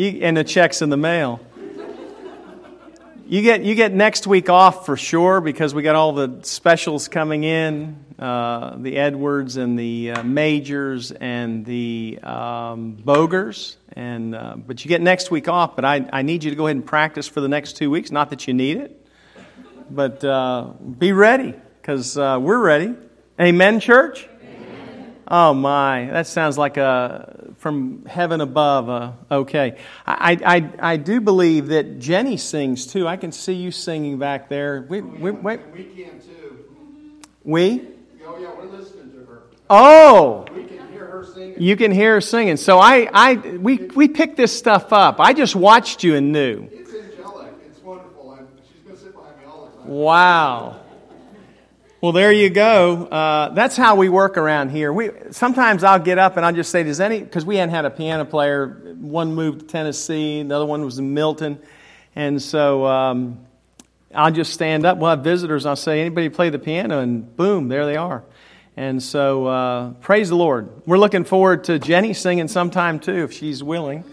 you, 0.00 0.22
and 0.22 0.36
the 0.36 0.44
check's 0.44 0.82
in 0.82 0.90
the 0.90 0.96
mail. 0.96 1.40
You 3.26 3.42
get, 3.42 3.62
you 3.62 3.76
get 3.76 3.92
next 3.92 4.26
week 4.26 4.48
off 4.48 4.86
for 4.86 4.96
sure 4.96 5.40
because 5.40 5.72
we 5.72 5.82
got 5.82 5.94
all 5.94 6.12
the 6.12 6.40
specials 6.42 7.06
coming 7.06 7.44
in 7.44 8.04
uh, 8.18 8.74
the 8.76 8.96
Edwards 8.96 9.56
and 9.56 9.78
the 9.78 10.10
uh, 10.10 10.22
Majors 10.24 11.12
and 11.12 11.64
the 11.64 12.18
um, 12.24 12.92
Bogers. 12.94 13.76
And, 13.92 14.34
uh, 14.34 14.56
but 14.56 14.84
you 14.84 14.88
get 14.88 15.00
next 15.00 15.30
week 15.30 15.48
off, 15.48 15.76
but 15.76 15.84
I, 15.84 16.08
I 16.12 16.22
need 16.22 16.42
you 16.42 16.50
to 16.50 16.56
go 16.56 16.66
ahead 16.66 16.76
and 16.76 16.84
practice 16.84 17.28
for 17.28 17.40
the 17.40 17.48
next 17.48 17.76
two 17.76 17.88
weeks. 17.88 18.10
Not 18.10 18.30
that 18.30 18.48
you 18.48 18.54
need 18.54 18.78
it, 18.78 19.06
but 19.90 20.24
uh, 20.24 20.72
be 20.98 21.12
ready 21.12 21.54
because 21.80 22.18
uh, 22.18 22.38
we're 22.40 22.58
ready. 22.58 22.94
Amen, 23.40 23.78
church? 23.78 24.28
Oh 25.28 25.54
my, 25.54 26.06
that 26.06 26.26
sounds 26.26 26.58
like 26.58 26.76
a 26.76 27.39
from 27.60 28.06
heaven 28.06 28.40
above. 28.40 28.88
Uh, 28.88 29.12
okay, 29.30 29.76
I, 30.06 30.38
I 30.80 30.92
I 30.92 30.96
do 30.96 31.20
believe 31.20 31.68
that 31.68 31.98
Jenny 31.98 32.38
sings 32.38 32.86
too. 32.86 33.06
I 33.06 33.18
can 33.18 33.32
see 33.32 33.52
you 33.52 33.70
singing 33.70 34.18
back 34.18 34.48
there. 34.48 34.86
We 34.88 35.02
we, 35.02 35.30
we, 35.30 35.56
we 35.56 35.84
can 35.84 36.20
too. 36.20 36.64
We? 37.44 37.86
Oh 38.26 38.38
yeah, 38.38 38.50
we're 38.56 38.64
listening 38.64 39.12
to 39.12 39.18
her. 39.26 39.42
Oh. 39.68 40.46
We 40.54 40.64
can 40.64 40.90
hear 40.90 41.04
her 41.04 41.24
singing. 41.24 41.60
You 41.60 41.76
can 41.76 41.92
hear 41.92 42.14
her 42.14 42.20
singing. 42.22 42.56
So 42.56 42.78
I 42.78 43.08
I 43.12 43.34
we 43.34 43.76
we 43.76 44.08
picked 44.08 44.38
this 44.38 44.56
stuff 44.56 44.92
up. 44.92 45.20
I 45.20 45.34
just 45.34 45.54
watched 45.54 46.02
you 46.02 46.16
and 46.16 46.32
knew. 46.32 46.66
It's 46.72 46.94
angelic. 46.94 47.52
It's 47.66 47.82
wonderful. 47.82 48.30
I'm, 48.30 48.48
she's 48.72 48.82
going 48.84 48.96
to 48.96 49.02
sit 49.02 49.14
behind 49.14 49.36
me 49.38 49.44
all 49.44 49.66
the 49.66 49.82
time. 49.82 49.88
Wow. 49.90 50.80
Well, 52.02 52.12
there 52.12 52.32
you 52.32 52.48
go. 52.48 53.04
Uh, 53.04 53.50
that's 53.50 53.76
how 53.76 53.96
we 53.96 54.08
work 54.08 54.38
around 54.38 54.70
here. 54.70 54.90
We 54.90 55.10
sometimes 55.32 55.84
I'll 55.84 55.98
get 55.98 56.16
up 56.16 56.38
and 56.38 56.46
I'll 56.46 56.52
just 56.54 56.70
say, 56.70 56.82
"Does 56.82 56.98
any?" 56.98 57.20
Because 57.20 57.44
we 57.44 57.56
hadn't 57.56 57.74
had 57.74 57.84
a 57.84 57.90
piano 57.90 58.24
player. 58.24 58.94
One 58.98 59.34
moved 59.34 59.60
to 59.60 59.66
Tennessee, 59.66 60.42
the 60.42 60.56
other 60.56 60.64
one 60.64 60.82
was 60.82 60.98
in 60.98 61.12
Milton, 61.12 61.58
and 62.16 62.40
so 62.40 62.86
um, 62.86 63.38
I'll 64.14 64.30
just 64.30 64.54
stand 64.54 64.86
up. 64.86 64.96
We'll 64.96 65.10
have 65.10 65.22
visitors. 65.22 65.66
I'll 65.66 65.76
say, 65.76 66.00
"Anybody 66.00 66.30
play 66.30 66.48
the 66.48 66.58
piano?" 66.58 67.00
And 67.00 67.36
boom, 67.36 67.68
there 67.68 67.84
they 67.84 67.96
are. 67.96 68.24
And 68.78 69.02
so, 69.02 69.46
uh, 69.46 69.90
praise 70.00 70.30
the 70.30 70.36
Lord. 70.36 70.70
We're 70.86 70.96
looking 70.96 71.24
forward 71.24 71.64
to 71.64 71.78
Jenny 71.78 72.14
singing 72.14 72.48
sometime 72.48 72.98
too, 72.98 73.24
if 73.24 73.32
she's 73.34 73.62
willing. 73.62 74.04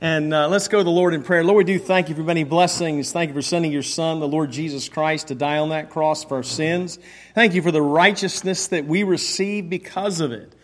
And 0.00 0.32
uh, 0.32 0.46
let's 0.46 0.68
go 0.68 0.78
to 0.78 0.84
the 0.84 0.90
Lord 0.90 1.12
in 1.12 1.24
prayer. 1.24 1.42
Lord, 1.42 1.66
we 1.66 1.72
do 1.72 1.76
thank 1.76 2.08
you 2.08 2.14
for 2.14 2.22
many 2.22 2.44
blessings. 2.44 3.10
Thank 3.10 3.30
you 3.30 3.34
for 3.34 3.42
sending 3.42 3.72
your 3.72 3.82
Son, 3.82 4.20
the 4.20 4.28
Lord 4.28 4.52
Jesus 4.52 4.88
Christ, 4.88 5.26
to 5.26 5.34
die 5.34 5.58
on 5.58 5.70
that 5.70 5.90
cross 5.90 6.22
for 6.22 6.36
our 6.36 6.44
sins. 6.44 7.00
Thank 7.34 7.54
you 7.54 7.62
for 7.62 7.72
the 7.72 7.82
righteousness 7.82 8.68
that 8.68 8.86
we 8.86 9.02
receive 9.02 9.68
because 9.68 10.20
of 10.20 10.30
it. 10.30 10.54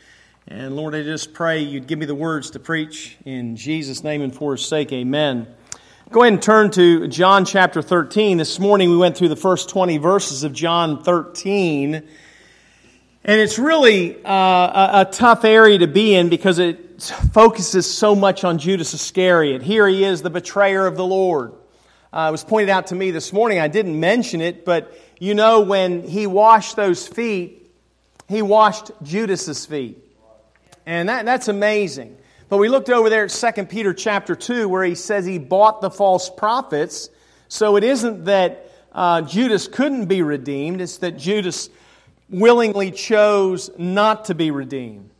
And 0.46 0.76
Lord, 0.76 0.94
I 0.94 1.02
just 1.02 1.34
pray 1.34 1.58
you'd 1.58 1.88
give 1.88 1.98
me 1.98 2.06
the 2.06 2.14
words 2.14 2.52
to 2.52 2.60
preach 2.60 3.16
in 3.24 3.56
Jesus' 3.56 4.04
name 4.04 4.22
and 4.22 4.32
for 4.32 4.52
his 4.52 4.64
sake. 4.64 4.92
Amen. 4.92 5.48
Go 6.12 6.22
ahead 6.22 6.34
and 6.34 6.40
turn 6.40 6.70
to 6.70 7.08
John 7.08 7.44
chapter 7.44 7.82
13. 7.82 8.38
This 8.38 8.60
morning 8.60 8.88
we 8.88 8.96
went 8.96 9.16
through 9.16 9.30
the 9.30 9.36
first 9.36 9.68
20 9.68 9.98
verses 9.98 10.44
of 10.44 10.52
John 10.52 11.02
13. 11.02 11.94
And 11.96 13.40
it's 13.40 13.58
really 13.58 14.24
uh, 14.24 14.30
a, 14.30 15.00
a 15.00 15.08
tough 15.10 15.44
area 15.44 15.78
to 15.78 15.88
be 15.88 16.14
in 16.14 16.28
because 16.28 16.60
it 16.60 16.83
focuses 17.32 17.92
so 17.92 18.14
much 18.14 18.44
on 18.44 18.58
Judas 18.58 18.94
Iscariot. 18.94 19.62
Here 19.62 19.86
he 19.88 20.04
is, 20.04 20.22
the 20.22 20.30
betrayer 20.30 20.86
of 20.86 20.96
the 20.96 21.04
Lord. 21.04 21.52
Uh, 22.12 22.26
it 22.28 22.32
was 22.32 22.44
pointed 22.44 22.70
out 22.70 22.88
to 22.88 22.94
me 22.94 23.10
this 23.10 23.32
morning. 23.32 23.58
I 23.58 23.68
didn't 23.68 23.98
mention 23.98 24.40
it, 24.40 24.64
but 24.64 24.96
you 25.18 25.34
know, 25.34 25.60
when 25.60 26.02
he 26.02 26.26
washed 26.26 26.76
those 26.76 27.06
feet, 27.06 27.72
he 28.28 28.42
washed 28.42 28.90
Judas's 29.02 29.66
feet. 29.66 29.98
And 30.86 31.08
that, 31.08 31.24
that's 31.24 31.48
amazing. 31.48 32.16
But 32.48 32.58
we 32.58 32.68
looked 32.68 32.90
over 32.90 33.10
there 33.10 33.24
at 33.24 33.30
2 33.30 33.64
Peter 33.66 33.92
chapter 33.94 34.36
2, 34.36 34.68
where 34.68 34.84
he 34.84 34.94
says 34.94 35.24
he 35.24 35.38
bought 35.38 35.80
the 35.80 35.90
false 35.90 36.30
prophets. 36.30 37.08
So 37.48 37.76
it 37.76 37.84
isn't 37.84 38.26
that 38.26 38.70
uh, 38.92 39.22
Judas 39.22 39.66
couldn't 39.66 40.06
be 40.06 40.22
redeemed, 40.22 40.80
it's 40.80 40.98
that 40.98 41.16
Judas 41.16 41.68
willingly 42.28 42.90
chose 42.90 43.70
not 43.76 44.26
to 44.26 44.34
be 44.34 44.50
redeemed. 44.50 45.10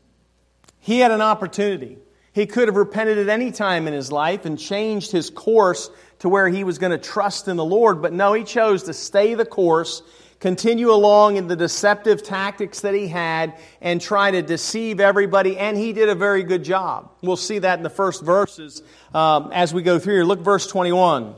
He 0.84 0.99
had 0.99 1.12
an 1.12 1.22
opportunity. 1.22 1.97
He 2.34 2.45
could 2.45 2.69
have 2.69 2.77
repented 2.77 3.17
at 3.17 3.31
any 3.31 3.53
time 3.53 3.89
in 3.89 3.95
his 3.95 4.12
life 4.12 4.45
and 4.45 4.59
changed 4.59 5.12
his 5.12 5.31
course 5.31 5.89
to 6.19 6.28
where 6.28 6.47
he 6.47 6.62
was 6.62 6.77
going 6.77 6.93
to 6.93 6.99
trust 6.99 7.49
in 7.49 7.56
the 7.56 7.65
Lord, 7.65 8.03
but 8.03 8.12
no, 8.12 8.34
he 8.34 8.45
chose 8.45 8.83
to 8.83 8.93
stay 8.93 9.33
the 9.33 9.47
course, 9.47 10.03
continue 10.41 10.91
along 10.91 11.37
in 11.39 11.47
the 11.47 11.56
deceptive 11.56 12.22
tactics 12.22 12.83
that 12.83 12.93
he 12.93 13.09
had, 13.09 13.55
and 13.81 13.99
try 13.99 14.31
to 14.31 14.43
deceive 14.43 15.00
everybody, 15.00 15.56
and 15.56 15.78
he 15.78 15.95
did 15.95 16.11
a 16.11 16.15
very 16.15 16.43
good 16.43 16.65
job. 16.65 17.11
We'll 17.22 17.37
see 17.37 17.61
that 17.61 17.78
in 17.78 17.83
the 17.83 17.89
first 17.89 18.22
verses 18.22 18.83
um, 19.15 19.53
as 19.55 19.72
we 19.72 19.81
go 19.81 19.99
through 19.99 20.16
here. 20.16 20.25
Look, 20.25 20.41
verse 20.41 20.66
21. 20.66 21.34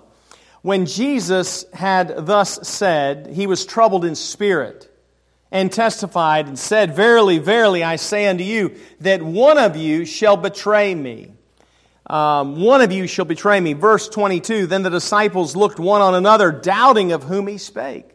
When 0.62 0.86
Jesus 0.86 1.66
had 1.72 2.26
thus 2.26 2.68
said, 2.68 3.28
he 3.28 3.46
was 3.46 3.64
troubled 3.64 4.04
in 4.04 4.16
spirit 4.16 4.90
and 5.50 5.72
testified 5.72 6.48
and 6.48 6.58
said, 6.58 6.94
Verily, 6.94 7.38
verily, 7.38 7.82
I 7.82 7.96
say 7.96 8.26
unto 8.26 8.44
you, 8.44 8.76
that 9.00 9.22
one 9.22 9.58
of 9.58 9.76
you 9.76 10.04
shall 10.04 10.36
betray 10.36 10.94
me. 10.94 11.32
Um, 12.08 12.60
one 12.60 12.82
of 12.82 12.92
you 12.92 13.06
shall 13.06 13.24
betray 13.24 13.58
me. 13.60 13.72
Verse 13.72 14.08
22 14.08 14.66
Then 14.66 14.82
the 14.82 14.90
disciples 14.90 15.56
looked 15.56 15.78
one 15.78 16.02
on 16.02 16.14
another, 16.14 16.52
doubting 16.52 17.12
of 17.12 17.24
whom 17.24 17.46
he 17.46 17.58
spake. 17.58 18.08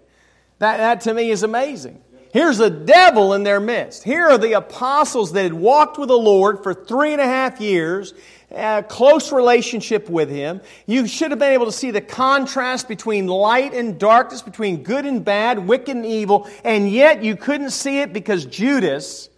That, 0.59 0.78
that 0.78 1.02
to 1.02 1.14
me 1.14 1.31
is 1.31 1.44
amazing. 1.44 2.02
Here's 2.34 2.62
a 2.62 2.69
devil 2.69 3.34
in 3.34 3.44
their 3.44 3.59
midst. 3.59 4.03
Here 4.03 4.30
are 4.30 4.38
the 4.38 4.53
apostles 4.53 5.34
that 5.34 5.44
had 5.44 5.53
walked 5.53 5.97
with 5.97 6.08
the 6.08 6.18
Lord 6.18 6.64
for 6.64 6.74
three 6.74 7.12
and 7.12 7.22
a 7.22 7.25
half 7.25 7.59
years, 7.59 8.14
a 8.50 8.84
close 8.88 9.34
relationship 9.34 10.09
with 10.09 10.30
Him. 10.30 10.62
You 10.86 11.08
should 11.08 11.31
have 11.31 11.40
been 11.40 11.52
able 11.52 11.66
to 11.66 11.74
see 11.74 11.92
the 11.92 12.00
contrast 12.00 12.88
between 12.88 13.28
light 13.28 13.74
and 13.74 14.00
darkness, 14.00 14.42
between 14.42 14.84
good 14.84 15.06
and 15.06 15.25
bad, 15.25 15.68
wicked 15.68 15.96
and 15.96 16.06
evil, 16.06 16.50
and 16.64 16.90
yet 16.90 17.22
you 17.22 17.36
couldn't 17.36 17.72
see 17.72 18.00
it 18.00 18.14
because 18.14 18.46
Judas 18.46 19.30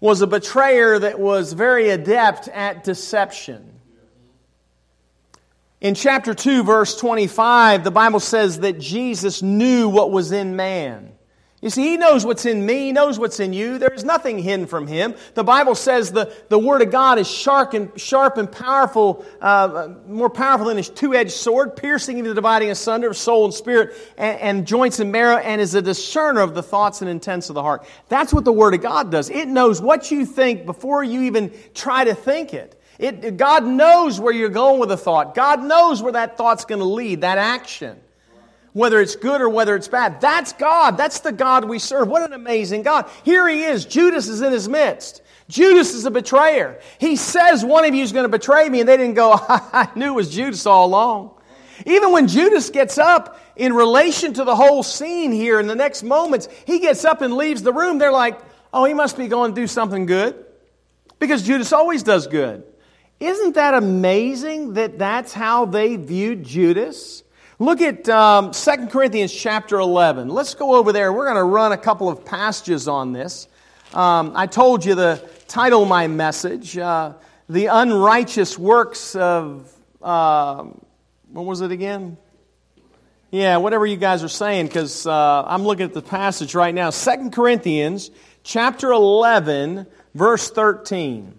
was 0.00 0.20
a 0.20 0.26
betrayer 0.26 0.98
that 0.98 1.18
was 1.18 1.54
very 1.54 1.88
adept 1.88 2.48
at 2.48 2.84
deception. 2.84 3.72
In 5.80 5.94
chapter 5.94 6.34
2, 6.34 6.62
verse 6.62 6.96
25, 6.98 7.84
the 7.84 7.90
Bible 7.90 8.20
says 8.20 8.60
that 8.60 8.78
Jesus 8.78 9.42
knew 9.42 9.88
what 9.88 10.10
was 10.10 10.30
in 10.32 10.54
man. 10.54 11.12
You 11.60 11.70
see, 11.70 11.82
He 11.82 11.96
knows 11.96 12.24
what's 12.24 12.46
in 12.46 12.64
me. 12.64 12.86
He 12.86 12.92
knows 12.92 13.18
what's 13.18 13.40
in 13.40 13.52
you. 13.52 13.78
There 13.78 13.92
is 13.92 14.04
nothing 14.04 14.38
hidden 14.38 14.68
from 14.68 14.86
Him. 14.86 15.16
The 15.34 15.42
Bible 15.42 15.74
says 15.74 16.12
the, 16.12 16.32
the 16.48 16.58
Word 16.58 16.82
of 16.82 16.92
God 16.92 17.18
is 17.18 17.28
sharp 17.28 17.74
and, 17.74 17.90
sharp 18.00 18.36
and 18.36 18.50
powerful, 18.50 19.24
uh, 19.40 19.88
more 20.06 20.30
powerful 20.30 20.68
than 20.68 20.78
a 20.78 20.84
two-edged 20.84 21.32
sword, 21.32 21.74
piercing 21.74 22.18
even 22.18 22.28
the 22.28 22.34
dividing 22.36 22.70
asunder 22.70 23.08
of 23.08 23.16
soul 23.16 23.44
and 23.44 23.52
spirit 23.52 23.96
and, 24.16 24.38
and 24.40 24.66
joints 24.68 25.00
and 25.00 25.10
marrow, 25.10 25.38
and 25.38 25.60
is 25.60 25.74
a 25.74 25.82
discerner 25.82 26.42
of 26.42 26.54
the 26.54 26.62
thoughts 26.62 27.02
and 27.02 27.10
intents 27.10 27.48
of 27.48 27.54
the 27.54 27.62
heart. 27.62 27.84
That's 28.08 28.32
what 28.32 28.44
the 28.44 28.52
Word 28.52 28.74
of 28.74 28.82
God 28.82 29.10
does. 29.10 29.28
It 29.28 29.48
knows 29.48 29.82
what 29.82 30.12
you 30.12 30.26
think 30.26 30.64
before 30.64 31.02
you 31.02 31.22
even 31.22 31.52
try 31.74 32.04
to 32.04 32.14
think 32.14 32.54
it. 32.54 32.80
it 33.00 33.36
God 33.36 33.66
knows 33.66 34.20
where 34.20 34.32
you're 34.32 34.48
going 34.48 34.78
with 34.78 34.92
a 34.92 34.96
thought. 34.96 35.34
God 35.34 35.64
knows 35.64 36.04
where 36.04 36.12
that 36.12 36.36
thought's 36.36 36.66
going 36.66 36.80
to 36.80 36.84
lead, 36.84 37.22
that 37.22 37.38
action 37.38 37.98
whether 38.72 39.00
it's 39.00 39.16
good 39.16 39.40
or 39.40 39.48
whether 39.48 39.74
it's 39.74 39.88
bad. 39.88 40.20
That's 40.20 40.52
God. 40.52 40.96
That's 40.96 41.20
the 41.20 41.32
God 41.32 41.64
we 41.64 41.78
serve. 41.78 42.08
What 42.08 42.22
an 42.22 42.32
amazing 42.32 42.82
God. 42.82 43.08
Here 43.24 43.48
he 43.48 43.64
is. 43.64 43.84
Judas 43.84 44.28
is 44.28 44.40
in 44.40 44.52
his 44.52 44.68
midst. 44.68 45.22
Judas 45.48 45.94
is 45.94 46.04
a 46.04 46.10
betrayer. 46.10 46.78
He 46.98 47.16
says 47.16 47.64
one 47.64 47.84
of 47.84 47.94
you 47.94 48.02
is 48.02 48.12
going 48.12 48.24
to 48.24 48.28
betray 48.28 48.68
me, 48.68 48.80
and 48.80 48.88
they 48.88 48.96
didn't 48.96 49.14
go, 49.14 49.32
I 49.48 49.88
knew 49.94 50.12
it 50.12 50.16
was 50.16 50.30
Judas 50.30 50.66
all 50.66 50.86
along. 50.86 51.30
Even 51.86 52.12
when 52.12 52.28
Judas 52.28 52.70
gets 52.70 52.98
up 52.98 53.40
in 53.56 53.72
relation 53.72 54.34
to 54.34 54.44
the 54.44 54.54
whole 54.54 54.82
scene 54.82 55.32
here 55.32 55.58
in 55.60 55.66
the 55.66 55.74
next 55.74 56.02
moments, 56.02 56.48
he 56.66 56.80
gets 56.80 57.04
up 57.04 57.22
and 57.22 57.34
leaves 57.34 57.62
the 57.62 57.72
room. 57.72 57.98
They're 57.98 58.12
like, 58.12 58.38
oh, 58.72 58.84
he 58.84 58.94
must 58.94 59.16
be 59.16 59.28
going 59.28 59.54
to 59.54 59.60
do 59.60 59.66
something 59.66 60.06
good. 60.06 60.44
Because 61.18 61.42
Judas 61.42 61.72
always 61.72 62.02
does 62.02 62.26
good. 62.26 62.64
Isn't 63.18 63.54
that 63.54 63.74
amazing 63.74 64.74
that 64.74 64.98
that's 64.98 65.32
how 65.32 65.64
they 65.64 65.96
viewed 65.96 66.44
Judas? 66.44 67.24
Look 67.60 67.80
at 67.80 68.08
um, 68.08 68.52
2 68.52 68.86
Corinthians 68.86 69.34
chapter 69.34 69.80
11. 69.80 70.28
Let's 70.28 70.54
go 70.54 70.76
over 70.76 70.92
there. 70.92 71.12
We're 71.12 71.24
going 71.24 71.38
to 71.38 71.42
run 71.42 71.72
a 71.72 71.76
couple 71.76 72.08
of 72.08 72.24
passages 72.24 72.86
on 72.86 73.12
this. 73.12 73.48
Um, 73.92 74.32
I 74.36 74.46
told 74.46 74.84
you 74.84 74.94
the 74.94 75.28
title 75.48 75.82
of 75.82 75.88
my 75.88 76.06
message, 76.06 76.78
uh, 76.78 77.14
The 77.48 77.66
Unrighteous 77.66 78.56
Works 78.56 79.16
of, 79.16 79.72
uh, 80.00 80.66
what 81.32 81.46
was 81.46 81.60
it 81.60 81.72
again? 81.72 82.16
Yeah, 83.32 83.56
whatever 83.56 83.86
you 83.86 83.96
guys 83.96 84.22
are 84.22 84.28
saying, 84.28 84.68
because 84.68 85.04
uh, 85.04 85.42
I'm 85.44 85.64
looking 85.64 85.84
at 85.84 85.94
the 85.94 86.02
passage 86.02 86.54
right 86.54 86.72
now. 86.72 86.90
2 86.90 87.30
Corinthians 87.30 88.12
chapter 88.44 88.92
11, 88.92 89.84
verse 90.14 90.48
13. 90.48 91.37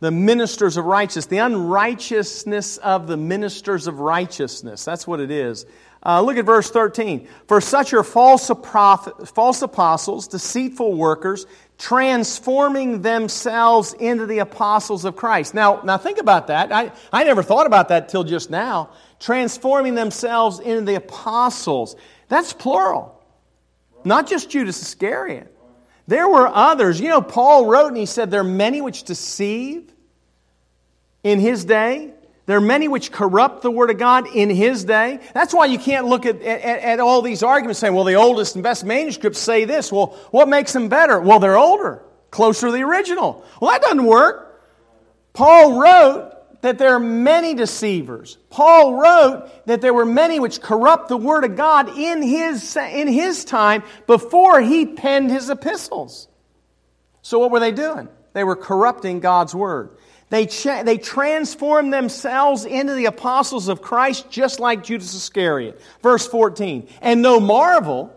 The 0.00 0.10
ministers 0.10 0.76
of 0.76 0.84
righteousness, 0.84 1.26
the 1.26 1.38
unrighteousness 1.38 2.76
of 2.78 3.06
the 3.06 3.16
ministers 3.16 3.86
of 3.86 3.98
righteousness. 3.98 4.84
That's 4.84 5.06
what 5.06 5.20
it 5.20 5.30
is. 5.30 5.66
Uh, 6.04 6.20
look 6.22 6.36
at 6.36 6.44
verse 6.44 6.70
13. 6.70 7.26
For 7.48 7.60
such 7.60 7.92
are 7.92 8.04
false, 8.04 8.50
prophet, 8.62 9.28
false 9.28 9.62
apostles, 9.62 10.28
deceitful 10.28 10.94
workers, 10.94 11.46
transforming 11.76 13.02
themselves 13.02 13.94
into 13.94 14.26
the 14.26 14.38
apostles 14.38 15.04
of 15.04 15.16
Christ. 15.16 15.54
Now, 15.54 15.80
now 15.82 15.98
think 15.98 16.18
about 16.18 16.46
that. 16.46 16.72
I, 16.72 16.92
I 17.12 17.24
never 17.24 17.42
thought 17.42 17.66
about 17.66 17.88
that 17.88 18.08
till 18.08 18.22
just 18.22 18.50
now. 18.50 18.90
Transforming 19.18 19.96
themselves 19.96 20.60
into 20.60 20.82
the 20.82 20.94
apostles. 20.94 21.96
That's 22.28 22.52
plural. 22.52 23.20
Not 24.04 24.28
just 24.28 24.50
Judas 24.50 24.80
Iscariot. 24.80 25.52
There 26.08 26.26
were 26.26 26.48
others. 26.48 26.98
You 26.98 27.10
know, 27.10 27.20
Paul 27.20 27.66
wrote 27.66 27.88
and 27.88 27.96
he 27.96 28.06
said, 28.06 28.30
There 28.30 28.40
are 28.40 28.44
many 28.44 28.80
which 28.80 29.04
deceive 29.04 29.92
in 31.22 31.38
his 31.38 31.66
day. 31.66 32.12
There 32.46 32.56
are 32.56 32.62
many 32.62 32.88
which 32.88 33.12
corrupt 33.12 33.60
the 33.60 33.70
Word 33.70 33.90
of 33.90 33.98
God 33.98 34.26
in 34.34 34.48
his 34.48 34.84
day. 34.84 35.20
That's 35.34 35.52
why 35.52 35.66
you 35.66 35.78
can't 35.78 36.06
look 36.06 36.24
at, 36.24 36.40
at, 36.40 36.80
at, 36.80 37.00
all 37.00 37.20
these 37.20 37.42
arguments 37.42 37.78
saying, 37.78 37.92
well, 37.92 38.04
the 38.04 38.14
oldest 38.14 38.54
and 38.54 38.64
best 38.64 38.86
manuscripts 38.86 39.38
say 39.38 39.66
this. 39.66 39.92
Well, 39.92 40.16
what 40.30 40.48
makes 40.48 40.72
them 40.72 40.88
better? 40.88 41.20
Well, 41.20 41.40
they're 41.40 41.58
older, 41.58 42.02
closer 42.30 42.68
to 42.68 42.72
the 42.72 42.84
original. 42.84 43.44
Well, 43.60 43.72
that 43.72 43.82
doesn't 43.82 44.02
work. 44.02 44.64
Paul 45.34 45.78
wrote 45.78 46.37
that 46.60 46.78
there 46.78 46.94
are 46.94 47.00
many 47.00 47.54
deceivers. 47.54 48.36
Paul 48.50 48.94
wrote 48.94 49.66
that 49.66 49.80
there 49.80 49.94
were 49.94 50.04
many 50.04 50.40
which 50.40 50.60
corrupt 50.60 51.08
the 51.08 51.16
Word 51.16 51.44
of 51.44 51.56
God 51.56 51.96
in 51.96 52.22
his, 52.22 52.76
in 52.76 53.08
his 53.08 53.44
time 53.44 53.82
before 54.06 54.60
he 54.60 54.86
penned 54.86 55.30
his 55.30 55.50
epistles. 55.50 56.28
So, 57.22 57.38
what 57.38 57.50
were 57.50 57.60
they 57.60 57.72
doing? 57.72 58.08
They 58.32 58.44
were 58.44 58.56
corrupting 58.56 59.20
God's 59.20 59.54
Word. 59.54 59.90
They, 60.30 60.46
cha- 60.46 60.82
they 60.82 60.98
transformed 60.98 61.92
themselves 61.92 62.64
into 62.64 62.94
the 62.94 63.06
apostles 63.06 63.68
of 63.68 63.80
Christ 63.80 64.30
just 64.30 64.60
like 64.60 64.84
Judas 64.84 65.14
Iscariot. 65.14 65.80
Verse 66.02 66.26
14. 66.26 66.88
And 67.00 67.22
no 67.22 67.40
marvel, 67.40 68.14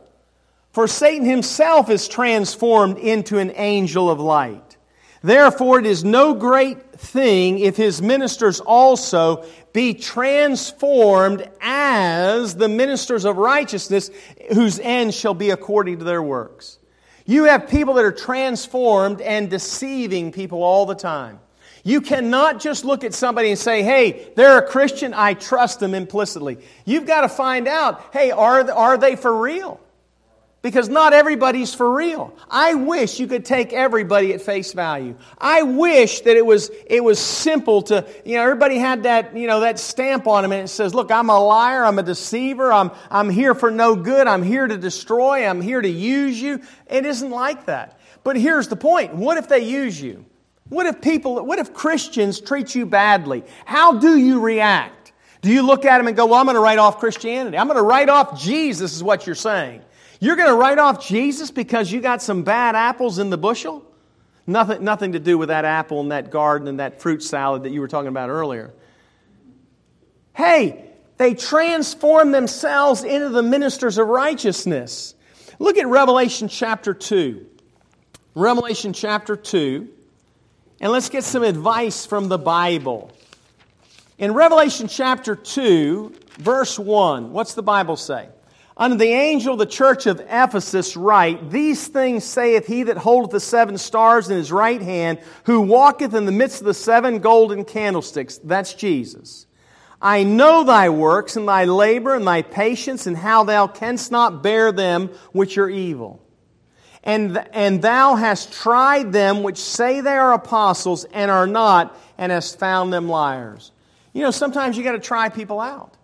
for 0.72 0.88
Satan 0.88 1.26
himself 1.26 1.90
is 1.90 2.08
transformed 2.08 2.98
into 2.98 3.38
an 3.38 3.54
angel 3.56 4.10
of 4.10 4.20
light. 4.20 4.78
Therefore, 5.24 5.80
it 5.80 5.86
is 5.86 6.04
no 6.04 6.34
great 6.34 6.91
thing 7.02 7.60
if 7.60 7.76
his 7.76 8.02
ministers 8.02 8.60
also 8.60 9.44
be 9.74 9.94
transformed 9.94 11.50
as 11.60 12.56
the 12.56 12.70
ministers 12.70 13.26
of 13.26 13.38
righteousness, 13.38 14.12
whose 14.54 14.80
end 14.80 15.14
shall 15.14 15.34
be 15.34 15.50
according 15.50 16.00
to 16.00 16.06
their 16.06 16.22
works. 16.22 16.78
You 17.26 17.46
have 17.46 17.68
people 17.68 17.96
that 17.96 18.06
are 18.06 18.12
transformed 18.12 19.22
and 19.22 19.50
deceiving 19.50 20.32
people 20.32 20.64
all 20.64 20.86
the 20.86 20.96
time. 20.96 21.40
You 21.84 22.02
cannot 22.02 22.60
just 22.60 22.86
look 22.86 23.04
at 23.04 23.14
somebody 23.14 23.50
and 23.50 23.58
say, 23.58 23.82
hey, 23.82 24.32
they're 24.36 24.60
a 24.60 24.68
Christian, 24.68 25.14
I 25.16 25.34
trust 25.34 25.80
them 25.80 25.96
implicitly. 25.96 26.60
You've 26.86 27.08
got 27.08 27.22
to 27.22 27.30
find 27.30 27.68
out, 27.68 28.10
hey, 28.14 28.30
are, 28.32 28.70
are 28.70 28.98
they 28.98 29.16
for 29.16 29.36
real? 29.36 29.80
Because 30.62 30.90
not 30.90 31.12
everybody's 31.12 31.74
for 31.74 31.92
real. 31.92 32.38
I 32.50 32.76
wish 32.76 33.20
you 33.20 33.26
could 33.26 33.46
take 33.46 33.74
everybody 33.74 34.32
at 34.34 34.42
face 34.42 34.74
value. 34.74 35.16
I 35.40 35.64
wish 35.64 36.22
that 36.22 36.38
it 36.38 36.46
was, 36.46 36.70
it 36.86 37.04
was 37.04 37.18
simple 37.18 37.82
to, 37.84 38.08
you 38.26 38.36
know, 38.36 38.44
everybody 38.44 38.78
had 38.78 39.04
that, 39.04 39.36
you 39.36 39.48
know, 39.48 39.62
that 39.62 39.80
stamp 39.80 40.28
on 40.28 40.44
them 40.44 40.52
and 40.52 40.66
it 40.66 40.68
says, 40.68 40.94
look, 40.94 41.10
I'm 41.10 41.32
a 41.32 41.40
liar, 41.40 41.84
I'm 41.84 41.98
a 41.98 42.04
deceiver, 42.04 42.72
I'm, 42.72 42.92
I'm 43.10 43.28
here 43.28 43.56
for 43.56 43.72
no 43.72 43.96
good, 43.96 44.28
I'm 44.28 44.44
here 44.44 44.68
to 44.68 44.78
destroy, 44.78 45.48
I'm 45.48 45.62
here 45.62 45.82
to 45.82 45.90
use 45.90 46.40
you. 46.40 46.62
It 46.86 47.08
isn't 47.08 47.32
like 47.32 47.66
that. 47.66 48.00
But 48.24 48.36
here's 48.36 48.68
the 48.68 48.76
point. 48.76 49.16
What 49.16 49.38
if 49.38 49.48
they 49.48 49.62
use 49.62 50.00
you? 50.00 50.26
What 50.70 50.86
if 50.86 51.02
people, 51.02 51.44
what 51.44 51.58
if 51.58 51.74
Christians 51.74 52.40
treat 52.40 52.76
you 52.76 52.86
badly? 52.86 53.44
How 53.66 53.98
do 53.98 54.16
you 54.16 54.40
react? 54.40 55.12
Do 55.42 55.52
you 55.52 55.64
look 55.64 55.86
at 55.86 55.98
them 55.98 56.06
and 56.06 56.16
go, 56.16 56.28
well, 56.28 56.36
I'm 56.36 56.46
going 56.46 56.56
to 56.56 56.62
write 56.62 56.78
off 56.78 57.00
Christianity. 57.00 57.58
I'm 57.58 57.66
going 57.66 57.78
to 57.78 57.84
write 57.84 58.10
off 58.10 58.40
Jesus, 58.40 58.94
is 58.94 59.04
what 59.04 59.26
you're 59.26 59.34
saying. 59.34 59.82
You're 60.22 60.36
going 60.36 60.50
to 60.50 60.56
write 60.56 60.78
off 60.78 61.06
Jesus 61.06 61.50
because 61.50 61.92
you 61.92 62.00
got 62.00 62.22
some 62.22 62.44
bad 62.44 62.76
apples 62.76 63.18
in 63.18 63.32
the 63.32 63.40
bushel? 63.40 63.84
Nothing, 64.46 64.84
nothing 64.84 65.14
to 65.14 65.20
do 65.20 65.36
with 65.36 65.50
that 65.50 65.66
apple 65.66 66.00
and 66.00 66.12
that 66.12 66.30
garden 66.30 66.68
and 66.68 66.80
that 66.80 67.02
fruit 67.02 67.24
salad 67.24 67.64
that 67.64 67.72
you 67.72 67.82
were 67.82 67.88
talking 67.88 68.08
about 68.08 68.30
earlier. 68.30 68.72
Hey, 70.34 70.86
they 71.18 71.34
transform 71.34 72.32
themselves 72.32 73.04
into 73.04 73.30
the 73.30 73.42
ministers 73.42 73.98
of 73.98 74.08
righteousness. 74.08 75.16
Look 75.58 75.78
at 75.80 75.88
Revelation 75.88 76.48
chapter 76.48 76.94
2. 76.94 77.44
Revelation 78.36 78.94
chapter 78.94 79.36
2. 79.36 79.90
And 80.82 80.92
let's 80.92 81.10
get 81.10 81.24
some 81.24 81.42
advice 81.42 82.06
from 82.06 82.28
the 82.28 82.38
Bible. 82.38 83.12
In 84.20 84.36
Revelation 84.36 84.88
chapter 84.88 85.36
2, 85.36 86.14
verse 86.38 86.78
1, 86.78 87.32
what's 87.32 87.56
the 87.56 87.64
Bible 87.64 87.96
say? 87.96 88.30
Unto 88.78 88.96
the 88.96 89.12
angel 89.12 89.54
of 89.54 89.60
the 89.60 89.66
church 89.66 90.06
of 90.06 90.22
Ephesus 90.22 90.96
write, 90.96 91.52
These 91.52 91.88
things 91.88 92.24
saith 92.24 92.68
he 92.68 92.84
that 92.84 92.98
holdeth 92.98 93.32
the 93.32 93.40
seven 93.40 93.78
stars 93.78 94.30
in 94.30 94.38
his 94.38 94.52
right 94.52 94.82
hand, 94.82 95.20
who 95.44 95.62
walketh 95.62 96.14
in 96.14 96.26
the 96.26 96.32
midst 96.32 96.62
of 96.62 96.68
the 96.68 96.74
seven 96.74 97.20
golden 97.20 97.66
candlesticks. 97.66 98.40
That's 98.44 98.74
Jesus. 98.74 99.46
I 100.02 100.24
know 100.24 100.64
thy 100.64 100.90
works 100.90 101.36
and 101.36 101.48
thy 101.48 101.66
labor 101.66 102.16
and 102.16 102.26
thy 102.26 102.42
patience, 102.42 103.08
and 103.08 103.18
how 103.18 103.44
thou 103.44 103.68
canst 103.68 104.12
not 104.12 104.42
bear 104.42 104.72
them 104.72 105.10
which 105.32 105.58
are 105.58 105.70
evil. 105.70 106.22
And, 107.04 107.38
and 107.54 107.82
thou 107.82 108.16
hast 108.16 108.54
tried 108.54 109.12
them 109.12 109.44
which 109.44 109.58
say 109.58 110.02
they 110.02 110.16
are 110.16 110.34
apostles 110.34 111.04
and 111.06 111.30
are 111.30 111.48
not, 111.48 111.98
and 112.18 112.32
hast 112.32 112.58
found 112.58 112.94
them 112.94 113.10
liars. 113.10 113.72
You 114.14 114.24
know, 114.24 114.32
sometimes 114.32 114.78
you 114.78 114.84
got 114.84 114.94
to 114.94 115.00
try 115.00 115.30
people 115.30 115.60
out. 115.60 115.98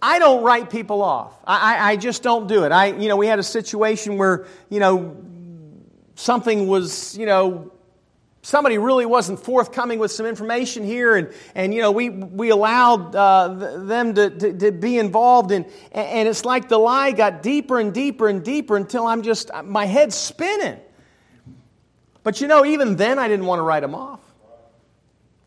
I 0.00 0.18
don't 0.18 0.44
write 0.44 0.70
people 0.70 1.02
off. 1.02 1.32
I, 1.44 1.74
I, 1.74 1.90
I, 1.90 1.96
just 1.96 2.22
don't 2.22 2.46
do 2.46 2.64
it. 2.64 2.72
I, 2.72 2.86
you 2.86 3.08
know, 3.08 3.16
we 3.16 3.26
had 3.26 3.38
a 3.38 3.44
situation 3.44 4.16
where, 4.16 4.46
you 4.68 4.78
know, 4.78 5.16
something 6.14 6.68
was, 6.68 7.16
you 7.18 7.26
know, 7.26 7.72
somebody 8.42 8.78
really 8.78 9.06
wasn't 9.06 9.40
forthcoming 9.40 9.98
with 9.98 10.10
some 10.10 10.24
information 10.24 10.84
here, 10.84 11.16
and, 11.16 11.32
and 11.54 11.74
you 11.74 11.82
know, 11.82 11.90
we, 11.90 12.10
we 12.10 12.50
allowed 12.50 13.14
uh, 13.14 13.48
them 13.84 14.14
to, 14.14 14.30
to, 14.30 14.52
to, 14.52 14.72
be 14.72 14.98
involved, 14.98 15.50
and, 15.50 15.66
and 15.92 16.28
it's 16.28 16.44
like 16.44 16.68
the 16.68 16.78
lie 16.78 17.12
got 17.12 17.42
deeper 17.42 17.78
and 17.78 17.92
deeper 17.92 18.28
and 18.28 18.44
deeper 18.44 18.76
until 18.76 19.06
I'm 19.06 19.22
just, 19.22 19.50
my 19.64 19.84
head's 19.84 20.14
spinning. 20.14 20.78
But 22.22 22.40
you 22.40 22.48
know, 22.48 22.64
even 22.64 22.96
then, 22.96 23.18
I 23.18 23.28
didn't 23.28 23.46
want 23.46 23.58
to 23.58 23.64
write 23.64 23.80
them 23.80 23.94
off. 23.94 24.20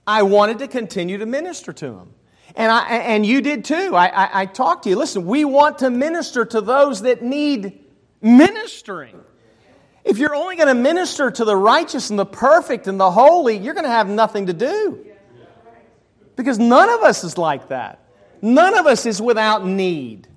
I 0.05 0.23
wanted 0.23 0.59
to 0.59 0.67
continue 0.67 1.17
to 1.19 1.25
minister 1.25 1.71
to 1.73 1.91
them. 1.91 2.13
And, 2.55 2.71
I, 2.71 2.87
and 2.97 3.25
you 3.25 3.41
did 3.41 3.65
too. 3.65 3.95
I, 3.95 4.07
I, 4.07 4.41
I 4.41 4.45
talked 4.45 4.83
to 4.83 4.89
you. 4.89 4.95
Listen, 4.95 5.25
we 5.25 5.45
want 5.45 5.79
to 5.79 5.89
minister 5.89 6.45
to 6.45 6.61
those 6.61 7.01
that 7.01 7.21
need 7.21 7.83
ministering. 8.21 9.19
If 10.03 10.17
you're 10.17 10.35
only 10.35 10.55
going 10.55 10.67
to 10.67 10.73
minister 10.73 11.29
to 11.31 11.45
the 11.45 11.55
righteous 11.55 12.09
and 12.09 12.17
the 12.17 12.25
perfect 12.25 12.87
and 12.87 12.99
the 12.99 13.11
holy, 13.11 13.57
you're 13.57 13.73
going 13.73 13.85
to 13.85 13.89
have 13.89 14.09
nothing 14.09 14.47
to 14.47 14.53
do. 14.53 15.05
Because 16.35 16.57
none 16.57 16.89
of 16.89 17.01
us 17.01 17.23
is 17.23 17.37
like 17.37 17.69
that. 17.69 17.99
None 18.41 18.77
of 18.77 18.87
us 18.87 19.05
is 19.05 19.21
without 19.21 19.65
need. 19.65 20.27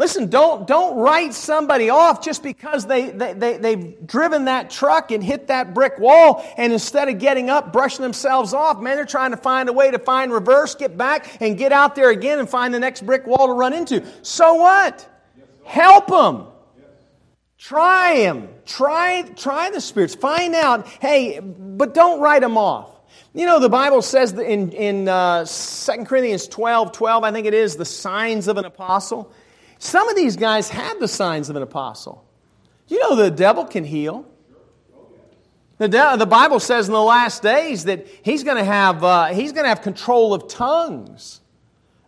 Listen, 0.00 0.30
don't, 0.30 0.66
don't 0.66 0.96
write 0.96 1.34
somebody 1.34 1.90
off 1.90 2.24
just 2.24 2.42
because 2.42 2.86
they, 2.86 3.10
they, 3.10 3.34
they, 3.34 3.58
they've 3.58 4.06
driven 4.06 4.46
that 4.46 4.70
truck 4.70 5.10
and 5.10 5.22
hit 5.22 5.48
that 5.48 5.74
brick 5.74 5.98
wall, 5.98 6.42
and 6.56 6.72
instead 6.72 7.10
of 7.10 7.18
getting 7.18 7.50
up, 7.50 7.70
brushing 7.70 8.00
themselves 8.00 8.54
off, 8.54 8.80
man, 8.80 8.96
they're 8.96 9.04
trying 9.04 9.32
to 9.32 9.36
find 9.36 9.68
a 9.68 9.74
way 9.74 9.90
to 9.90 9.98
find 9.98 10.32
reverse, 10.32 10.74
get 10.74 10.96
back, 10.96 11.42
and 11.42 11.58
get 11.58 11.70
out 11.70 11.96
there 11.96 12.08
again 12.08 12.38
and 12.38 12.48
find 12.48 12.72
the 12.72 12.80
next 12.80 13.04
brick 13.04 13.26
wall 13.26 13.48
to 13.48 13.52
run 13.52 13.74
into. 13.74 14.02
So 14.22 14.54
what? 14.54 15.06
Help 15.64 16.06
them. 16.06 16.46
Try 17.58 18.20
them. 18.20 18.48
Try, 18.64 19.20
try 19.36 19.68
the 19.68 19.82
spirits. 19.82 20.14
Find 20.14 20.54
out, 20.54 20.86
hey, 20.86 21.40
but 21.40 21.92
don't 21.92 22.22
write 22.22 22.40
them 22.40 22.56
off. 22.56 22.88
You 23.34 23.44
know, 23.44 23.60
the 23.60 23.68
Bible 23.68 24.00
says 24.00 24.32
in, 24.32 24.72
in 24.72 25.08
uh, 25.08 25.44
2 25.44 26.04
Corinthians 26.06 26.48
12 26.48 26.92
12, 26.92 27.22
I 27.22 27.32
think 27.32 27.46
it 27.46 27.52
is, 27.52 27.76
the 27.76 27.84
signs 27.84 28.48
of 28.48 28.56
an 28.56 28.64
apostle. 28.64 29.30
Some 29.80 30.10
of 30.10 30.14
these 30.14 30.36
guys 30.36 30.68
had 30.68 31.00
the 31.00 31.08
signs 31.08 31.48
of 31.48 31.56
an 31.56 31.62
apostle. 31.62 32.22
You 32.86 33.00
know, 33.00 33.16
the 33.16 33.30
devil 33.30 33.64
can 33.64 33.82
heal. 33.82 34.26
The, 35.78 35.88
de- 35.88 36.16
the 36.18 36.26
Bible 36.26 36.60
says 36.60 36.86
in 36.86 36.92
the 36.92 37.02
last 37.02 37.42
days 37.42 37.84
that 37.84 38.06
he's 38.22 38.44
going 38.44 38.58
to 38.58 38.64
have, 38.64 39.02
uh, 39.02 39.26
he's 39.28 39.52
going 39.52 39.64
to 39.64 39.70
have 39.70 39.80
control 39.80 40.34
of 40.34 40.48
tongues, 40.48 41.40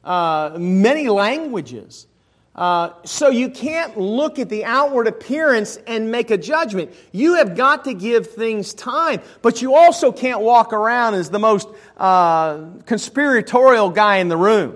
uh, 0.04 0.54
many 0.58 1.08
languages. 1.08 2.06
Uh, 2.54 2.90
so 3.06 3.30
you 3.30 3.48
can't 3.48 3.96
look 3.96 4.38
at 4.38 4.50
the 4.50 4.66
outward 4.66 5.06
appearance 5.06 5.78
and 5.86 6.10
make 6.10 6.30
a 6.30 6.36
judgment. 6.36 6.92
You 7.10 7.36
have 7.36 7.56
got 7.56 7.84
to 7.84 7.94
give 7.94 8.26
things 8.26 8.74
time, 8.74 9.22
but 9.40 9.62
you 9.62 9.74
also 9.74 10.12
can't 10.12 10.42
walk 10.42 10.74
around 10.74 11.14
as 11.14 11.30
the 11.30 11.38
most 11.38 11.68
uh, 11.96 12.66
conspiratorial 12.84 13.88
guy 13.88 14.18
in 14.18 14.28
the 14.28 14.36
room. 14.36 14.74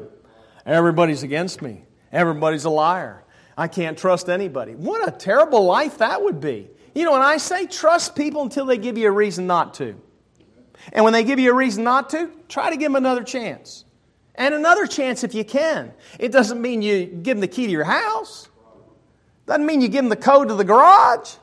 Everybody's 0.64 1.22
against 1.22 1.60
me. 1.60 1.85
Everybody's 2.16 2.64
a 2.64 2.70
liar. 2.70 3.22
I 3.58 3.68
can't 3.68 3.98
trust 3.98 4.30
anybody. 4.30 4.74
What 4.74 5.06
a 5.06 5.10
terrible 5.10 5.66
life 5.66 5.98
that 5.98 6.22
would 6.22 6.40
be. 6.40 6.70
You 6.94 7.04
know, 7.04 7.12
when 7.12 7.20
I 7.20 7.36
say 7.36 7.66
trust 7.66 8.16
people 8.16 8.40
until 8.40 8.64
they 8.64 8.78
give 8.78 8.96
you 8.96 9.08
a 9.08 9.10
reason 9.10 9.46
not 9.46 9.74
to. 9.74 10.00
And 10.94 11.04
when 11.04 11.12
they 11.12 11.24
give 11.24 11.38
you 11.38 11.50
a 11.50 11.54
reason 11.54 11.84
not 11.84 12.08
to, 12.10 12.30
try 12.48 12.70
to 12.70 12.76
give 12.76 12.86
them 12.86 12.96
another 12.96 13.22
chance. 13.22 13.84
And 14.34 14.54
another 14.54 14.86
chance 14.86 15.24
if 15.24 15.34
you 15.34 15.44
can. 15.44 15.92
It 16.18 16.32
doesn't 16.32 16.58
mean 16.58 16.80
you 16.80 17.04
give 17.04 17.36
them 17.36 17.40
the 17.40 17.48
key 17.48 17.66
to 17.66 17.70
your 17.70 17.84
house. 17.84 18.48
Doesn't 19.44 19.66
mean 19.66 19.82
you 19.82 19.88
give 19.88 20.02
them 20.02 20.08
the 20.08 20.16
code 20.16 20.48
to 20.48 20.54
the 20.54 20.64
garage. 20.64 21.34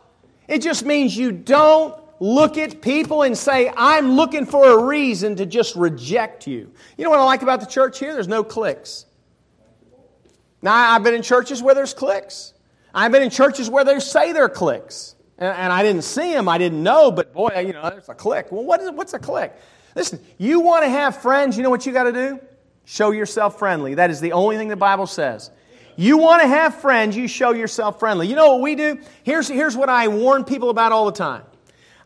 It 0.47 0.63
just 0.63 0.85
means 0.87 1.15
you 1.15 1.31
don't 1.31 1.93
look 2.19 2.57
at 2.57 2.81
people 2.81 3.21
and 3.21 3.37
say, 3.37 3.71
I'm 3.77 4.13
looking 4.13 4.47
for 4.47 4.79
a 4.79 4.83
reason 4.83 5.35
to 5.35 5.45
just 5.45 5.75
reject 5.75 6.47
you. 6.47 6.71
You 6.97 7.03
know 7.03 7.11
what 7.11 7.19
I 7.19 7.25
like 7.25 7.43
about 7.43 7.59
the 7.59 7.67
church 7.67 7.99
here? 7.99 8.15
There's 8.15 8.27
no 8.27 8.43
cliques. 8.43 9.05
Now, 10.63 10.93
I've 10.93 11.03
been 11.03 11.13
in 11.13 11.21
churches 11.21 11.61
where 11.61 11.75
there's 11.75 11.93
cliques. 11.93 12.53
I've 12.93 13.11
been 13.11 13.21
in 13.21 13.29
churches 13.29 13.69
where 13.69 13.83
they 13.83 13.99
say 13.99 14.31
they're 14.31 14.47
cliques. 14.47 15.13
And, 15.37 15.49
and, 15.55 15.73
I 15.73 15.83
didn't 15.83 16.03
see 16.03 16.31
them, 16.31 16.47
I 16.47 16.57
didn't 16.57 16.81
know, 16.81 17.11
but 17.11 17.33
boy, 17.33 17.65
you 17.67 17.73
know, 17.73 17.89
there's 17.89 18.07
a 18.07 18.13
clique. 18.13 18.49
Well, 18.49 18.63
what 18.63 18.79
is, 18.79 18.91
what's 18.91 19.13
a 19.13 19.19
clique? 19.19 19.51
Listen, 19.93 20.19
you 20.37 20.61
want 20.61 20.85
to 20.85 20.89
have 20.89 21.21
friends, 21.21 21.57
you 21.57 21.63
know 21.63 21.69
what 21.69 21.85
you 21.85 21.91
got 21.91 22.03
to 22.03 22.13
do? 22.13 22.39
Show 22.85 23.11
yourself 23.11 23.59
friendly. 23.59 23.95
That 23.95 24.09
is 24.09 24.21
the 24.21 24.31
only 24.31 24.55
thing 24.55 24.69
the 24.69 24.75
Bible 24.77 25.05
says. 25.05 25.51
You 25.97 26.17
want 26.17 26.43
to 26.43 26.47
have 26.47 26.75
friends, 26.75 27.17
you 27.17 27.27
show 27.27 27.51
yourself 27.51 27.99
friendly. 27.99 28.27
You 28.27 28.35
know 28.35 28.53
what 28.53 28.61
we 28.61 28.75
do? 28.75 28.99
Here's, 29.23 29.49
here's 29.49 29.75
what 29.75 29.89
I 29.89 30.07
warn 30.07 30.45
people 30.45 30.69
about 30.69 30.93
all 30.93 31.05
the 31.05 31.11
time. 31.11 31.43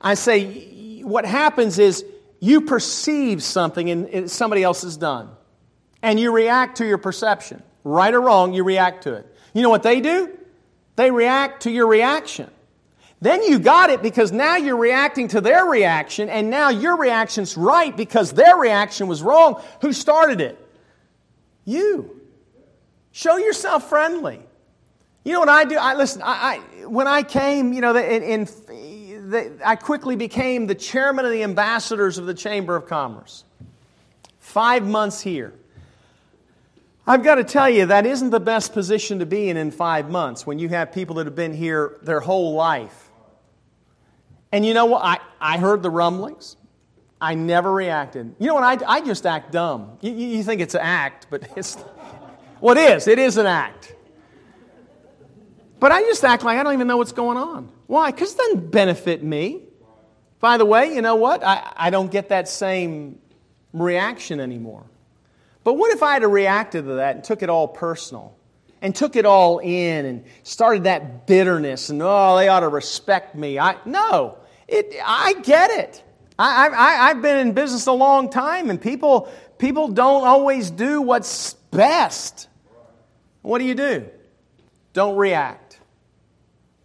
I 0.02 0.16
say, 0.16 1.02
what 1.04 1.26
happens 1.26 1.78
is 1.78 2.04
you 2.40 2.62
perceive 2.62 3.44
something 3.44 3.90
and 3.90 4.32
somebody 4.32 4.64
else 4.64 4.82
has 4.82 4.98
done, 4.98 5.30
and 6.02 6.20
you 6.20 6.32
react 6.32 6.78
to 6.78 6.88
your 6.88 6.98
perception. 6.98 7.62
Right 7.88 8.14
or 8.14 8.20
wrong, 8.20 8.54
you 8.54 8.66
react 8.66 9.04
to 9.04 9.14
it. 9.14 9.26
You 9.54 9.62
know 9.62 9.70
what 9.70 9.82
they 9.82 10.02
do? 10.02 10.38
They 10.98 11.10
react 11.10 11.64
to 11.64 11.72
your 11.72 11.88
reaction. 11.88 12.52
Then 13.22 13.44
you 13.44 13.60
got 13.60 13.90
it 13.90 14.02
because 14.02 14.34
now 14.34 14.58
you're 14.58 14.78
reacting 14.78 15.30
to 15.30 15.42
their 15.42 15.66
reaction, 15.66 16.30
and 16.30 16.50
now 16.50 16.70
your 16.70 16.98
reaction's 16.98 17.56
right 17.56 17.96
because 17.96 18.34
their 18.34 18.58
reaction 18.58 19.08
was 19.08 19.24
wrong. 19.24 19.64
Who 19.82 19.94
started 19.94 20.42
it? 20.42 20.60
You. 21.64 22.22
Show 23.14 23.38
yourself 23.38 23.90
friendly. 23.90 24.42
You 25.24 25.34
know 25.34 25.40
what 25.40 25.50
I 25.50 25.64
do? 25.64 25.78
I 25.78 25.94
listen. 25.96 26.22
I, 26.22 26.62
I 26.82 26.86
when 26.88 27.08
I 27.08 27.24
came, 27.24 27.72
you 27.72 27.82
know, 27.82 27.96
in, 27.96 28.22
in 28.22 28.46
the, 29.30 29.58
I 29.66 29.78
quickly 29.78 30.18
became 30.18 30.68
the 30.68 30.76
chairman 30.76 31.26
of 31.26 31.32
the 31.32 31.44
ambassadors 31.44 32.18
of 32.18 32.26
the 32.26 32.34
Chamber 32.34 32.76
of 32.76 32.86
Commerce. 32.88 33.46
Five 34.40 34.86
months 34.86 35.22
here. 35.22 35.54
I've 37.10 37.24
got 37.24 37.36
to 37.36 37.46
tell 37.46 37.70
you, 37.70 37.86
that 37.86 38.06
isn't 38.06 38.32
the 38.32 38.40
best 38.40 38.74
position 38.74 39.20
to 39.20 39.26
be 39.26 39.50
in 39.50 39.56
in 39.56 39.72
five 39.72 40.10
months 40.10 40.46
when 40.46 40.60
you 40.60 40.68
have 40.70 40.92
people 40.92 41.16
that 41.16 41.26
have 41.26 41.36
been 41.36 41.54
here 41.54 41.98
their 42.02 42.20
whole 42.20 42.54
life. 42.54 43.10
And 44.52 44.66
you 44.66 44.74
know 44.74 44.88
what? 44.88 45.06
I, 45.06 45.20
I 45.40 45.58
heard 45.58 45.84
the 45.84 45.90
rumblings. 45.90 46.58
I 47.22 47.34
never 47.36 47.72
reacted. 47.72 48.36
You 48.40 48.48
know 48.48 48.56
what? 48.56 48.84
I, 48.84 48.98
I 48.98 49.02
just 49.02 49.26
act 49.26 49.54
dumb. 49.54 49.98
You, 50.02 50.12
you 50.12 50.44
think 50.44 50.60
it's 50.60 50.76
an 50.76 50.82
act, 50.82 51.28
but 51.30 51.48
it's, 51.56 51.78
well, 52.60 52.78
it 52.78 52.82
is. 52.82 53.08
It 53.08 53.20
is 53.20 53.38
an 53.38 53.46
act. 53.46 53.96
But 55.80 55.94
I 55.94 56.02
just 56.02 56.26
act 56.26 56.44
like 56.44 56.58
I 56.58 56.64
don't 56.64 56.74
even 56.74 56.88
know 56.88 56.98
what's 56.98 57.14
going 57.14 57.38
on. 57.38 57.72
Why? 57.86 58.12
Because 58.12 58.34
it 58.34 58.38
doesn't 58.38 58.72
benefit 58.72 59.24
me. 59.24 59.64
By 60.42 60.58
the 60.58 60.66
way, 60.66 60.94
you 60.94 61.02
know 61.02 61.16
what? 61.16 61.42
I, 61.42 61.72
I 61.76 61.90
don't 61.90 62.12
get 62.12 62.30
that 62.30 62.50
same 62.50 63.20
reaction 63.72 64.42
anymore. 64.42 64.86
But 65.68 65.74
what 65.74 65.92
if 65.92 66.02
I 66.02 66.14
had 66.14 66.24
reacted 66.24 66.86
to 66.86 66.94
that 66.94 67.16
and 67.16 67.24
took 67.26 67.44
it 67.44 67.50
all 67.50 67.68
personal 67.68 68.34
and 68.82 68.96
took 68.96 69.18
it 69.18 69.26
all 69.26 69.60
in 69.60 70.06
and 70.06 70.24
started 70.44 70.86
that 70.86 71.28
bitterness 71.28 71.90
and, 71.90 72.02
oh, 72.02 72.38
they 72.38 72.48
ought 72.48 72.62
to 72.62 72.70
respect 72.70 73.36
me? 73.36 73.60
I, 73.60 73.76
no, 73.84 74.38
it, 74.66 74.96
I 75.06 75.34
get 75.44 75.72
it. 75.72 76.02
I, 76.40 76.70
I, 76.70 77.10
I've 77.10 77.22
been 77.22 77.36
in 77.46 77.52
business 77.52 77.86
a 77.86 77.92
long 77.92 78.30
time 78.30 78.70
and 78.70 78.82
people, 78.82 79.30
people 79.58 79.90
don't 79.90 80.26
always 80.26 80.72
do 80.72 81.02
what's 81.02 81.56
best. 81.72 82.48
What 83.42 83.58
do 83.58 83.66
you 83.66 83.76
do? 83.76 84.10
Don't 84.94 85.18
react. 85.18 85.82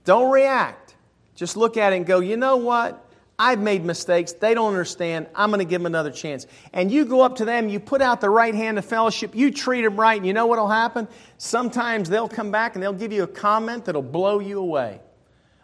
Don't 0.05 0.33
react. 0.33 0.97
Just 1.37 1.57
look 1.57 1.77
at 1.77 1.93
it 1.93 1.99
and 1.99 2.05
go, 2.05 2.19
you 2.19 2.37
know 2.37 2.57
what? 2.57 3.02
I've 3.43 3.61
made 3.61 3.85
mistakes. 3.85 4.35
They 4.35 4.55
don't 4.55 4.69
understand. 4.69 5.27
I'm 5.35 5.51
going 5.51 5.59
to 5.59 5.65
give 5.65 5.81
them 5.81 5.87
another 5.87 6.13
chance. 6.13 6.47
And 6.73 6.93
you 6.93 7.05
go 7.05 7.23
up 7.23 7.35
to 7.37 7.45
them, 7.45 7.69
you 7.69 7.81
put 7.81 8.01
out 8.01 8.21
the 8.21 8.31
right 8.31 8.55
hand 8.55 8.79
of 8.79 8.85
fellowship, 8.85 9.35
you 9.35 9.51
treat 9.51 9.83
them 9.83 9.99
right, 9.99 10.17
and 10.17 10.25
you 10.25 10.33
know 10.33 10.47
what 10.47 10.61
will 10.61 10.69
happen? 10.69 11.09
Sometimes 11.39 12.09
they'll 12.09 12.29
come 12.29 12.53
back 12.53 12.77
and 12.77 12.83
they'll 12.83 12.93
give 12.93 13.13
you 13.13 13.25
a 13.25 13.27
comment 13.27 13.87
that'll 13.87 14.01
blow 14.01 14.39
you 14.39 14.61
away, 14.61 15.01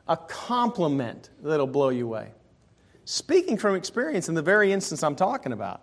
a 0.08 0.16
compliment 0.16 1.30
that'll 1.40 1.68
blow 1.68 1.90
you 1.90 2.06
away. 2.06 2.32
Speaking 3.04 3.56
from 3.56 3.76
experience 3.76 4.28
in 4.28 4.34
the 4.34 4.42
very 4.42 4.72
instance 4.72 5.04
I'm 5.04 5.14
talking 5.14 5.52
about. 5.52 5.82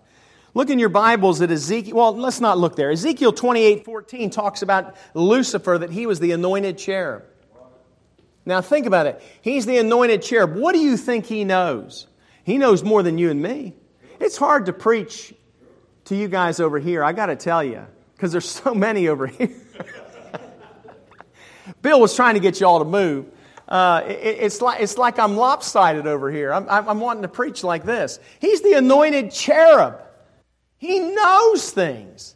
Look 0.53 0.69
in 0.69 0.79
your 0.79 0.89
Bibles 0.89 1.39
at 1.39 1.49
Ezekiel. 1.49 1.95
Well, 1.95 2.17
let's 2.17 2.41
not 2.41 2.57
look 2.57 2.75
there. 2.75 2.91
Ezekiel 2.91 3.31
28 3.31 3.85
14 3.85 4.29
talks 4.31 4.61
about 4.61 4.97
Lucifer, 5.13 5.77
that 5.77 5.91
he 5.91 6.07
was 6.07 6.19
the 6.19 6.33
anointed 6.33 6.77
cherub. 6.77 7.23
Now, 8.45 8.61
think 8.61 8.85
about 8.85 9.07
it. 9.07 9.21
He's 9.41 9.65
the 9.65 9.77
anointed 9.77 10.21
cherub. 10.21 10.55
What 10.55 10.73
do 10.73 10.79
you 10.79 10.97
think 10.97 11.25
he 11.25 11.43
knows? 11.43 12.07
He 12.43 12.57
knows 12.57 12.83
more 12.83 13.01
than 13.01 13.17
you 13.17 13.31
and 13.31 13.41
me. 13.41 13.73
It's 14.19 14.37
hard 14.37 14.67
to 14.67 14.73
preach 14.73 15.33
to 16.05 16.15
you 16.15 16.27
guys 16.27 16.59
over 16.59 16.79
here, 16.79 17.03
I 17.03 17.11
got 17.13 17.27
to 17.27 17.35
tell 17.35 17.63
you, 17.63 17.85
because 18.15 18.31
there's 18.31 18.47
so 18.49 18.73
many 18.73 19.07
over 19.07 19.27
here. 19.27 19.49
Bill 21.81 21.99
was 21.99 22.15
trying 22.15 22.35
to 22.35 22.39
get 22.39 22.59
you 22.59 22.67
all 22.67 22.79
to 22.79 22.85
move. 22.85 23.25
Uh, 23.67 24.03
it, 24.05 24.37
it's, 24.39 24.61
like, 24.61 24.81
it's 24.81 24.97
like 24.97 25.17
I'm 25.17 25.35
lopsided 25.35 26.05
over 26.05 26.29
here. 26.31 26.53
I'm, 26.53 26.69
I'm 26.69 26.99
wanting 26.99 27.23
to 27.23 27.27
preach 27.27 27.63
like 27.63 27.83
this. 27.83 28.19
He's 28.39 28.61
the 28.61 28.73
anointed 28.73 29.31
cherub, 29.31 30.01
he 30.77 30.99
knows 30.99 31.71
things. 31.71 32.35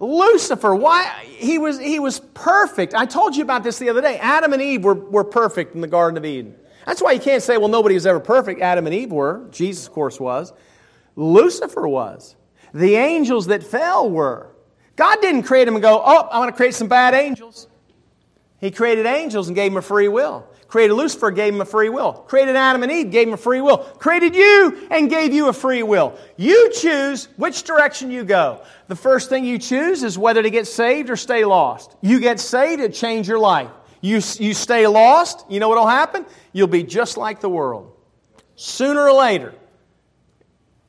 Lucifer, 0.00 0.74
why? 0.74 1.04
He 1.26 1.58
was, 1.58 1.78
he 1.78 1.98
was 1.98 2.20
perfect. 2.32 2.94
I 2.94 3.04
told 3.04 3.36
you 3.36 3.42
about 3.42 3.62
this 3.62 3.78
the 3.78 3.90
other 3.90 4.00
day. 4.00 4.18
Adam 4.18 4.54
and 4.54 4.62
Eve 4.62 4.82
were, 4.82 4.94
were 4.94 5.24
perfect 5.24 5.74
in 5.74 5.82
the 5.82 5.86
Garden 5.86 6.16
of 6.16 6.24
Eden. 6.24 6.56
That's 6.86 7.02
why 7.02 7.12
you 7.12 7.20
can't 7.20 7.42
say, 7.42 7.58
well, 7.58 7.68
nobody 7.68 7.94
was 7.94 8.06
ever 8.06 8.18
perfect. 8.18 8.62
Adam 8.62 8.86
and 8.86 8.94
Eve 8.94 9.12
were. 9.12 9.46
Jesus, 9.50 9.86
of 9.86 9.92
course, 9.92 10.18
was. 10.18 10.54
Lucifer 11.16 11.86
was. 11.86 12.34
The 12.72 12.94
angels 12.94 13.46
that 13.46 13.62
fell 13.62 14.08
were. 14.08 14.50
God 14.96 15.20
didn't 15.20 15.42
create 15.42 15.66
them 15.66 15.74
and 15.74 15.82
go, 15.82 16.02
oh, 16.04 16.28
I'm 16.30 16.40
going 16.40 16.50
to 16.50 16.56
create 16.56 16.74
some 16.74 16.88
bad 16.88 17.14
angels. 17.14 17.68
He 18.58 18.70
created 18.70 19.06
angels 19.06 19.48
and 19.48 19.54
gave 19.54 19.70
them 19.70 19.78
a 19.78 19.82
free 19.82 20.08
will. 20.08 20.46
Created 20.70 20.94
Lucifer, 20.94 21.32
gave 21.32 21.52
him 21.52 21.60
a 21.60 21.64
free 21.64 21.88
will. 21.88 22.12
Created 22.12 22.54
Adam 22.54 22.84
and 22.84 22.92
Eve, 22.92 23.10
gave 23.10 23.26
him 23.26 23.34
a 23.34 23.36
free 23.36 23.60
will. 23.60 23.78
Created 23.78 24.36
you 24.36 24.86
and 24.92 25.10
gave 25.10 25.32
you 25.32 25.48
a 25.48 25.52
free 25.52 25.82
will. 25.82 26.16
You 26.36 26.70
choose 26.72 27.24
which 27.36 27.64
direction 27.64 28.12
you 28.12 28.22
go. 28.22 28.62
The 28.86 28.94
first 28.94 29.28
thing 29.28 29.44
you 29.44 29.58
choose 29.58 30.04
is 30.04 30.16
whether 30.16 30.40
to 30.40 30.48
get 30.48 30.68
saved 30.68 31.10
or 31.10 31.16
stay 31.16 31.44
lost. 31.44 31.96
You 32.00 32.20
get 32.20 32.38
saved, 32.38 32.80
it 32.80 32.94
change 32.94 33.26
your 33.26 33.40
life. 33.40 33.68
You, 34.00 34.20
you 34.38 34.54
stay 34.54 34.86
lost, 34.86 35.44
you 35.48 35.58
know 35.58 35.68
what'll 35.68 35.88
happen? 35.88 36.24
You'll 36.52 36.68
be 36.68 36.84
just 36.84 37.16
like 37.16 37.40
the 37.40 37.50
world. 37.50 37.92
Sooner 38.54 39.00
or 39.00 39.12
later, 39.12 39.52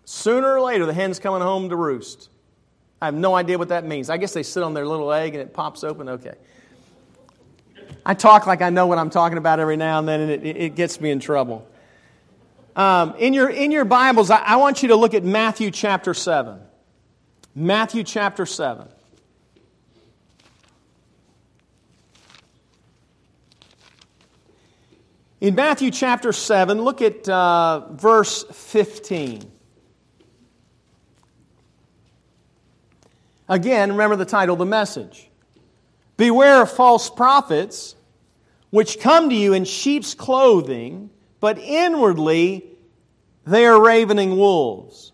sooner 0.06 0.54
or 0.54 0.62
later, 0.62 0.86
the 0.86 0.94
hen's 0.94 1.18
coming 1.18 1.42
home 1.42 1.70
to 1.70 1.76
roost. 1.76 2.30
I 3.02 3.06
have 3.06 3.16
no 3.16 3.34
idea 3.34 3.58
what 3.58 3.70
that 3.70 3.84
means. 3.84 4.12
I 4.12 4.18
guess 4.18 4.32
they 4.32 4.44
sit 4.44 4.62
on 4.62 4.76
their 4.76 4.86
little 4.86 5.12
egg 5.12 5.34
and 5.34 5.42
it 5.42 5.56
pops 5.56 5.84
open. 5.84 6.08
Okay. 6.08 6.36
I 8.06 8.14
talk 8.14 8.48
like 8.48 8.62
I 8.62 8.70
know 8.70 8.88
what 8.88 8.98
I'm 8.98 9.10
talking 9.10 9.38
about 9.38 9.60
every 9.60 9.78
now 9.78 10.00
and 10.00 10.08
then, 10.08 10.22
and 10.22 10.32
it, 10.32 10.46
it 10.46 10.76
gets 10.76 11.00
me 11.00 11.12
in 11.12 11.20
trouble. 11.20 11.68
Um, 12.76 13.16
in, 13.18 13.34
your, 13.34 13.50
in 13.50 13.72
your 13.72 13.86
Bibles, 13.86 14.32
I, 14.32 14.38
I 14.38 14.56
want 14.56 14.82
you 14.82 14.90
to 14.90 14.96
look 14.96 15.14
at 15.14 15.24
Matthew 15.24 15.72
chapter 15.72 16.14
7. 16.14 16.60
Matthew 17.54 18.04
chapter 18.04 18.46
7. 18.46 18.88
In 25.42 25.56
Matthew 25.56 25.90
chapter 25.90 26.32
7, 26.32 26.82
look 26.82 27.02
at 27.02 27.28
uh, 27.28 27.92
verse 27.94 28.44
15. 28.44 29.52
Again, 33.50 33.92
remember 33.92 34.16
the 34.16 34.26
title 34.26 34.56
the 34.56 34.66
message 34.66 35.31
Beware 36.22 36.62
of 36.62 36.72
false 36.72 37.10
prophets, 37.10 37.96
which 38.70 39.00
come 39.00 39.32
to 39.32 39.36
you 39.36 39.54
in 39.54 39.66
sheep's 39.66 40.14
clothing, 40.14 41.10
but 41.40 41.58
inwardly 41.58 42.64
they 43.44 43.66
are 43.66 43.82
ravening 43.82 44.38
wolves. 44.38 45.14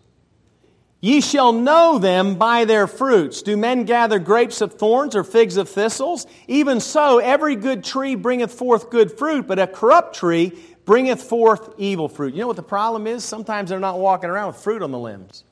Ye 1.00 1.22
shall 1.22 1.54
know 1.54 1.98
them 1.98 2.34
by 2.34 2.66
their 2.66 2.86
fruits. 2.86 3.40
Do 3.40 3.56
men 3.56 3.84
gather 3.84 4.18
grapes 4.18 4.60
of 4.60 4.74
thorns 4.74 5.16
or 5.16 5.24
figs 5.24 5.56
of 5.56 5.70
thistles? 5.70 6.26
Even 6.46 6.78
so, 6.78 7.20
every 7.20 7.56
good 7.56 7.84
tree 7.84 8.14
bringeth 8.14 8.52
forth 8.52 8.90
good 8.90 9.10
fruit, 9.10 9.46
but 9.46 9.58
a 9.58 9.66
corrupt 9.66 10.14
tree 10.14 10.62
bringeth 10.84 11.22
forth 11.22 11.72
evil 11.78 12.10
fruit. 12.10 12.34
You 12.34 12.42
know 12.42 12.48
what 12.48 12.56
the 12.56 12.62
problem 12.62 13.06
is? 13.06 13.24
Sometimes 13.24 13.70
they're 13.70 13.80
not 13.80 13.98
walking 13.98 14.28
around 14.28 14.48
with 14.48 14.56
fruit 14.56 14.82
on 14.82 14.90
the 14.90 14.98
limbs. 14.98 15.42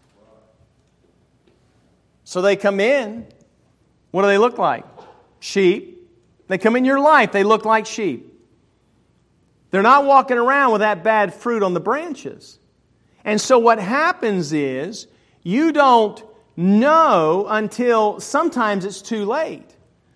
So 2.24 2.42
they 2.42 2.56
come 2.56 2.78
in. 2.78 3.26
What 4.10 4.20
do 4.20 4.28
they 4.28 4.36
look 4.36 4.58
like? 4.58 4.84
Sheep. 5.46 6.10
They 6.48 6.58
come 6.58 6.76
in 6.76 6.84
your 6.84 7.00
life, 7.00 7.32
they 7.32 7.44
look 7.44 7.64
like 7.64 7.86
sheep. 7.86 8.32
They're 9.70 9.82
not 9.82 10.04
walking 10.04 10.38
around 10.38 10.72
with 10.72 10.80
that 10.80 11.02
bad 11.02 11.34
fruit 11.34 11.62
on 11.62 11.74
the 11.74 11.80
branches. 11.80 12.58
And 13.24 13.40
so 13.40 13.58
what 13.58 13.78
happens 13.78 14.52
is 14.52 15.06
you 15.42 15.72
don't 15.72 16.22
know 16.56 17.46
until 17.48 18.20
sometimes 18.20 18.84
it's 18.84 19.02
too 19.02 19.24
late. 19.24 19.74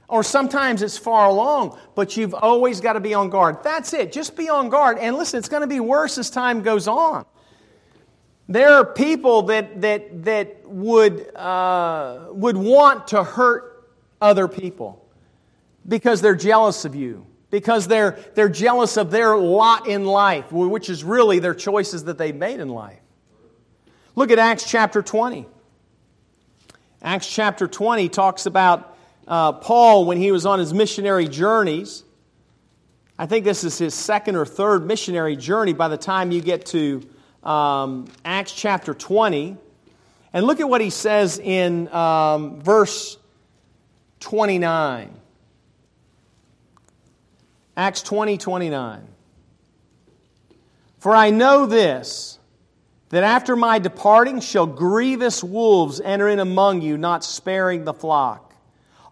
Or 0.08 0.24
sometimes 0.24 0.82
it's 0.82 0.98
far 0.98 1.28
along, 1.28 1.78
but 1.94 2.16
you've 2.16 2.34
always 2.34 2.80
got 2.80 2.94
to 2.94 3.00
be 3.00 3.14
on 3.14 3.30
guard. 3.30 3.62
That's 3.62 3.92
it. 3.92 4.10
Just 4.10 4.36
be 4.36 4.48
on 4.48 4.68
guard. 4.68 4.98
And 4.98 5.16
listen, 5.16 5.38
it's 5.38 5.48
going 5.48 5.60
to 5.60 5.68
be 5.68 5.78
worse 5.78 6.18
as 6.18 6.30
time 6.30 6.62
goes 6.62 6.88
on. 6.88 7.24
There 8.48 8.72
are 8.72 8.84
people 8.84 9.42
that, 9.42 9.80
that, 9.82 10.24
that 10.24 10.68
would, 10.68 11.36
uh, 11.36 12.26
would 12.30 12.56
want 12.56 13.06
to 13.08 13.22
hurt 13.22 13.88
other 14.20 14.48
people 14.48 14.99
because 15.86 16.20
they're 16.20 16.34
jealous 16.34 16.84
of 16.84 16.94
you, 16.94 17.26
because 17.50 17.88
they're, 17.88 18.18
they're 18.34 18.48
jealous 18.48 18.96
of 18.96 19.10
their 19.10 19.36
lot 19.36 19.86
in 19.86 20.04
life, 20.04 20.52
which 20.52 20.88
is 20.88 21.04
really 21.04 21.38
their 21.38 21.54
choices 21.54 22.04
that 22.04 22.18
they've 22.18 22.34
made 22.34 22.60
in 22.60 22.68
life. 22.68 23.00
Look 24.14 24.30
at 24.30 24.38
Acts 24.38 24.68
chapter 24.68 25.02
20. 25.02 25.46
Acts 27.02 27.32
chapter 27.32 27.66
20 27.66 28.08
talks 28.08 28.46
about 28.46 28.96
uh, 29.26 29.52
Paul 29.52 30.04
when 30.04 30.18
he 30.18 30.32
was 30.32 30.44
on 30.44 30.58
his 30.58 30.74
missionary 30.74 31.28
journeys. 31.28 32.04
I 33.18 33.26
think 33.26 33.44
this 33.44 33.64
is 33.64 33.78
his 33.78 33.94
second 33.94 34.36
or 34.36 34.44
third 34.44 34.86
missionary 34.86 35.36
journey 35.36 35.72
by 35.72 35.88
the 35.88 35.96
time 35.96 36.30
you 36.30 36.40
get 36.40 36.66
to 36.66 37.08
um, 37.42 38.06
Acts 38.24 38.52
chapter 38.52 38.94
20. 38.94 39.56
And 40.32 40.46
look 40.46 40.60
at 40.60 40.68
what 40.68 40.80
he 40.80 40.90
says 40.90 41.38
in 41.38 41.88
um, 41.88 42.60
verse 42.60 43.16
29. 44.20 45.19
Acts 47.76 48.02
20, 48.02 48.38
29. 48.38 49.06
For 50.98 51.14
I 51.14 51.30
know 51.30 51.66
this, 51.66 52.38
that 53.10 53.24
after 53.24 53.56
my 53.56 53.78
departing 53.78 54.40
shall 54.40 54.66
grievous 54.66 55.42
wolves 55.42 56.00
enter 56.00 56.28
in 56.28 56.38
among 56.38 56.82
you, 56.82 56.96
not 56.96 57.24
sparing 57.24 57.84
the 57.84 57.94
flock. 57.94 58.50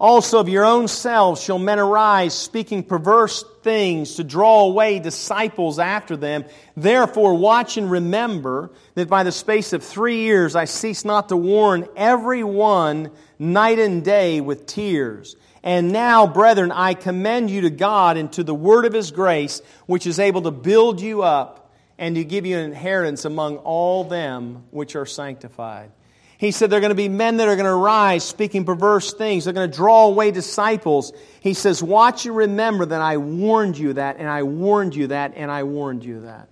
Also 0.01 0.39
of 0.39 0.49
your 0.49 0.65
own 0.65 0.87
selves 0.87 1.43
shall 1.43 1.59
men 1.59 1.81
arise, 1.81 2.33
speaking 2.33 2.85
perverse 2.85 3.45
things 3.63 4.15
to 4.15 4.25
draw 4.25 4.61
away 4.61 5.01
disciples 5.01 5.81
after 5.81 6.17
them. 6.17 6.45
Therefore, 6.77 7.35
watch 7.35 7.77
and 7.77 7.91
remember 7.91 8.71
that 8.95 9.09
by 9.09 9.25
the 9.25 9.33
space 9.33 9.73
of 9.73 9.83
three 9.83 10.19
years 10.19 10.55
I 10.55 10.67
cease 10.67 11.05
not 11.05 11.31
to 11.31 11.37
warn 11.37 11.89
every 11.97 12.45
one 12.45 13.11
night 13.41 13.81
and 13.81 14.05
day 14.05 14.41
with 14.41 14.67
tears. 14.67 15.35
And 15.69 15.93
now, 15.93 16.27
brethren, 16.27 16.73
I 16.73 16.95
commend 16.95 17.51
you 17.51 17.61
to 17.61 17.71
God 17.71 18.17
and 18.17 18.33
to 18.33 18.43
the 18.43 18.55
word 18.55 18.87
of 18.87 18.95
his 18.95 19.11
grace, 19.11 19.61
which 19.85 20.07
is 20.07 20.19
able 20.19 20.41
to 20.43 20.51
build 20.51 20.99
you 20.99 21.23
up 21.23 21.71
and 21.99 22.15
to 22.15 22.25
give 22.25 22.47
you 22.47 22.57
an 22.57 22.65
inheritance 22.65 23.27
among 23.27 23.59
all 23.59 24.05
them 24.05 24.65
which 24.71 24.97
are 24.97 25.05
sanctified. 25.05 25.91
He 26.39 26.53
said 26.53 26.71
there 26.71 26.79
are 26.79 26.81
going 26.81 26.89
to 26.89 26.95
be 26.95 27.11
men 27.11 27.37
that 27.37 27.49
are 27.49 27.55
going 27.55 27.67
to 27.67 27.75
rise 27.75 28.25
speaking 28.25 28.65
perverse 28.65 29.13
things. 29.13 29.45
They're 29.45 29.53
going 29.53 29.71
to 29.71 29.77
draw 29.77 30.07
away 30.07 30.31
disciples. 30.31 31.13
He 31.41 31.53
says, 31.53 31.83
Watch 31.83 32.25
and 32.25 32.35
remember 32.35 32.87
that 32.87 33.03
I 33.03 33.19
warned 33.19 33.77
you 33.77 33.93
that, 33.93 34.17
and 34.17 34.27
I 34.27 34.45
warned 34.45 34.97
you 34.97 35.09
that, 35.09 35.35
and 35.37 35.51
I 35.51 35.65
warned 35.65 36.03
you 36.03 36.23
that. 36.23 36.49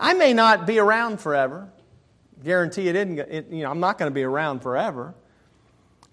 I 0.00 0.14
may 0.14 0.32
not 0.32 0.66
be 0.66 0.78
around 0.78 1.20
forever. 1.20 1.68
Guarantee 2.42 2.88
it 2.88 2.96
isn't, 2.96 3.18
it, 3.18 3.50
you 3.50 3.64
know, 3.64 3.70
I'm 3.70 3.80
not 3.80 3.98
going 3.98 4.10
to 4.10 4.14
be 4.14 4.22
around 4.22 4.60
forever. 4.60 5.12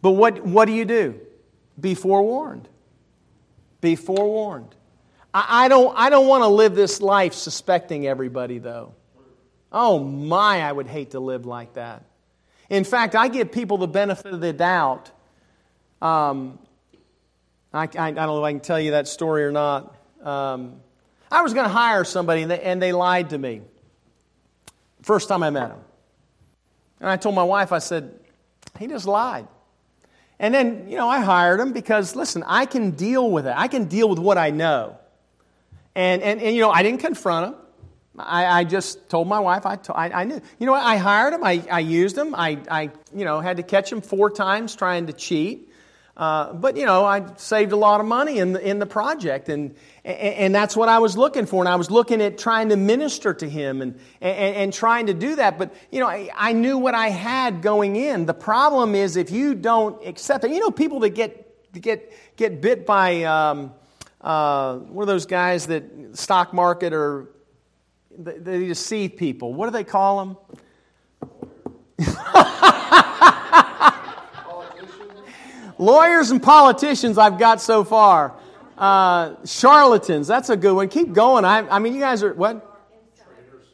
But 0.01 0.11
what, 0.11 0.43
what 0.45 0.65
do 0.65 0.73
you 0.73 0.83
do? 0.83 1.17
Be 1.79 1.95
forewarned. 1.95 2.67
Be 3.79 3.95
forewarned. 3.95 4.75
I, 5.33 5.65
I 5.65 5.67
don't, 5.67 5.93
I 5.97 6.09
don't 6.09 6.27
want 6.27 6.43
to 6.43 6.47
live 6.47 6.75
this 6.75 7.01
life 7.01 7.33
suspecting 7.33 8.07
everybody, 8.07 8.59
though. 8.59 8.93
Oh 9.71 9.99
my, 9.99 10.61
I 10.61 10.71
would 10.71 10.87
hate 10.87 11.11
to 11.11 11.19
live 11.19 11.45
like 11.45 11.73
that. 11.73 12.03
In 12.69 12.83
fact, 12.83 13.15
I 13.15 13.27
give 13.27 13.51
people 13.51 13.77
the 13.77 13.87
benefit 13.87 14.33
of 14.33 14.41
the 14.41 14.53
doubt. 14.53 15.11
Um, 16.01 16.59
I, 17.73 17.83
I, 17.83 17.87
I, 18.07 18.11
don't 18.11 18.15
know 18.15 18.39
if 18.39 18.43
I 18.43 18.51
can 18.51 18.61
tell 18.61 18.79
you 18.79 18.91
that 18.91 19.07
story 19.07 19.43
or 19.43 19.51
not. 19.51 19.95
Um, 20.21 20.81
I 21.31 21.41
was 21.41 21.53
going 21.53 21.65
to 21.65 21.71
hire 21.71 22.03
somebody, 22.03 22.41
and 22.41 22.51
they, 22.51 22.59
and 22.59 22.81
they 22.81 22.91
lied 22.91 23.29
to 23.29 23.37
me. 23.37 23.61
First 25.01 25.29
time 25.29 25.43
I 25.43 25.49
met 25.49 25.69
him. 25.71 25.79
And 26.99 27.09
I 27.09 27.17
told 27.17 27.33
my 27.33 27.43
wife, 27.43 27.71
I 27.71 27.79
said, 27.79 28.13
he 28.77 28.87
just 28.87 29.05
lied. 29.05 29.47
And 30.41 30.55
then, 30.55 30.87
you 30.89 30.97
know, 30.97 31.07
I 31.07 31.19
hired 31.19 31.59
him 31.59 31.71
because, 31.71 32.15
listen, 32.15 32.43
I 32.47 32.65
can 32.65 32.91
deal 32.91 33.29
with 33.29 33.45
it. 33.45 33.53
I 33.55 33.67
can 33.67 33.85
deal 33.85 34.09
with 34.09 34.17
what 34.17 34.39
I 34.39 34.49
know. 34.49 34.97
And, 35.93 36.23
and, 36.23 36.41
and 36.41 36.55
you 36.55 36.61
know, 36.63 36.71
I 36.71 36.81
didn't 36.81 36.99
confront 36.99 37.53
him. 37.53 37.61
I, 38.17 38.45
I, 38.47 38.63
just 38.63 39.07
told 39.07 39.27
my 39.27 39.39
wife 39.39 39.67
I, 39.67 39.75
to, 39.75 39.93
I, 39.93 40.21
I, 40.21 40.23
knew. 40.23 40.41
You 40.57 40.65
know? 40.65 40.73
I 40.73 40.97
hired 40.97 41.33
him. 41.33 41.43
I, 41.43 41.63
I 41.71 41.79
used 41.81 42.17
him. 42.17 42.33
I, 42.33 42.57
I, 42.71 42.89
you 43.15 43.23
know, 43.23 43.39
had 43.39 43.57
to 43.57 43.63
catch 43.63 43.91
him 43.91 44.01
four 44.01 44.31
times 44.31 44.75
trying 44.75 45.05
to 45.07 45.13
cheat. 45.13 45.70
Uh, 46.17 46.53
but, 46.53 46.75
you 46.75 46.85
know, 46.85 47.05
I 47.05 47.25
saved 47.37 47.71
a 47.71 47.77
lot 47.77 48.01
of 48.01 48.05
money 48.05 48.39
in 48.39 48.53
the, 48.53 48.67
in 48.67 48.79
the 48.79 48.85
project. 48.85 49.47
And, 49.47 49.73
and, 50.03 50.17
and, 50.17 50.55
that's 50.55 50.75
what 50.75 50.89
I 50.89 50.99
was 50.99 51.15
looking 51.15 51.45
for. 51.45 51.63
And 51.63 51.69
I 51.69 51.75
was 51.75 51.89
looking 51.89 52.21
at 52.21 52.37
trying 52.37 52.69
to 52.69 52.75
minister 52.75 53.33
to 53.33 53.49
him 53.49 53.81
and, 53.81 53.97
and, 54.19 54.55
and 54.55 54.73
trying 54.73 55.05
to 55.07 55.13
do 55.13 55.37
that. 55.37 55.57
But, 55.57 55.73
you 55.89 56.01
know, 56.01 56.07
I, 56.07 56.29
I, 56.35 56.51
knew 56.51 56.77
what 56.77 56.95
I 56.95 57.07
had 57.07 57.61
going 57.61 57.95
in. 57.95 58.25
The 58.25 58.33
problem 58.33 58.93
is 58.93 59.15
if 59.15 59.31
you 59.31 59.55
don't 59.55 60.05
accept 60.05 60.43
it, 60.43 60.51
you 60.51 60.59
know, 60.59 60.69
people 60.69 60.99
that 60.99 61.11
get, 61.11 61.71
get, 61.81 62.13
get 62.35 62.61
bit 62.61 62.85
by, 62.85 63.23
um, 63.23 63.73
uh, 64.19 64.77
one 64.77 65.03
of 65.03 65.07
those 65.07 65.25
guys 65.25 65.67
that 65.67 65.83
stock 66.13 66.53
market 66.53 66.93
or 66.93 67.29
they 68.17 68.67
deceive 68.67 69.15
people. 69.15 69.53
What 69.53 69.67
do 69.67 69.71
they 69.71 69.83
call 69.83 70.25
them? 70.25 70.37
Lawyers 75.81 76.29
and 76.29 76.43
politicians, 76.43 77.17
I've 77.17 77.39
got 77.39 77.59
so 77.59 77.83
far. 77.83 78.35
Uh, 78.77 79.33
charlatans, 79.45 80.27
that's 80.27 80.51
a 80.51 80.55
good 80.55 80.73
one. 80.75 80.89
Keep 80.89 81.13
going. 81.13 81.43
I, 81.43 81.67
I 81.67 81.79
mean, 81.79 81.95
you 81.95 81.99
guys 81.99 82.21
are 82.21 82.35
what? 82.35 82.55
Inside 82.55 83.25
traders, 83.25 83.65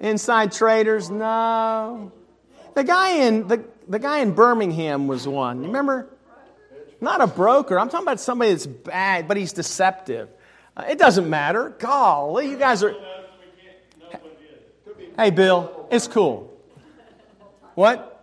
Inside 0.00 0.52
traders. 0.52 1.10
no. 1.10 2.12
The 2.76 2.84
guy 2.84 3.24
in 3.24 3.48
the, 3.48 3.64
the 3.88 3.98
guy 3.98 4.20
in 4.20 4.32
Birmingham 4.32 5.08
was 5.08 5.26
one. 5.26 5.62
You 5.62 5.66
remember? 5.66 6.08
Not 7.00 7.20
a 7.20 7.26
broker. 7.26 7.80
I'm 7.80 7.88
talking 7.88 8.06
about 8.06 8.20
somebody 8.20 8.52
that's 8.52 8.66
bad, 8.66 9.26
but 9.26 9.36
he's 9.36 9.52
deceptive. 9.52 10.28
Uh, 10.76 10.84
it 10.88 10.98
doesn't 11.00 11.28
matter. 11.28 11.70
Golly, 11.80 12.48
you 12.48 12.58
guys 12.58 12.84
are. 12.84 12.94
Hey, 15.18 15.30
Bill, 15.30 15.88
it's 15.90 16.06
cool. 16.06 16.56
What? 17.74 18.15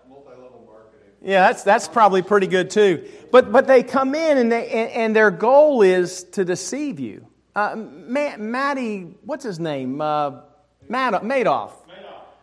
Yeah, 1.24 1.48
that's, 1.48 1.64
that's 1.64 1.88
probably 1.88 2.22
pretty 2.22 2.48
good 2.48 2.70
too. 2.70 3.10
But, 3.32 3.52
but 3.52 3.66
they 3.66 3.82
come 3.82 4.14
in 4.14 4.38
and, 4.38 4.52
they, 4.52 4.68
and, 4.68 4.92
and 4.92 5.16
their 5.16 5.32
goal 5.32 5.82
is 5.82 6.26
to 6.26 6.44
deceive 6.44 7.00
you. 7.00 7.26
Uh, 7.56 7.76
Matt, 7.78 8.40
Matty, 8.40 9.16
what's 9.24 9.44
his 9.44 9.60
name? 9.60 10.02
Uh, 10.02 10.42
Matt, 10.90 11.14
Madoff. 11.24 11.72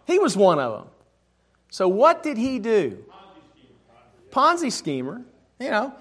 He 0.07 0.19
was 0.19 0.37
one 0.37 0.59
of 0.59 0.73
them. 0.73 0.89
So 1.71 1.89
what 1.89 2.23
did 2.23 2.39
he 2.39 2.59
do? 2.59 3.05
Ponzi 4.31 4.73
schemer. 4.73 5.23
You 5.59 5.71
know, 5.71 5.95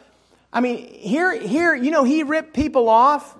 I 0.54 0.62
mean, 0.62 0.88
here, 0.88 1.38
here, 1.38 1.76
you 1.76 1.92
know, 1.92 2.06
he 2.06 2.24
ripped 2.24 2.54
people 2.54 2.88
off. 2.88 3.36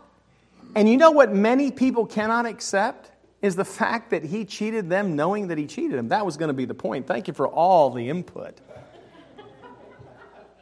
And 0.76 0.88
you 0.88 0.98
know 0.98 1.12
what 1.12 1.34
many 1.34 1.72
people 1.72 2.06
cannot 2.06 2.46
accept? 2.46 3.10
is 3.42 3.56
the 3.56 3.66
fact 3.66 4.10
that 4.10 4.24
he 4.24 4.44
cheated 4.46 4.90
them 4.90 5.16
knowing 5.16 5.48
that 5.48 5.58
he 5.58 5.66
cheated 5.66 5.98
them. 5.98 6.10
That 6.10 6.26
was 6.26 6.38
going 6.38 6.50
to 6.50 6.54
be 6.54 6.66
the 6.66 6.74
point. 6.74 7.08
Thank 7.08 7.28
you 7.28 7.34
for 7.34 7.48
all 7.48 7.90
the 7.90 8.10
input. 8.10 8.58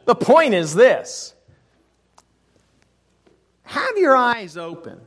The 0.08 0.14
point 0.14 0.54
is 0.54 0.74
this 0.74 1.34
have 3.64 3.98
your 3.98 4.16
eyes 4.16 4.56
open. 4.56 4.98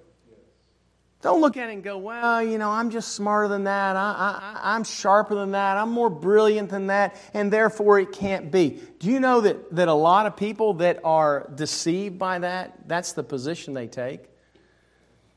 Don't 1.24 1.42
look 1.42 1.58
at 1.58 1.70
it 1.70 1.74
and 1.74 1.84
go, 1.84 1.98
well, 1.98 2.44
you 2.44 2.60
know, 2.60 2.70
I'm 2.70 2.92
just 2.92 3.14
smarter 3.14 3.48
than 3.48 3.64
that. 3.66 3.96
I, 3.96 4.00
I, 4.00 4.76
I'm 4.76 4.84
sharper 4.84 5.36
than 5.36 5.52
that. 5.52 5.78
I'm 5.78 5.92
more 5.92 6.10
brilliant 6.10 6.70
than 6.70 6.88
that, 6.88 7.16
and 7.34 7.52
therefore 7.54 8.00
it 8.00 8.12
can't 8.12 8.52
be. 8.52 8.80
Do 9.00 9.10
you 9.10 9.20
know 9.20 9.42
that, 9.42 9.76
that 9.76 9.88
a 9.88 9.94
lot 9.94 10.26
of 10.26 10.36
people 10.36 10.76
that 10.76 11.00
are 11.04 11.50
deceived 11.54 12.18
by 12.20 12.40
that, 12.40 12.88
that's 12.88 13.14
the 13.14 13.24
position 13.24 13.74
they 13.74 13.88
take? 13.88 14.22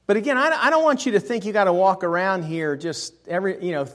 But 0.07 0.18
again, 0.18 0.37
I 0.37 0.68
don't 0.68 0.85
want 0.85 1.07
you 1.07 1.12
to 1.12 1.20
think 1.20 1.46
you 1.46 1.53
got 1.55 1.64
to 1.64 1.72
walk 1.72 2.05
around 2.05 2.44
here 2.44 2.77
just 2.77 3.14
every, 3.27 3.64
you 3.64 3.72
know, 3.72 3.87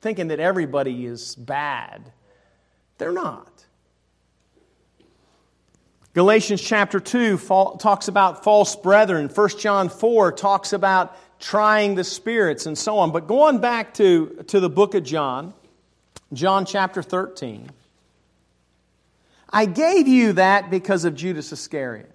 thinking 0.00 0.28
that 0.28 0.40
everybody 0.40 1.06
is 1.06 1.36
bad. 1.36 2.12
They're 2.98 3.12
not. 3.12 3.51
Galatians 6.14 6.60
chapter 6.60 7.00
2 7.00 7.38
talks 7.38 8.08
about 8.08 8.44
false 8.44 8.76
brethren. 8.76 9.30
1 9.34 9.48
John 9.58 9.88
4 9.88 10.32
talks 10.32 10.74
about 10.74 11.16
trying 11.40 11.94
the 11.94 12.04
spirits 12.04 12.66
and 12.66 12.76
so 12.76 12.98
on. 12.98 13.12
But 13.12 13.26
going 13.26 13.60
back 13.60 13.94
to, 13.94 14.44
to 14.48 14.60
the 14.60 14.68
book 14.68 14.94
of 14.94 15.04
John, 15.04 15.54
John 16.34 16.66
chapter 16.66 17.02
13, 17.02 17.70
I 19.48 19.64
gave 19.64 20.06
you 20.06 20.34
that 20.34 20.70
because 20.70 21.06
of 21.06 21.14
Judas 21.14 21.50
Iscariot. 21.50 22.10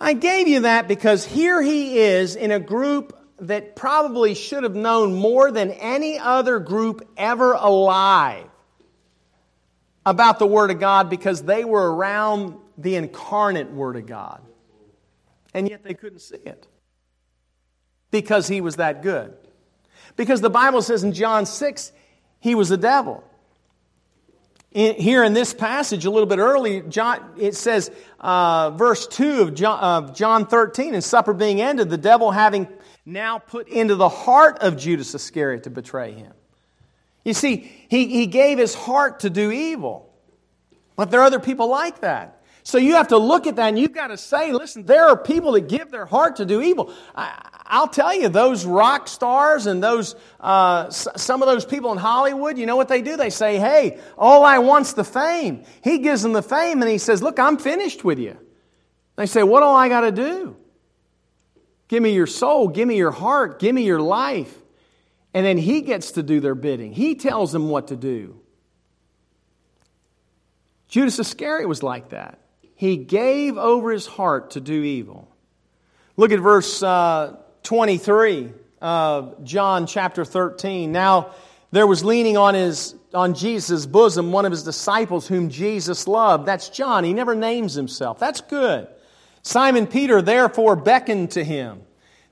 I 0.00 0.14
gave 0.14 0.48
you 0.48 0.60
that 0.60 0.88
because 0.88 1.26
here 1.26 1.60
he 1.60 1.98
is 1.98 2.34
in 2.34 2.50
a 2.50 2.60
group 2.60 3.14
that 3.40 3.76
probably 3.76 4.34
should 4.34 4.62
have 4.62 4.74
known 4.74 5.14
more 5.14 5.50
than 5.50 5.70
any 5.70 6.18
other 6.18 6.60
group 6.60 7.06
ever 7.16 7.52
alive 7.52 8.46
about 10.06 10.38
the 10.38 10.46
Word 10.46 10.70
of 10.70 10.80
God 10.80 11.10
because 11.10 11.42
they 11.42 11.64
were 11.64 11.94
around 11.94 12.54
the 12.78 12.94
incarnate 12.94 13.70
Word 13.70 13.96
of 13.96 14.06
God. 14.06 14.40
And 15.52 15.68
yet 15.68 15.82
they 15.82 15.94
couldn't 15.94 16.20
see 16.20 16.36
it 16.36 16.66
because 18.10 18.48
he 18.48 18.60
was 18.60 18.76
that 18.76 19.02
good. 19.02 19.34
Because 20.16 20.40
the 20.40 20.50
Bible 20.50 20.80
says 20.80 21.04
in 21.04 21.12
John 21.12 21.44
6, 21.44 21.92
he 22.40 22.54
was 22.54 22.70
a 22.70 22.76
devil. 22.76 23.24
In, 24.70 24.94
here 24.96 25.24
in 25.24 25.32
this 25.32 25.54
passage, 25.54 26.04
a 26.04 26.10
little 26.10 26.26
bit 26.26 26.38
early, 26.38 26.82
John, 26.82 27.34
it 27.38 27.54
says, 27.56 27.90
uh, 28.20 28.70
verse 28.70 29.06
2 29.06 29.42
of 29.42 29.54
John, 29.54 30.14
John 30.14 30.46
13, 30.46 30.94
and 30.94 31.02
supper 31.02 31.32
being 31.32 31.60
ended, 31.60 31.90
the 31.90 31.98
devil 31.98 32.30
having 32.30 32.68
now 33.04 33.38
put 33.38 33.68
into 33.68 33.94
the 33.94 34.08
heart 34.08 34.58
of 34.60 34.76
Judas 34.76 35.14
Iscariot 35.14 35.64
to 35.64 35.70
betray 35.70 36.12
him. 36.12 36.32
You 37.24 37.34
see, 37.34 37.70
he, 37.88 38.06
he 38.08 38.26
gave 38.26 38.58
his 38.58 38.74
heart 38.74 39.20
to 39.20 39.30
do 39.30 39.50
evil. 39.50 40.12
But 40.96 41.10
there 41.10 41.20
are 41.20 41.24
other 41.24 41.40
people 41.40 41.68
like 41.68 42.00
that. 42.00 42.37
So 42.68 42.76
you 42.76 42.96
have 42.96 43.08
to 43.08 43.16
look 43.16 43.46
at 43.46 43.56
that 43.56 43.68
and 43.68 43.78
you've 43.78 43.94
got 43.94 44.08
to 44.08 44.18
say, 44.18 44.52
listen, 44.52 44.84
there 44.84 45.08
are 45.08 45.16
people 45.16 45.52
that 45.52 45.70
give 45.70 45.90
their 45.90 46.04
heart 46.04 46.36
to 46.36 46.44
do 46.44 46.60
evil. 46.60 46.92
I, 47.14 47.80
will 47.80 47.88
tell 47.88 48.14
you, 48.14 48.28
those 48.28 48.66
rock 48.66 49.08
stars 49.08 49.64
and 49.64 49.82
those, 49.82 50.14
uh, 50.38 50.90
some 50.90 51.40
of 51.40 51.48
those 51.48 51.64
people 51.64 51.92
in 51.92 51.96
Hollywood, 51.96 52.58
you 52.58 52.66
know 52.66 52.76
what 52.76 52.88
they 52.88 53.00
do? 53.00 53.16
They 53.16 53.30
say, 53.30 53.56
hey, 53.58 53.98
all 54.18 54.44
I 54.44 54.58
want's 54.58 54.92
the 54.92 55.02
fame. 55.02 55.64
He 55.82 56.00
gives 56.00 56.20
them 56.20 56.34
the 56.34 56.42
fame 56.42 56.82
and 56.82 56.90
he 56.90 56.98
says, 56.98 57.22
look, 57.22 57.38
I'm 57.38 57.56
finished 57.56 58.04
with 58.04 58.18
you. 58.18 58.36
They 59.16 59.24
say, 59.24 59.42
what 59.42 59.60
do 59.60 59.68
I 59.68 59.88
got 59.88 60.02
to 60.02 60.12
do? 60.12 60.54
Give 61.88 62.02
me 62.02 62.12
your 62.12 62.26
soul, 62.26 62.68
give 62.68 62.86
me 62.86 62.98
your 62.98 63.12
heart, 63.12 63.60
give 63.60 63.74
me 63.74 63.84
your 63.84 64.02
life. 64.02 64.54
And 65.32 65.46
then 65.46 65.56
he 65.56 65.80
gets 65.80 66.10
to 66.12 66.22
do 66.22 66.38
their 66.40 66.54
bidding. 66.54 66.92
He 66.92 67.14
tells 67.14 67.50
them 67.50 67.70
what 67.70 67.88
to 67.88 67.96
do. 67.96 68.38
Judas 70.88 71.18
Iscariot 71.18 71.66
was 71.66 71.82
like 71.82 72.10
that 72.10 72.38
he 72.78 72.96
gave 72.96 73.58
over 73.58 73.90
his 73.90 74.06
heart 74.06 74.52
to 74.52 74.60
do 74.60 74.84
evil. 74.84 75.28
Look 76.16 76.30
at 76.30 76.38
verse 76.38 76.80
uh, 76.80 77.36
23 77.64 78.52
of 78.80 79.42
John 79.42 79.88
chapter 79.88 80.24
13. 80.24 80.92
Now, 80.92 81.34
there 81.72 81.88
was 81.88 82.04
leaning 82.04 82.36
on 82.36 82.54
his 82.54 82.94
on 83.12 83.34
Jesus' 83.34 83.84
bosom 83.84 84.30
one 84.30 84.44
of 84.44 84.52
his 84.52 84.62
disciples 84.62 85.26
whom 85.26 85.50
Jesus 85.50 86.06
loved. 86.06 86.46
That's 86.46 86.68
John. 86.68 87.02
He 87.02 87.12
never 87.12 87.34
names 87.34 87.74
himself. 87.74 88.20
That's 88.20 88.42
good. 88.42 88.86
Simon 89.42 89.88
Peter 89.88 90.22
therefore 90.22 90.76
beckoned 90.76 91.32
to 91.32 91.42
him 91.42 91.82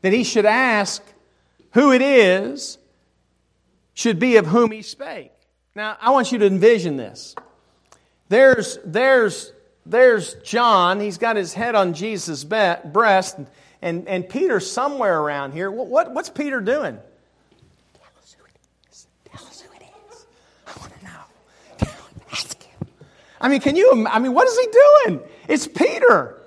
that 0.03 0.13
he 0.13 0.23
should 0.23 0.47
ask 0.47 1.03
who 1.73 1.91
it 1.91 2.03
is 2.03 2.79
should 3.95 4.21
be 4.21 4.37
of 4.37 4.47
whom 4.47 4.71
he 4.71 4.83
spake. 4.83 5.33
Now, 5.75 5.97
I 6.01 6.11
want 6.11 6.31
you 6.31 6.39
to 6.39 6.47
envision 6.47 6.97
this. 6.97 7.35
There's, 8.29 8.79
there's 8.85 9.53
there's 9.87 10.35
John. 10.43 11.01
He's 11.01 11.19
got 11.19 11.37
his 11.37 11.55
head 11.55 11.75
on 11.75 11.95
Jesus' 11.95 12.45
breast, 12.45 13.39
and, 13.81 14.09
and 14.09 14.29
Peter's 14.29 14.71
somewhere 14.71 15.21
around 15.21 15.53
here. 15.53 15.71
What, 15.71 15.87
what, 15.87 16.13
what's 16.13 16.29
Peter 16.29 16.61
doing? 16.61 16.99
Tell 17.95 18.11
us 18.21 18.37
who 18.39 18.45
it 18.45 18.59
is. 18.91 19.07
Tell 19.25 19.47
us 19.47 19.61
who 19.61 19.73
it 19.77 19.83
is. 20.11 20.27
I 20.67 20.81
want 20.81 20.93
to 20.99 21.05
know. 21.05 21.89
Ask 22.33 22.63
him. 22.63 22.89
I 23.41 23.49
mean, 23.49 23.61
can 23.61 23.77
you? 23.77 24.07
I 24.11 24.19
mean, 24.19 24.35
what 24.35 24.49
is 24.49 24.59
he 24.59 24.67
doing? 24.67 25.21
It's 25.49 25.67
Peter. 25.67 26.43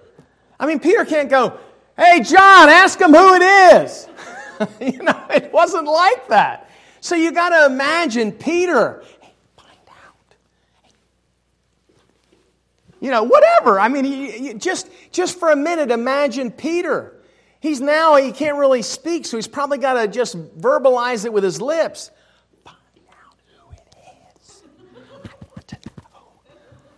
I 0.60 0.66
mean, 0.66 0.80
Peter 0.80 1.06
can't 1.06 1.30
go, 1.30 1.58
hey, 1.98 2.22
John, 2.22 2.68
ask 2.70 3.00
him 3.00 3.14
who 3.14 3.36
it 3.36 3.42
is. 3.42 4.08
you 4.82 5.02
know, 5.02 5.26
it 5.30 5.54
wasn't 5.54 5.86
like 5.86 6.28
that. 6.28 6.70
So 7.00 7.16
you 7.16 7.32
got 7.32 7.50
to 7.50 7.66
imagine 7.66 8.34
Peter. 8.34 9.04
You 13.00 13.12
know, 13.12 13.24
whatever. 13.24 13.80
I 13.80 13.88
mean, 13.88 14.60
just, 14.60 14.90
just 15.12 15.40
for 15.40 15.52
a 15.52 15.56
minute, 15.56 15.92
imagine 15.92 16.52
Peter. 16.52 17.16
He's 17.62 17.82
now, 17.82 18.16
he 18.16 18.32
can't 18.32 18.58
really 18.58 18.82
speak, 18.82 19.26
so 19.26 19.38
he's 19.38 19.48
probably 19.48 19.78
got 19.78 19.94
to 19.94 20.08
just 20.08 20.38
verbalize 20.60 21.26
it 21.26 21.34
with 21.34 21.44
his 21.44 21.62
lips. 21.62 22.12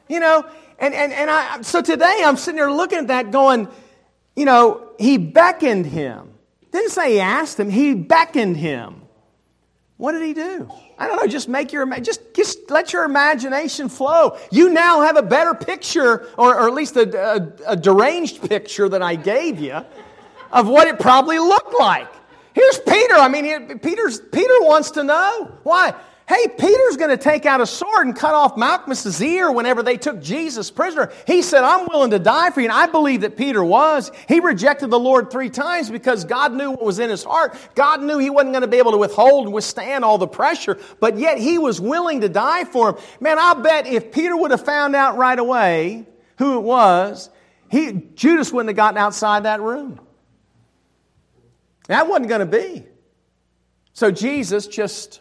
You 0.07 0.19
know, 0.19 0.45
and, 0.77 0.93
and, 0.93 1.13
and 1.13 1.29
I, 1.29 1.61
so 1.61 1.81
today 1.81 2.21
I'm 2.25 2.35
sitting 2.35 2.57
there 2.57 2.71
looking 2.71 2.99
at 2.99 3.07
that 3.07 3.31
going, 3.31 3.69
you 4.35 4.43
know, 4.43 4.89
he 4.99 5.17
beckoned 5.17 5.85
him. 5.85 6.33
Didn't 6.71 6.89
say 6.89 7.13
he 7.13 7.19
asked 7.21 7.59
him, 7.59 7.69
he 7.69 7.93
beckoned 7.93 8.57
him. 8.57 9.00
What 10.01 10.13
did 10.13 10.23
he 10.23 10.33
do? 10.33 10.67
I 10.97 11.05
don't 11.05 11.17
know, 11.17 11.27
just 11.27 11.47
make 11.47 11.71
your, 11.71 11.85
just, 11.99 12.33
just 12.33 12.71
let 12.71 12.91
your 12.91 13.03
imagination 13.03 13.87
flow. 13.87 14.35
You 14.51 14.71
now 14.71 15.01
have 15.01 15.15
a 15.15 15.21
better 15.21 15.53
picture, 15.53 16.27
or, 16.39 16.55
or 16.59 16.67
at 16.67 16.73
least 16.73 16.95
a, 16.95 17.35
a, 17.35 17.73
a 17.73 17.75
deranged 17.75 18.49
picture 18.49 18.89
that 18.89 19.03
I 19.03 19.13
gave 19.13 19.59
you 19.59 19.79
of 20.51 20.67
what 20.67 20.87
it 20.87 20.97
probably 20.97 21.37
looked 21.37 21.75
like. 21.77 22.07
Here's 22.53 22.79
Peter. 22.79 23.13
I 23.13 23.27
mean, 23.27 23.77
Peter's, 23.77 24.19
Peter 24.19 24.55
wants 24.61 24.89
to 24.91 25.03
know. 25.03 25.51
Why? 25.61 25.93
Hey, 26.31 26.47
Peter's 26.47 26.95
going 26.95 27.09
to 27.09 27.17
take 27.17 27.45
out 27.45 27.59
a 27.59 27.65
sword 27.65 28.07
and 28.07 28.15
cut 28.15 28.33
off 28.33 28.55
Malchus's 28.55 29.21
ear 29.21 29.51
whenever 29.51 29.83
they 29.83 29.97
took 29.97 30.21
Jesus 30.21 30.71
prisoner. 30.71 31.11
He 31.27 31.41
said, 31.41 31.65
I'm 31.65 31.87
willing 31.87 32.11
to 32.11 32.19
die 32.19 32.51
for 32.51 32.61
you. 32.61 32.67
And 32.69 32.73
I 32.73 32.87
believe 32.87 33.19
that 33.21 33.35
Peter 33.35 33.61
was. 33.61 34.13
He 34.29 34.39
rejected 34.39 34.91
the 34.91 34.99
Lord 34.99 35.29
three 35.29 35.49
times 35.49 35.89
because 35.89 36.23
God 36.23 36.53
knew 36.53 36.71
what 36.71 36.85
was 36.85 36.99
in 36.99 37.09
his 37.09 37.25
heart. 37.25 37.57
God 37.75 38.01
knew 38.01 38.17
he 38.17 38.29
wasn't 38.29 38.53
going 38.53 38.61
to 38.61 38.69
be 38.69 38.77
able 38.77 38.91
to 38.91 38.97
withhold 38.97 39.47
and 39.47 39.53
withstand 39.53 40.05
all 40.05 40.17
the 40.17 40.25
pressure, 40.25 40.79
but 41.01 41.17
yet 41.17 41.37
he 41.37 41.57
was 41.57 41.81
willing 41.81 42.21
to 42.21 42.29
die 42.29 42.63
for 42.63 42.91
him. 42.91 42.95
Man, 43.19 43.37
I'll 43.37 43.55
bet 43.55 43.85
if 43.85 44.13
Peter 44.13 44.37
would 44.37 44.51
have 44.51 44.63
found 44.63 44.95
out 44.95 45.17
right 45.17 45.37
away 45.37 46.05
who 46.37 46.59
it 46.59 46.61
was, 46.61 47.29
he, 47.69 47.91
Judas 48.15 48.53
wouldn't 48.53 48.69
have 48.69 48.77
gotten 48.77 48.97
outside 48.97 49.43
that 49.43 49.59
room. 49.59 49.99
That 51.87 52.07
wasn't 52.07 52.29
going 52.29 52.39
to 52.39 52.45
be. 52.45 52.85
So 53.91 54.11
Jesus 54.11 54.67
just 54.67 55.19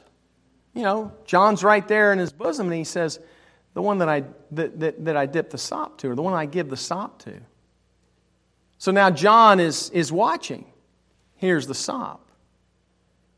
you 0.74 0.82
know, 0.82 1.12
John's 1.24 1.64
right 1.64 1.86
there 1.86 2.12
in 2.12 2.18
his 2.18 2.32
bosom, 2.32 2.66
and 2.66 2.74
he 2.74 2.84
says, 2.84 3.18
the 3.74 3.82
one 3.82 3.98
that 3.98 4.08
I, 4.08 4.24
that, 4.52 4.80
that, 4.80 5.04
that 5.04 5.16
I 5.16 5.26
dip 5.26 5.50
the 5.50 5.58
sop 5.58 5.98
to, 5.98 6.10
or 6.10 6.14
the 6.14 6.22
one 6.22 6.34
I 6.34 6.46
give 6.46 6.68
the 6.68 6.76
sop 6.76 7.22
to. 7.22 7.40
So 8.78 8.92
now 8.92 9.10
John 9.10 9.60
is, 9.60 9.90
is 9.90 10.10
watching. 10.10 10.66
Here's 11.36 11.66
the 11.66 11.74
sop. 11.74 12.26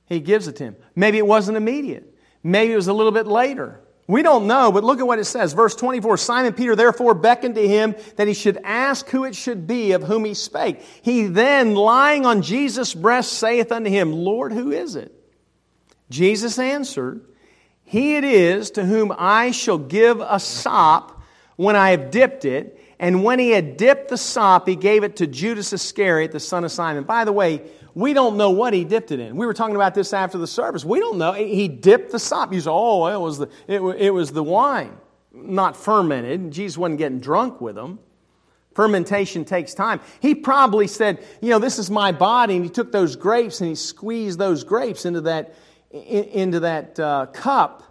He 0.07 0.21
gives 0.21 0.49
it 0.49 0.57
to 0.57 0.64
him. 0.64 0.77
Maybe 0.95 1.18
it 1.18 1.27
wasn't 1.27 1.57
immediate. 1.57 2.16
Maybe 2.42 2.73
it 2.73 2.77
was 2.77 2.88
a 2.88 2.92
little 2.92 3.12
bit 3.12 3.27
later. 3.27 3.81
We 4.07 4.23
don't 4.23 4.47
know, 4.47 4.73
but 4.73 4.85
look 4.85 4.99
at 4.99 5.07
what 5.07 5.18
it 5.18 5.25
says. 5.25 5.53
Verse 5.53 5.75
24 5.75 6.16
Simon 6.16 6.53
Peter 6.53 6.75
therefore 6.75 7.14
beckoned 7.14 7.55
to 7.55 7.66
him 7.66 7.95
that 8.16 8.27
he 8.27 8.35
should 8.35 8.59
ask 8.64 9.09
who 9.09 9.25
it 9.25 9.35
should 9.35 9.66
be 9.66 9.92
of 9.92 10.03
whom 10.03 10.25
he 10.25 10.35
spake. 10.35 10.81
He 11.03 11.27
then, 11.27 11.75
lying 11.75 12.27
on 12.27 12.42
Jesus' 12.42 12.95
breast, 12.95 13.33
saith 13.33 13.71
unto 13.71 13.88
him, 13.88 14.12
Lord, 14.12 14.53
who 14.53 14.73
is 14.73 14.97
it? 14.97 15.14
Jesus 16.12 16.59
answered, 16.59 17.22
He 17.85 18.16
it 18.16 18.25
is 18.25 18.70
to 18.72 18.85
whom 18.85 19.12
I 19.16 19.51
shall 19.51 19.79
give 19.79 20.20
a 20.20 20.38
sop 20.38 21.22
when 21.57 21.75
I 21.75 21.90
have 21.90 22.11
dipped 22.11 22.44
it. 22.44 22.79
And 22.98 23.25
when 23.25 23.38
he 23.40 23.51
had 23.51 23.77
dipped 23.77 24.11
the 24.11 24.16
sop, 24.16 24.68
he 24.68 24.77
gave 24.77 25.03
it 25.03 25.16
to 25.16 25.27
Judas 25.27 25.72
Iscariot, 25.72 26.31
the 26.31 26.38
son 26.38 26.64
of 26.64 26.70
Simon. 26.70 27.03
By 27.03 27.25
the 27.25 27.33
way, 27.33 27.62
we 27.94 28.12
don't 28.12 28.37
know 28.37 28.51
what 28.51 28.75
he 28.75 28.85
dipped 28.85 29.11
it 29.11 29.20
in. 29.20 29.37
We 29.37 29.46
were 29.46 29.55
talking 29.55 29.75
about 29.75 29.94
this 29.94 30.12
after 30.12 30.38
the 30.38 30.46
service. 30.46 30.85
We 30.85 31.01
don't 31.01 31.18
know. 31.18 31.33
He 31.33 31.66
dipped 31.66 32.12
the 32.12 32.18
sop. 32.18 32.53
You 32.53 32.61
say, 32.61 32.70
oh, 32.70 33.07
it 33.07 33.18
was 33.18 33.38
the, 33.38 33.48
it, 33.66 33.81
it 33.81 34.11
was 34.11 34.33
the 34.33 34.42
wine, 34.42 34.96
not 35.33 35.77
fermented. 35.77 36.51
Jesus 36.53 36.79
wasn't 36.79 36.98
getting 36.98 37.20
drunk 37.20 37.61
with 37.61 37.75
them. 37.75 37.98
Fermentation 38.75 39.44
takes 39.44 39.75
time. 39.75 40.01
He 40.20 40.35
probably 40.35 40.87
said, 40.87 41.25
you 41.40 41.51
know, 41.51 41.59
this 41.59 41.79
is 41.79 41.90
my 41.90 42.12
body. 42.12 42.57
And 42.57 42.64
he 42.64 42.70
took 42.70 42.92
those 42.92 43.16
grapes 43.16 43.61
and 43.61 43.68
he 43.68 43.75
squeezed 43.75 44.38
those 44.38 44.62
grapes 44.64 45.05
into 45.05 45.22
that 45.22 45.55
into 45.92 46.61
that 46.61 46.98
uh, 46.98 47.26
cup, 47.26 47.83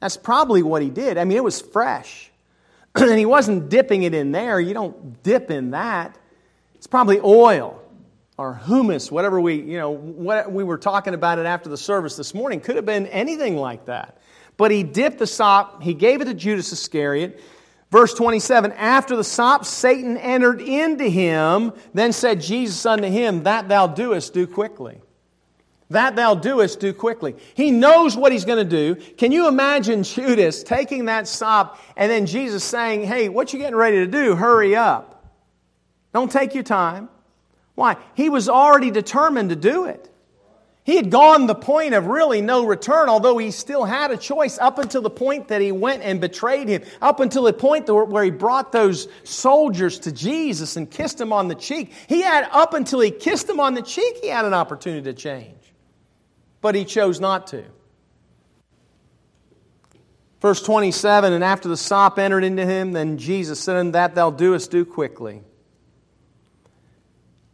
that's 0.00 0.16
probably 0.16 0.62
what 0.62 0.82
he 0.82 0.90
did. 0.90 1.18
I 1.18 1.24
mean, 1.24 1.36
it 1.36 1.44
was 1.44 1.60
fresh. 1.60 2.30
and 2.94 3.18
he 3.18 3.26
wasn't 3.26 3.68
dipping 3.68 4.02
it 4.02 4.14
in 4.14 4.32
there. 4.32 4.58
You 4.60 4.74
don't 4.74 5.22
dip 5.22 5.50
in 5.50 5.72
that. 5.72 6.16
It's 6.74 6.86
probably 6.86 7.20
oil 7.20 7.80
or 8.38 8.54
humus, 8.66 9.12
whatever 9.12 9.40
we, 9.40 9.56
you 9.56 9.76
know, 9.76 9.90
what 9.90 10.50
we 10.50 10.64
were 10.64 10.78
talking 10.78 11.12
about 11.12 11.38
it 11.38 11.44
after 11.44 11.68
the 11.68 11.76
service 11.76 12.16
this 12.16 12.32
morning. 12.32 12.60
Could 12.60 12.76
have 12.76 12.86
been 12.86 13.06
anything 13.08 13.56
like 13.56 13.84
that. 13.84 14.16
But 14.56 14.70
he 14.70 14.82
dipped 14.82 15.18
the 15.18 15.26
sop, 15.26 15.82
he 15.82 15.94
gave 15.94 16.20
it 16.20 16.24
to 16.26 16.34
Judas 16.34 16.72
Iscariot. 16.72 17.40
Verse 17.90 18.14
27 18.14 18.72
After 18.72 19.16
the 19.16 19.24
sop, 19.24 19.64
Satan 19.64 20.16
entered 20.16 20.60
into 20.60 21.04
him. 21.04 21.72
Then 21.92 22.12
said 22.12 22.40
Jesus 22.40 22.86
unto 22.86 23.08
him, 23.08 23.42
That 23.42 23.68
thou 23.68 23.86
doest, 23.86 24.32
do 24.32 24.46
quickly. 24.46 25.00
That 25.90 26.14
thou 26.14 26.36
doest, 26.36 26.78
do 26.78 26.92
quickly. 26.92 27.34
He 27.54 27.72
knows 27.72 28.16
what 28.16 28.30
he's 28.30 28.44
going 28.44 28.64
to 28.66 28.94
do. 28.94 28.94
Can 28.94 29.32
you 29.32 29.48
imagine 29.48 30.04
Judas 30.04 30.62
taking 30.62 31.06
that 31.06 31.26
sop 31.26 31.80
and 31.96 32.10
then 32.10 32.26
Jesus 32.26 32.62
saying, 32.62 33.02
Hey, 33.02 33.28
what 33.28 33.52
you 33.52 33.58
getting 33.58 33.76
ready 33.76 33.96
to 33.98 34.06
do? 34.06 34.36
Hurry 34.36 34.76
up. 34.76 35.24
Don't 36.14 36.30
take 36.30 36.54
your 36.54 36.62
time. 36.62 37.08
Why? 37.74 37.96
He 38.14 38.28
was 38.28 38.48
already 38.48 38.92
determined 38.92 39.50
to 39.50 39.56
do 39.56 39.84
it. 39.86 40.06
He 40.84 40.96
had 40.96 41.10
gone 41.10 41.46
the 41.46 41.54
point 41.54 41.94
of 41.94 42.06
really 42.06 42.40
no 42.40 42.64
return, 42.64 43.08
although 43.08 43.36
he 43.36 43.50
still 43.50 43.84
had 43.84 44.10
a 44.10 44.16
choice 44.16 44.58
up 44.58 44.78
until 44.78 45.02
the 45.02 45.10
point 45.10 45.48
that 45.48 45.60
he 45.60 45.72
went 45.72 46.02
and 46.02 46.20
betrayed 46.20 46.68
him, 46.68 46.82
up 47.02 47.20
until 47.20 47.42
the 47.42 47.52
point 47.52 47.88
where 47.88 48.24
he 48.24 48.30
brought 48.30 48.72
those 48.72 49.06
soldiers 49.24 49.98
to 50.00 50.12
Jesus 50.12 50.76
and 50.76 50.90
kissed 50.90 51.20
him 51.20 51.32
on 51.32 51.48
the 51.48 51.54
cheek. 51.54 51.92
He 52.08 52.22
had, 52.22 52.48
up 52.50 52.74
until 52.74 53.00
he 53.00 53.10
kissed 53.10 53.48
him 53.48 53.60
on 53.60 53.74
the 53.74 53.82
cheek, 53.82 54.18
he 54.22 54.28
had 54.28 54.44
an 54.44 54.54
opportunity 54.54 55.02
to 55.02 55.12
change. 55.12 55.59
But 56.60 56.74
he 56.74 56.84
chose 56.84 57.20
not 57.20 57.48
to. 57.48 57.64
Verse 60.40 60.62
27 60.62 61.32
And 61.32 61.44
after 61.44 61.68
the 61.68 61.76
sop 61.76 62.18
entered 62.18 62.44
into 62.44 62.64
him, 62.64 62.92
then 62.92 63.18
Jesus 63.18 63.60
said, 63.60 63.76
And 63.76 63.94
that 63.94 64.14
thou 64.14 64.30
doest, 64.30 64.70
do 64.70 64.84
quickly. 64.84 65.42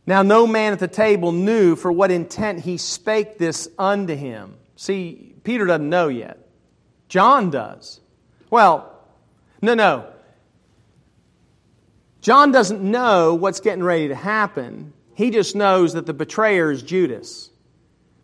Now, 0.07 0.23
no 0.23 0.47
man 0.47 0.73
at 0.73 0.79
the 0.79 0.88
table 0.88 1.33
knew 1.33 1.75
for 1.75 1.90
what 1.90 2.12
intent 2.12 2.61
he 2.61 2.77
spake 2.77 3.38
this 3.38 3.69
unto 3.77 4.14
him. 4.14 4.57
See, 4.77 5.35
Peter 5.42 5.66
doesn't 5.66 5.88
know 5.88 6.07
yet. 6.09 6.38
John 7.09 7.51
does. 7.51 8.01
Well, 8.49 8.92
no, 9.61 9.75
no. 9.75 10.12
John 12.21 12.53
doesn't 12.53 12.83
know 12.83 13.35
what's 13.35 13.61
getting 13.61 13.83
ready 13.83 14.09
to 14.09 14.14
happen. 14.14 14.92
He 15.14 15.31
just 15.31 15.57
knows 15.57 15.95
that 15.95 16.07
the 16.07 16.14
betrayer 16.14 16.71
is 16.71 16.83
Judas. 16.83 17.51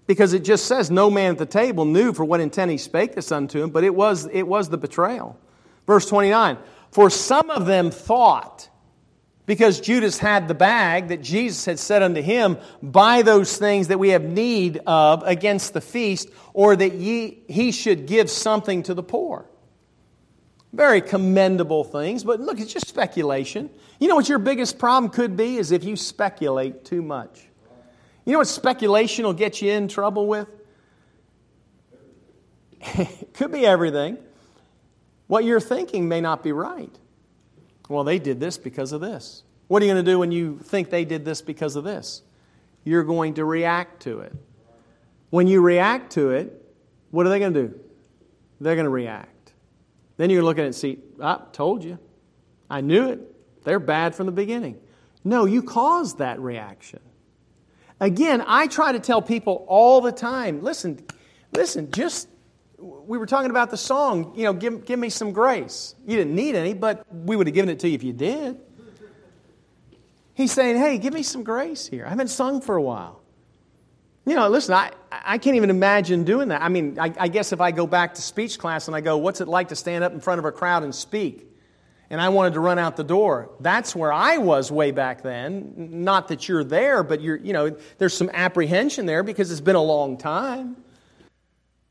Because 0.07 0.33
it 0.33 0.45
just 0.45 0.67
says, 0.67 0.91
No 0.91 1.11
man 1.11 1.33
at 1.33 1.39
the 1.39 1.47
table 1.47 1.85
knew 1.85 2.13
for 2.13 2.25
what 2.25 2.41
intent 2.41 2.71
he 2.71 2.79
spake 2.79 3.15
this 3.15 3.31
unto 3.33 3.63
him, 3.63 3.71
but 3.71 3.85
it 3.85 3.95
was, 3.95 4.27
it 4.33 4.47
was 4.47 4.69
the 4.69 4.79
betrayal. 4.79 5.39
Verse 5.87 6.07
29 6.07 6.59
For 6.91 7.11
some 7.11 7.51
of 7.51 7.67
them 7.67 7.91
thought 7.91 8.69
because 9.47 9.81
Judas 9.81 10.19
had 10.19 10.47
the 10.47 10.55
bag 10.55 11.09
that 11.09 11.21
Jesus 11.21 11.65
had 11.65 11.79
said 11.79 12.03
unto 12.03 12.23
him, 12.23 12.59
Buy 12.83 13.23
those 13.23 13.57
things 13.57 13.89
that 13.89 13.99
we 13.99 14.11
have 14.11 14.23
need 14.23 14.81
of 14.87 15.23
against 15.25 15.75
the 15.75 15.81
feast, 15.81 16.31
or 16.55 16.77
that 16.77 16.95
ye, 16.95 17.43
he 17.49 17.73
should 17.73 18.07
give 18.07 18.31
something 18.31 18.83
to 18.85 18.95
the 18.95 19.03
poor. 19.03 19.47
Very 20.73 21.03
commendable 21.03 21.85
things, 21.85 22.25
but 22.25 22.41
look, 22.41 22.61
it's 22.61 22.73
just 22.73 22.89
speculation. 22.89 23.69
You 23.99 24.09
know 24.09 24.17
what 24.17 24.29
your 24.29 24.39
biggest 24.39 24.79
problem 24.79 25.11
could 25.11 25.37
be 25.37 25.59
is 25.59 25.71
if 25.71 25.85
you 25.85 25.97
speculate 25.97 26.85
too 26.85 27.03
much. 27.03 27.47
You 28.25 28.33
know 28.33 28.39
what 28.39 28.49
speculation 28.49 29.25
will 29.25 29.33
get 29.33 29.61
you 29.61 29.73
in 29.73 29.89
trouble 29.89 30.27
with? 30.27 30.49
it 32.81 33.31
could 33.35 33.53
be 33.53 33.67
everything. 33.67 34.19
What 35.27 35.45
you're 35.45 35.61
thinking 35.61 36.09
may 36.09 36.21
not 36.21 36.43
be 36.43 36.53
right. 36.53 36.95
Well, 37.89 38.05
they 38.05 38.19
did 38.19 38.41
this 38.41 38.59
because 38.59 38.93
of 38.93 39.01
this. 39.01 39.43
What 39.69 39.83
are 39.83 39.87
you 39.87 39.93
going 39.93 40.05
to 40.05 40.11
do 40.11 40.19
when 40.19 40.33
you 40.33 40.59
think 40.59 40.91
they 40.91 41.05
did 41.05 41.25
this 41.25 41.43
because 41.43 41.77
of 41.77 41.85
this? 41.85 42.23
You're 42.85 43.05
going 43.05 43.35
to 43.35 43.45
react 43.45 44.03
to 44.03 44.21
it. 44.21 44.35
When 45.31 45.47
you 45.47 45.63
react 45.63 46.13
to 46.13 46.31
it, 46.31 46.53
what 47.11 47.27
are 47.27 47.29
they 47.29 47.39
going 47.39 47.55
to 47.55 47.69
do? 47.69 47.81
They're 48.61 48.75
going 48.75 48.85
to 48.85 48.91
react. 48.91 49.53
Then 50.17 50.31
you're 50.31 50.43
looking 50.43 50.61
at 50.61 50.65
it 50.65 50.67
and 50.67 50.75
see, 50.75 50.99
I 51.21 51.41
told 51.53 51.83
you. 51.85 51.99
I 52.69 52.81
knew 52.81 53.09
it. 53.09 53.65
They're 53.65 53.81
bad 53.81 54.15
from 54.15 54.27
the 54.27 54.33
beginning. 54.33 54.79
No, 55.25 55.45
you 55.45 55.63
caused 55.63 56.19
that 56.19 56.41
reaction. 56.41 57.01
Again, 58.03 58.43
I 58.49 58.67
try 58.67 58.91
to 58.91 58.99
tell 58.99 59.23
people 59.23 59.65
all 59.69 60.01
the 60.01 60.11
time 60.11 60.61
listen, 60.61 61.05
listen, 61.53 61.89
just 61.93 62.29
we 62.77 63.17
were 63.17 63.27
talking 63.27 63.51
about 63.51 63.71
the 63.71 63.77
song, 63.77 64.33
you 64.35 64.43
know, 64.43 64.53
give, 64.53 64.85
give 64.85 64.99
me 64.99 65.09
some 65.09 65.31
grace. 65.31 65.95
You 66.05 66.17
didn't 66.17 66.35
need 66.35 66.57
any, 66.57 66.75
but 66.75 67.07
we 67.13 67.37
would 67.37 67.47
have 67.47 67.55
given 67.55 67.69
it 67.71 67.79
to 67.79 67.89
you 67.89 67.95
if 67.95 68.03
you 68.03 68.13
did. 68.13 68.59
He's 70.35 70.51
saying, 70.51 70.79
hey, 70.79 70.99
give 70.99 71.15
me 71.15 71.23
some 71.23 71.45
grace 71.45 71.87
here. 71.87 72.05
I 72.05 72.09
haven't 72.09 72.31
sung 72.31 72.61
for 72.61 72.75
a 72.75 72.83
while. 72.83 73.23
You 74.27 74.35
know, 74.35 74.49
listen, 74.49 74.75
I, 74.75 74.91
I 75.13 75.39
can't 75.39 75.55
even 75.55 75.71
imagine 75.71 76.25
doing 76.25 76.49
that. 76.49 76.61
I 76.61 76.71
mean, 76.71 76.99
I, 76.99 77.15
I 77.17 77.29
guess 77.29 77.53
if 77.53 77.61
I 77.61 77.71
go 77.71 77.87
back 77.87 78.15
to 78.15 78.23
speech 78.23 78.59
class 78.59 78.89
and 78.89 78.97
I 78.97 79.01
go, 79.01 79.17
what's 79.17 79.41
it 79.41 79.47
like 79.47 79.69
to 79.69 79.77
stand 79.77 80.03
up 80.03 80.13
in 80.13 80.19
front 80.19 80.41
of 80.41 80.45
a 80.45 80.51
crowd 80.51 80.83
and 80.83 80.93
speak? 80.93 81.47
And 82.13 82.21
I 82.21 82.29
wanted 82.29 82.53
to 82.53 82.61
run 82.61 82.79
out 82.79 82.97
the 82.97 83.05
door. 83.05 83.49
That's 83.59 83.97
where 83.97 84.13
I 84.13 84.37
was 84.37 84.71
way 84.71 84.91
back 84.91 85.23
then. 85.23 85.73
Not 86.05 86.29
that 86.29 86.47
you're 86.47 86.63
there, 86.63 87.03
but 87.03 87.23
you're, 87.23 87.39
you 87.39 87.55
know, 87.55 87.75
there's 87.97 88.15
some 88.15 88.31
apprehension 88.35 89.07
there 89.07 89.23
because 89.23 89.51
it's 89.51 89.63
been 89.63 89.77
a 89.77 89.83
long 89.83 90.19
time. 90.19 90.77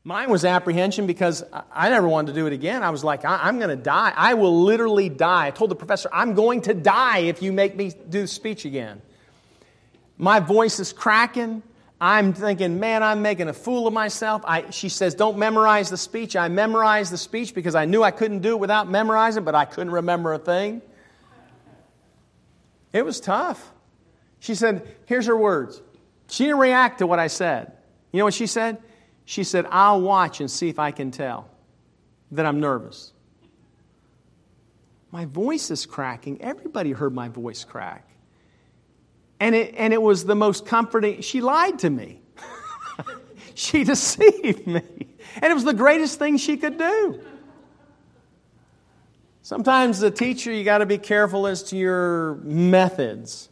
Mine 0.04 0.30
was 0.30 0.44
apprehension 0.44 1.08
because 1.08 1.42
I 1.72 1.90
never 1.90 2.06
wanted 2.06 2.34
to 2.34 2.40
do 2.40 2.46
it 2.46 2.52
again. 2.52 2.84
I 2.84 2.90
was 2.90 3.02
like, 3.02 3.24
I'm 3.24 3.58
going 3.58 3.76
to 3.76 3.82
die. 3.82 4.12
I 4.16 4.34
will 4.34 4.62
literally 4.62 5.08
die. 5.08 5.48
I 5.48 5.50
told 5.50 5.72
the 5.72 5.76
professor, 5.76 6.08
I'm 6.12 6.34
going 6.34 6.60
to 6.62 6.74
die 6.74 7.18
if 7.18 7.42
you 7.42 7.52
make 7.52 7.74
me 7.74 7.90
do 8.08 8.20
the 8.20 8.28
speech 8.28 8.64
again. 8.64 9.02
My 10.18 10.38
voice 10.38 10.78
is 10.78 10.92
cracking. 10.92 11.64
I'm 12.04 12.32
thinking, 12.32 12.80
man, 12.80 13.04
I'm 13.04 13.22
making 13.22 13.46
a 13.46 13.52
fool 13.52 13.86
of 13.86 13.94
myself. 13.94 14.42
I, 14.44 14.70
she 14.70 14.88
says, 14.88 15.14
don't 15.14 15.38
memorize 15.38 15.88
the 15.88 15.96
speech. 15.96 16.34
I 16.34 16.48
memorized 16.48 17.12
the 17.12 17.16
speech 17.16 17.54
because 17.54 17.76
I 17.76 17.84
knew 17.84 18.02
I 18.02 18.10
couldn't 18.10 18.40
do 18.40 18.54
it 18.54 18.58
without 18.58 18.90
memorizing, 18.90 19.44
but 19.44 19.54
I 19.54 19.66
couldn't 19.66 19.92
remember 19.92 20.32
a 20.32 20.38
thing. 20.40 20.82
It 22.92 23.04
was 23.04 23.20
tough. 23.20 23.70
She 24.40 24.56
said, 24.56 24.96
here's 25.06 25.26
her 25.26 25.36
words. 25.36 25.80
She 26.26 26.42
didn't 26.42 26.58
react 26.58 26.98
to 26.98 27.06
what 27.06 27.20
I 27.20 27.28
said. 27.28 27.70
You 28.10 28.18
know 28.18 28.24
what 28.24 28.34
she 28.34 28.48
said? 28.48 28.82
She 29.24 29.44
said, 29.44 29.64
I'll 29.70 30.00
watch 30.00 30.40
and 30.40 30.50
see 30.50 30.68
if 30.68 30.80
I 30.80 30.90
can 30.90 31.12
tell 31.12 31.48
that 32.32 32.44
I'm 32.44 32.58
nervous. 32.58 33.12
My 35.12 35.26
voice 35.26 35.70
is 35.70 35.86
cracking. 35.86 36.42
Everybody 36.42 36.90
heard 36.90 37.14
my 37.14 37.28
voice 37.28 37.62
crack. 37.62 38.08
And 39.42 39.56
it, 39.56 39.74
and 39.76 39.92
it 39.92 40.00
was 40.00 40.24
the 40.24 40.36
most 40.36 40.66
comforting. 40.66 41.20
She 41.20 41.40
lied 41.40 41.80
to 41.80 41.90
me, 41.90 42.22
she 43.54 43.82
deceived 43.82 44.68
me. 44.68 44.82
And 45.34 45.50
it 45.50 45.54
was 45.54 45.64
the 45.64 45.74
greatest 45.74 46.20
thing 46.20 46.36
she 46.36 46.56
could 46.56 46.78
do. 46.78 47.20
Sometimes, 49.42 49.98
the 49.98 50.12
teacher, 50.12 50.52
you 50.52 50.62
got 50.62 50.78
to 50.78 50.86
be 50.86 50.98
careful 50.98 51.48
as 51.48 51.64
to 51.64 51.76
your 51.76 52.36
methods. 52.44 53.48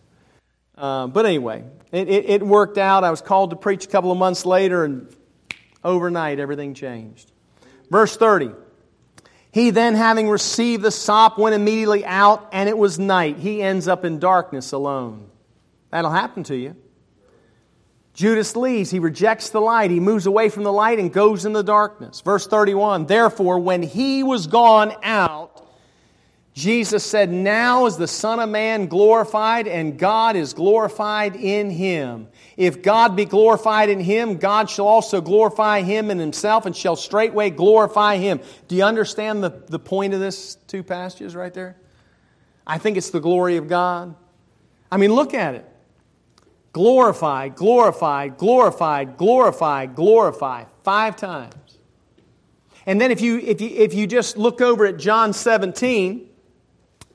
Uh, 0.79 1.09
but 1.09 1.27
anyway, 1.27 1.65
it, 1.91 2.09
it, 2.09 2.31
it 2.31 2.47
worked 2.47 2.79
out. 2.79 3.03
I 3.03 3.11
was 3.11 3.21
called 3.21 3.51
to 3.51 3.57
preach 3.57 3.87
a 3.87 3.89
couple 3.89 4.13
of 4.13 4.19
months 4.19 4.47
later, 4.47 4.85
and 4.85 5.13
Overnight, 5.83 6.39
everything 6.39 6.75
changed. 6.75 7.33
Verse 7.91 8.17
30. 8.17 8.53
He 9.51 9.71
then, 9.71 9.97
having 9.97 10.29
received 10.29 10.85
the 10.85 10.93
sop, 10.93 11.37
went 11.37 11.57
immediately 11.57 12.05
out, 12.05 12.49
and 12.53 12.69
it 12.69 12.79
was 12.79 12.99
night. 12.99 13.39
He 13.39 13.61
ends 13.61 13.89
up 13.89 14.05
in 14.05 14.21
darkness 14.21 14.71
alone. 14.71 15.31
That'll 15.91 16.11
happen 16.11 16.43
to 16.45 16.57
you. 16.57 16.77
Judas 18.13 18.57
leaves. 18.57 18.91
He 18.91 18.99
rejects 18.99 19.51
the 19.51 19.61
light. 19.61 19.91
He 19.91 20.01
moves 20.01 20.27
away 20.27 20.49
from 20.49 20.65
the 20.65 20.73
light 20.73 20.99
and 20.99 21.13
goes 21.13 21.45
in 21.45 21.53
the 21.53 21.63
darkness. 21.63 22.21
Verse 22.21 22.47
31 22.47 23.07
Therefore, 23.07 23.59
when 23.59 23.83
he 23.83 24.23
was 24.23 24.47
gone 24.47 24.95
out, 25.03 25.67
Jesus 26.53 27.05
said, 27.05 27.31
Now 27.31 27.87
is 27.87 27.97
the 27.97 28.09
Son 28.09 28.41
of 28.41 28.51
Man 28.51 28.87
glorified, 28.87 29.69
and 29.69 29.99
God 29.99 30.37
is 30.37 30.53
glorified 30.53 31.37
in 31.37 31.71
him. 31.71 32.29
If 32.57 32.83
God 32.83 33.17
be 33.17 33.25
glorified 33.25 33.89
in 33.89 34.01
him, 34.01 34.37
God 34.37 34.69
shall 34.69 34.87
also 34.87 35.21
glorify 35.21 35.83
him 35.83 36.11
in 36.11 36.19
himself, 36.19 36.67
and 36.67 36.77
shall 36.77 36.97
straightway 36.97 37.51
glorify 37.51 38.17
him. 38.17 38.41
Do 38.67 38.75
you 38.75 38.85
understand 38.85 39.43
the, 39.43 39.63
the 39.69 39.79
point 39.79 40.13
of 40.13 40.21
this 40.21 40.57
two 40.67 40.83
passages 40.83 41.37
right 41.37 41.55
there? 41.55 41.77
I 42.67 42.79
think 42.79 42.97
it's 42.97 43.11
the 43.11 43.21
glory 43.21 43.57
of 43.57 43.69
God. 43.69 44.17
I 44.93 44.97
mean, 44.97 45.15
look 45.15 45.33
at 45.35 45.55
it. 45.55 45.70
Glorified, 46.73 47.57
glorified, 47.57 48.39
glorified, 48.39 49.17
glorified, 49.17 49.97
glorified. 49.97 50.67
Five 50.85 51.17
times. 51.17 51.55
And 52.87 53.01
then 53.01 53.11
if 53.11 53.21
you, 53.21 53.39
if 53.39 53.61
you, 53.61 53.69
if 53.69 53.95
you 53.95 54.07
just 54.07 54.37
look 54.37 54.61
over 54.61 54.87
at 54.87 54.97
John 54.97 55.33
17, 55.33 56.29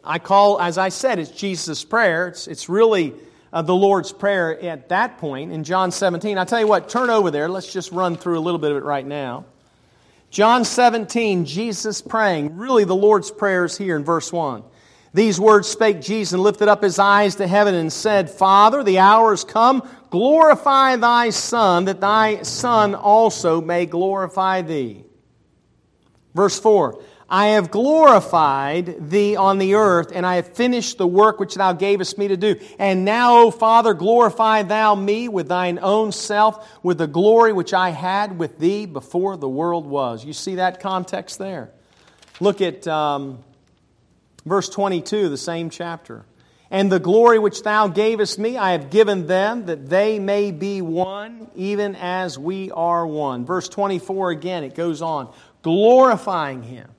I 0.04 0.20
call, 0.20 0.60
as 0.62 0.78
I 0.78 0.90
said, 0.90 1.20
it's 1.20 1.32
Jesus' 1.32 1.84
prayer. 1.84 2.28
It's, 2.28 2.48
it's 2.48 2.70
really 2.70 3.14
uh, 3.52 3.62
the 3.62 3.76
Lord's 3.76 4.12
Prayer 4.12 4.60
at 4.62 4.90
that 4.90 5.18
point 5.18 5.52
in 5.52 5.64
John 5.64 5.92
17. 5.92 6.38
I 6.38 6.44
tell 6.44 6.60
you 6.60 6.68
what, 6.68 6.90
turn 6.90 7.10
over 7.10 7.32
there. 7.32 7.50
Let's 7.50 7.72
just 7.72 7.92
run 7.92 8.16
through 8.16 8.38
a 8.38 8.42
little 8.42 8.60
bit 8.60 8.72
of 8.72 8.78
it 8.78 8.84
right 8.84 9.06
now. 9.06 9.46
John 10.30 10.66
17, 10.66 11.46
Jesus 11.46 12.02
praying. 12.02 12.58
Really, 12.58 12.84
the 12.84 12.96
Lord's 12.96 13.32
Prayer 13.32 13.64
is 13.64 13.78
here 13.78 13.96
in 13.96 14.04
verse 14.04 14.34
1. 14.34 14.64
These 15.16 15.40
words 15.40 15.70
spake 15.70 16.02
Jesus 16.02 16.34
and 16.34 16.44
lifted 16.44 16.68
up 16.68 16.84
his 16.84 17.00
eyes 17.00 17.36
to 17.36 17.48
heaven 17.48 17.74
and 17.74 17.92
said, 17.92 18.30
Father, 18.30 18.84
the 18.84 19.00
hour 19.00 19.32
is 19.32 19.46
come. 19.46 19.88
Glorify 20.10 20.98
thy 20.98 21.30
Son, 21.30 21.86
that 21.86 22.02
thy 22.02 22.42
Son 22.42 22.94
also 22.94 23.62
may 23.62 23.86
glorify 23.86 24.62
thee. 24.62 25.06
Verse 26.34 26.60
4 26.60 27.02
I 27.30 27.48
have 27.48 27.72
glorified 27.72 29.10
thee 29.10 29.38
on 29.38 29.58
the 29.58 29.76
earth, 29.76 30.12
and 30.14 30.26
I 30.26 30.36
have 30.36 30.50
finished 30.50 30.98
the 30.98 31.08
work 31.08 31.40
which 31.40 31.56
thou 31.56 31.72
gavest 31.72 32.18
me 32.18 32.28
to 32.28 32.36
do. 32.36 32.60
And 32.78 33.06
now, 33.06 33.38
O 33.38 33.52
Father, 33.52 33.94
glorify 33.94 34.64
thou 34.64 34.96
me 34.96 35.30
with 35.30 35.48
thine 35.48 35.80
own 35.82 36.12
self, 36.12 36.70
with 36.84 36.98
the 36.98 37.08
glory 37.08 37.54
which 37.54 37.74
I 37.74 37.92
had 37.92 38.38
with 38.38 38.60
thee 38.60 38.86
before 38.86 39.38
the 39.38 39.48
world 39.48 39.86
was. 39.86 40.26
You 40.26 40.34
see 40.34 40.56
that 40.56 40.82
context 40.82 41.40
there? 41.40 41.72
Look 42.42 42.60
at 42.60 42.86
um, 42.86 43.46
verse 44.46 44.70
22, 44.70 45.30
the 45.30 45.38
same 45.38 45.70
chapter. 45.70 46.26
And 46.72 46.92
the 46.92 47.00
glory 47.00 47.38
which 47.40 47.62
thou 47.64 47.88
gavest 47.88 48.40
me, 48.40 48.58
I 48.58 48.72
have 48.72 48.90
given 48.90 49.28
them, 49.28 49.68
that 49.68 49.88
they 49.88 50.20
may 50.20 50.52
be 50.52 50.82
one, 50.82 51.48
even 51.56 51.96
as 51.96 52.40
we 52.40 52.72
are 52.72 53.06
one. 53.06 53.46
Verse 53.46 53.70
24 53.70 54.32
again, 54.32 54.64
it 54.64 54.76
goes 54.76 55.02
on, 55.02 55.32
glorifying 55.62 56.64
him. 56.64 56.90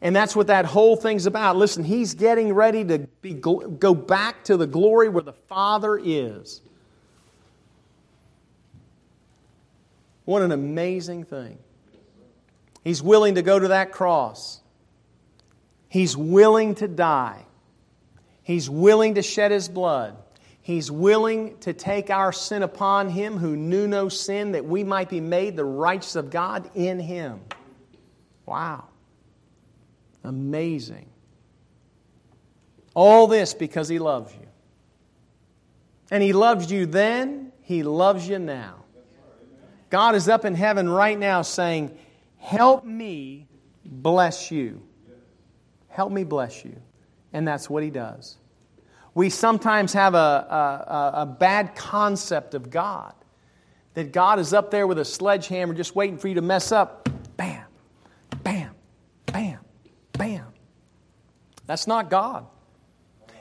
And 0.00 0.14
that's 0.14 0.36
what 0.36 0.46
that 0.46 0.64
whole 0.64 0.94
thing's 0.94 1.26
about. 1.26 1.56
Listen, 1.56 1.82
he's 1.82 2.14
getting 2.14 2.52
ready 2.52 2.84
to 2.84 2.98
be, 3.20 3.34
go 3.34 3.94
back 3.94 4.44
to 4.44 4.56
the 4.56 4.66
glory 4.66 5.08
where 5.08 5.24
the 5.24 5.32
Father 5.32 5.98
is. 6.00 6.60
What 10.24 10.42
an 10.42 10.52
amazing 10.52 11.24
thing. 11.24 11.58
He's 12.84 13.02
willing 13.02 13.36
to 13.36 13.42
go 13.42 13.58
to 13.58 13.68
that 13.68 13.92
cross. 13.92 14.60
He's 15.88 16.16
willing 16.16 16.74
to 16.76 16.88
die. 16.88 17.44
He's 18.42 18.68
willing 18.68 19.14
to 19.14 19.22
shed 19.22 19.50
his 19.50 19.68
blood. 19.68 20.16
He's 20.60 20.90
willing 20.90 21.56
to 21.60 21.72
take 21.72 22.10
our 22.10 22.32
sin 22.32 22.62
upon 22.62 23.08
him 23.08 23.38
who 23.38 23.56
knew 23.56 23.86
no 23.86 24.08
sin 24.08 24.52
that 24.52 24.64
we 24.66 24.84
might 24.84 25.08
be 25.08 25.20
made 25.20 25.56
the 25.56 25.64
righteous 25.64 26.14
of 26.14 26.30
God 26.30 26.70
in 26.74 27.00
him. 27.00 27.40
Wow. 28.44 28.84
Amazing. 30.24 31.06
All 32.94 33.26
this 33.26 33.54
because 33.54 33.88
he 33.88 33.98
loves 33.98 34.34
you. 34.34 34.46
And 36.10 36.22
he 36.22 36.32
loves 36.32 36.70
you 36.70 36.86
then, 36.86 37.52
he 37.62 37.82
loves 37.82 38.28
you 38.28 38.38
now. 38.38 38.84
God 39.90 40.14
is 40.14 40.28
up 40.28 40.44
in 40.44 40.54
heaven 40.54 40.88
right 40.88 41.18
now 41.18 41.42
saying, 41.42 41.96
Help 42.38 42.84
me 42.84 43.46
bless 43.84 44.50
you. 44.50 44.82
Help 45.98 46.12
me 46.12 46.22
bless 46.22 46.64
you. 46.64 46.76
And 47.32 47.48
that's 47.48 47.68
what 47.68 47.82
he 47.82 47.90
does. 47.90 48.36
We 49.14 49.30
sometimes 49.30 49.94
have 49.94 50.14
a, 50.14 50.16
a, 50.16 51.10
a, 51.22 51.26
bad 51.26 51.74
concept 51.74 52.54
of 52.54 52.70
God. 52.70 53.12
That 53.94 54.12
God 54.12 54.38
is 54.38 54.52
up 54.52 54.70
there 54.70 54.86
with 54.86 55.00
a 55.00 55.04
sledgehammer 55.04 55.74
just 55.74 55.96
waiting 55.96 56.16
for 56.16 56.28
you 56.28 56.36
to 56.36 56.40
mess 56.40 56.70
up. 56.70 57.08
Bam, 57.36 57.64
bam, 58.44 58.70
bam, 59.26 59.58
bam. 60.12 60.46
That's 61.66 61.88
not 61.88 62.10
God. 62.10 62.46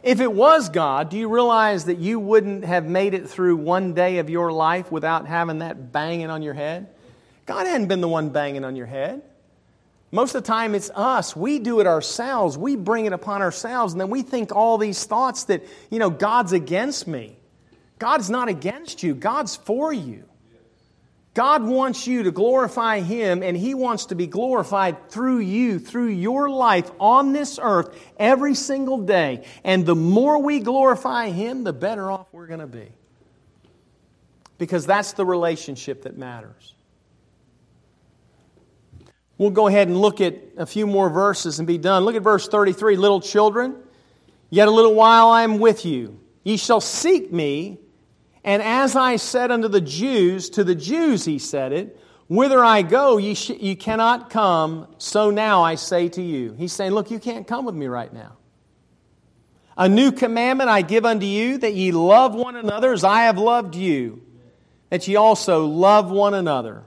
If 0.01 0.19
it 0.19 0.33
was 0.33 0.69
God, 0.69 1.09
do 1.09 1.17
you 1.17 1.29
realize 1.29 1.85
that 1.85 1.99
you 1.99 2.19
wouldn't 2.19 2.65
have 2.65 2.87
made 2.87 3.13
it 3.13 3.29
through 3.29 3.57
one 3.57 3.93
day 3.93 4.17
of 4.17 4.31
your 4.31 4.51
life 4.51 4.91
without 4.91 5.27
having 5.27 5.59
that 5.59 5.91
banging 5.91 6.31
on 6.31 6.41
your 6.41 6.55
head? 6.55 6.87
God 7.45 7.67
hadn't 7.67 7.87
been 7.87 8.01
the 8.01 8.07
one 8.07 8.29
banging 8.29 8.65
on 8.65 8.75
your 8.75 8.87
head. 8.87 9.21
Most 10.11 10.35
of 10.35 10.43
the 10.43 10.47
time, 10.47 10.73
it's 10.73 10.89
us. 10.91 11.35
We 11.35 11.59
do 11.59 11.79
it 11.81 11.87
ourselves. 11.87 12.57
We 12.57 12.75
bring 12.75 13.05
it 13.05 13.13
upon 13.13 13.41
ourselves, 13.41 13.93
and 13.93 13.99
then 13.99 14.09
we 14.09 14.21
think 14.21 14.55
all 14.55 14.77
these 14.77 15.03
thoughts 15.03 15.45
that, 15.45 15.63
you 15.89 15.99
know, 15.99 16.09
God's 16.09 16.53
against 16.53 17.07
me. 17.07 17.37
God's 17.99 18.29
not 18.29 18.47
against 18.47 19.03
you, 19.03 19.15
God's 19.15 19.55
for 19.55 19.91
you. 19.91 20.23
God 21.33 21.63
wants 21.63 22.07
you 22.07 22.23
to 22.23 22.31
glorify 22.31 23.01
Him, 23.01 23.43
and 23.43 23.55
He 23.55 23.75
wants 23.75 24.07
to 24.07 24.15
be 24.15 24.27
glorified 24.27 25.09
through 25.09 25.39
you, 25.39 25.77
through 25.77 26.07
your 26.07 26.49
life 26.49 26.89
on 26.99 27.33
this 27.33 27.59
earth 27.61 27.95
every 28.17 28.55
single 28.55 28.99
day. 28.99 29.45
And 29.63 29.85
the 29.85 29.93
more 29.93 30.41
we 30.41 30.61
glorify 30.61 31.29
Him, 31.29 31.63
the 31.63 31.73
better 31.73 32.09
off 32.09 32.27
we're 32.31 32.47
going 32.47 32.61
to 32.61 32.65
be. 32.65 32.87
Because 34.57 34.87
that's 34.87 35.13
the 35.13 35.25
relationship 35.25 36.03
that 36.03 36.17
matters. 36.17 36.73
We'll 39.37 39.51
go 39.51 39.67
ahead 39.67 39.87
and 39.87 39.97
look 39.97 40.19
at 40.19 40.35
a 40.57 40.65
few 40.65 40.87
more 40.87 41.09
verses 41.09 41.59
and 41.59 41.67
be 41.67 41.77
done. 41.77 42.03
Look 42.03 42.15
at 42.15 42.23
verse 42.23 42.47
33 42.47 42.97
Little 42.97 43.21
children, 43.21 43.75
yet 44.49 44.67
a 44.67 44.71
little 44.71 44.95
while 44.95 45.29
I 45.29 45.43
am 45.43 45.59
with 45.59 45.85
you. 45.85 46.19
Ye 46.43 46.57
shall 46.57 46.81
seek 46.81 47.31
me, 47.31 47.79
and 48.43 48.61
as 48.63 48.95
I 48.95 49.17
said 49.17 49.51
unto 49.51 49.67
the 49.67 49.81
Jews, 49.81 50.49
to 50.51 50.63
the 50.63 50.75
Jews 50.75 51.25
he 51.25 51.39
said 51.39 51.73
it, 51.73 51.99
whither 52.27 52.63
I 52.63 52.81
go, 52.81 53.17
ye, 53.17 53.35
sh- 53.35 53.49
ye 53.51 53.75
cannot 53.75 54.29
come, 54.29 54.87
so 54.97 55.29
now 55.29 55.63
I 55.63 55.75
say 55.75 56.09
to 56.09 56.21
you. 56.21 56.53
He's 56.53 56.73
saying, 56.73 56.93
Look, 56.93 57.11
you 57.11 57.19
can't 57.19 57.47
come 57.47 57.65
with 57.65 57.75
me 57.75 57.87
right 57.87 58.11
now. 58.11 58.37
A 59.77 59.87
new 59.87 60.11
commandment 60.11 60.69
I 60.69 60.81
give 60.81 61.05
unto 61.05 61.25
you, 61.25 61.59
that 61.59 61.73
ye 61.73 61.91
love 61.91 62.33
one 62.33 62.55
another 62.55 62.93
as 62.93 63.03
I 63.03 63.23
have 63.23 63.37
loved 63.37 63.75
you, 63.75 64.23
that 64.89 65.07
ye 65.07 65.15
also 65.15 65.67
love 65.67 66.09
one 66.09 66.33
another. 66.33 66.83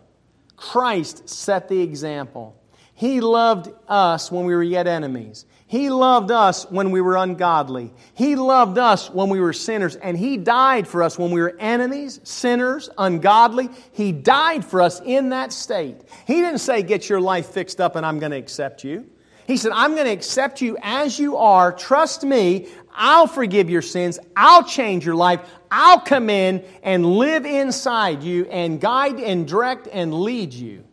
Christ 0.60 1.26
set 1.26 1.68
the 1.68 1.80
example. 1.80 2.54
He 2.92 3.22
loved 3.22 3.72
us 3.88 4.30
when 4.30 4.44
we 4.44 4.54
were 4.54 4.62
yet 4.62 4.86
enemies. 4.86 5.46
He 5.66 5.88
loved 5.88 6.30
us 6.30 6.70
when 6.70 6.90
we 6.90 7.00
were 7.00 7.16
ungodly. 7.16 7.94
He 8.12 8.36
loved 8.36 8.76
us 8.76 9.08
when 9.08 9.30
we 9.30 9.40
were 9.40 9.54
sinners. 9.54 9.96
And 9.96 10.18
He 10.18 10.36
died 10.36 10.86
for 10.86 11.02
us 11.02 11.18
when 11.18 11.30
we 11.30 11.40
were 11.40 11.56
enemies, 11.58 12.20
sinners, 12.24 12.90
ungodly. 12.98 13.70
He 13.92 14.12
died 14.12 14.62
for 14.62 14.82
us 14.82 15.00
in 15.00 15.30
that 15.30 15.54
state. 15.54 15.96
He 16.26 16.34
didn't 16.34 16.58
say, 16.58 16.82
Get 16.82 17.08
your 17.08 17.22
life 17.22 17.46
fixed 17.46 17.80
up 17.80 17.96
and 17.96 18.04
I'm 18.04 18.18
going 18.18 18.32
to 18.32 18.38
accept 18.38 18.84
you. 18.84 19.08
He 19.46 19.56
said, 19.56 19.72
I'm 19.74 19.94
going 19.94 20.06
to 20.06 20.12
accept 20.12 20.60
you 20.60 20.76
as 20.82 21.18
you 21.18 21.38
are. 21.38 21.72
Trust 21.72 22.22
me. 22.22 22.68
I'll 22.94 23.26
forgive 23.26 23.70
your 23.70 23.82
sins. 23.82 24.18
I'll 24.36 24.64
change 24.64 25.06
your 25.06 25.14
life. 25.14 25.40
I'll 25.70 26.00
come 26.00 26.30
in 26.30 26.64
and 26.82 27.06
live 27.06 27.46
inside 27.46 28.22
you 28.22 28.46
and 28.46 28.80
guide 28.80 29.20
and 29.20 29.46
direct 29.46 29.88
and 29.90 30.12
lead 30.12 30.52
you 30.52 30.84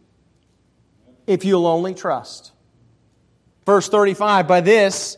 if 1.26 1.44
you'll 1.44 1.68
only 1.68 1.94
trust. 1.94 2.52
Verse 3.66 3.90
35 3.90 4.48
By 4.48 4.62
this 4.62 5.18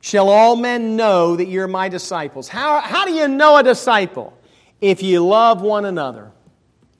shall 0.00 0.28
all 0.28 0.56
men 0.56 0.96
know 0.96 1.36
that 1.36 1.46
you're 1.46 1.68
my 1.68 1.88
disciples. 1.88 2.48
How, 2.48 2.80
how 2.80 3.04
do 3.04 3.12
you 3.12 3.28
know 3.28 3.56
a 3.56 3.62
disciple? 3.62 4.36
If 4.80 5.02
ye 5.02 5.18
love 5.18 5.60
one 5.60 5.84
another. 5.84 6.32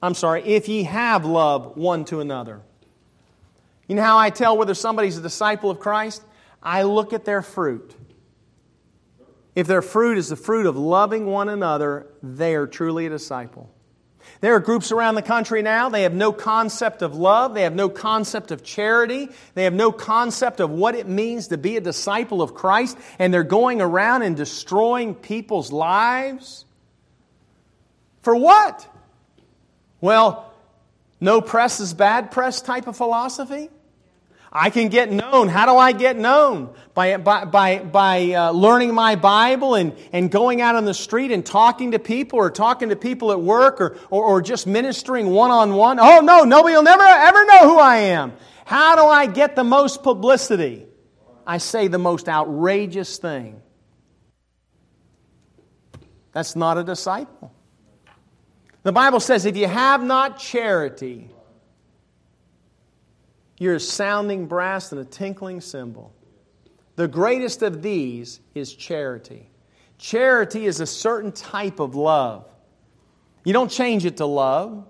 I'm 0.03 0.13
sorry, 0.13 0.43
if 0.43 0.67
ye 0.67 0.83
have 0.83 1.25
love 1.25 1.77
one 1.77 2.05
to 2.05 2.19
another. 2.19 2.61
You 3.87 3.95
know 3.95 4.03
how 4.03 4.17
I 4.17 4.29
tell 4.29 4.57
whether 4.57 4.73
somebody's 4.73 5.17
a 5.17 5.21
disciple 5.21 5.69
of 5.69 5.79
Christ? 5.79 6.23
I 6.63 6.83
look 6.83 7.13
at 7.13 7.25
their 7.25 7.41
fruit. 7.41 7.95
If 9.55 9.67
their 9.67 9.81
fruit 9.81 10.17
is 10.17 10.29
the 10.29 10.35
fruit 10.35 10.65
of 10.65 10.77
loving 10.77 11.25
one 11.25 11.49
another, 11.49 12.07
they 12.23 12.55
are 12.55 12.67
truly 12.67 13.05
a 13.05 13.09
disciple. 13.09 13.69
There 14.39 14.55
are 14.55 14.59
groups 14.59 14.91
around 14.91 15.15
the 15.15 15.21
country 15.21 15.61
now, 15.61 15.89
they 15.89 16.03
have 16.03 16.13
no 16.13 16.31
concept 16.31 17.01
of 17.01 17.15
love, 17.15 17.53
they 17.53 17.63
have 17.63 17.75
no 17.75 17.89
concept 17.89 18.51
of 18.51 18.63
charity, 18.63 19.29
they 19.55 19.63
have 19.65 19.73
no 19.73 19.91
concept 19.91 20.59
of 20.59 20.69
what 20.69 20.95
it 20.95 21.07
means 21.07 21.49
to 21.49 21.57
be 21.57 21.75
a 21.75 21.81
disciple 21.81 22.41
of 22.41 22.53
Christ, 22.53 22.97
and 23.19 23.33
they're 23.33 23.43
going 23.43 23.81
around 23.81 24.21
and 24.21 24.37
destroying 24.37 25.15
people's 25.15 25.71
lives. 25.71 26.65
For 28.21 28.35
what? 28.35 28.87
Well, 29.99 30.53
no 31.19 31.41
press 31.41 31.79
is 31.79 31.93
bad 31.93 32.31
press 32.31 32.61
type 32.61 32.87
of 32.87 32.95
philosophy? 32.95 33.69
I 34.51 34.69
can 34.69 34.89
get 34.89 35.09
known. 35.11 35.47
How 35.47 35.65
do 35.65 35.77
I 35.77 35.93
get 35.93 36.17
known? 36.17 36.73
By, 36.93 37.15
by, 37.15 37.45
by, 37.45 37.79
by 37.79 38.33
uh, 38.33 38.51
learning 38.51 38.93
my 38.93 39.15
Bible 39.15 39.75
and, 39.75 39.95
and 40.11 40.29
going 40.29 40.59
out 40.59 40.75
on 40.75 40.83
the 40.83 40.93
street 40.93 41.31
and 41.31 41.45
talking 41.45 41.91
to 41.91 41.99
people 41.99 42.37
or 42.37 42.49
talking 42.49 42.89
to 42.89 42.97
people 42.97 43.31
at 43.31 43.39
work 43.39 43.79
or, 43.79 43.97
or, 44.09 44.25
or 44.25 44.41
just 44.41 44.67
ministering 44.67 45.27
one 45.29 45.51
on 45.51 45.73
one. 45.73 45.99
Oh, 46.01 46.19
no, 46.19 46.43
nobody 46.43 46.75
will 46.75 46.83
never 46.83 47.03
ever 47.03 47.45
know 47.45 47.59
who 47.59 47.79
I 47.79 47.97
am. 47.97 48.33
How 48.65 48.95
do 48.95 49.03
I 49.03 49.25
get 49.25 49.55
the 49.55 49.63
most 49.63 50.03
publicity? 50.03 50.85
I 51.47 51.57
say 51.57 51.87
the 51.87 51.97
most 51.97 52.27
outrageous 52.27 53.17
thing. 53.17 53.61
That's 56.33 56.57
not 56.57 56.77
a 56.77 56.83
disciple. 56.83 57.53
The 58.83 58.91
Bible 58.91 59.19
says 59.19 59.45
if 59.45 59.55
you 59.55 59.67
have 59.67 60.03
not 60.03 60.39
charity, 60.39 61.29
you're 63.61 63.75
a 63.75 63.79
sounding 63.79 64.47
brass 64.47 64.91
and 64.91 64.99
a 64.99 65.05
tinkling 65.05 65.61
cymbal. 65.61 66.11
The 66.95 67.07
greatest 67.07 67.61
of 67.61 67.83
these 67.83 68.39
is 68.55 68.73
charity. 68.73 69.51
Charity 69.99 70.65
is 70.65 70.79
a 70.79 70.87
certain 70.87 71.31
type 71.31 71.79
of 71.79 71.93
love. 71.93 72.49
You 73.43 73.53
don't 73.53 73.69
change 73.69 74.03
it 74.03 74.17
to 74.17 74.25
love 74.25 74.87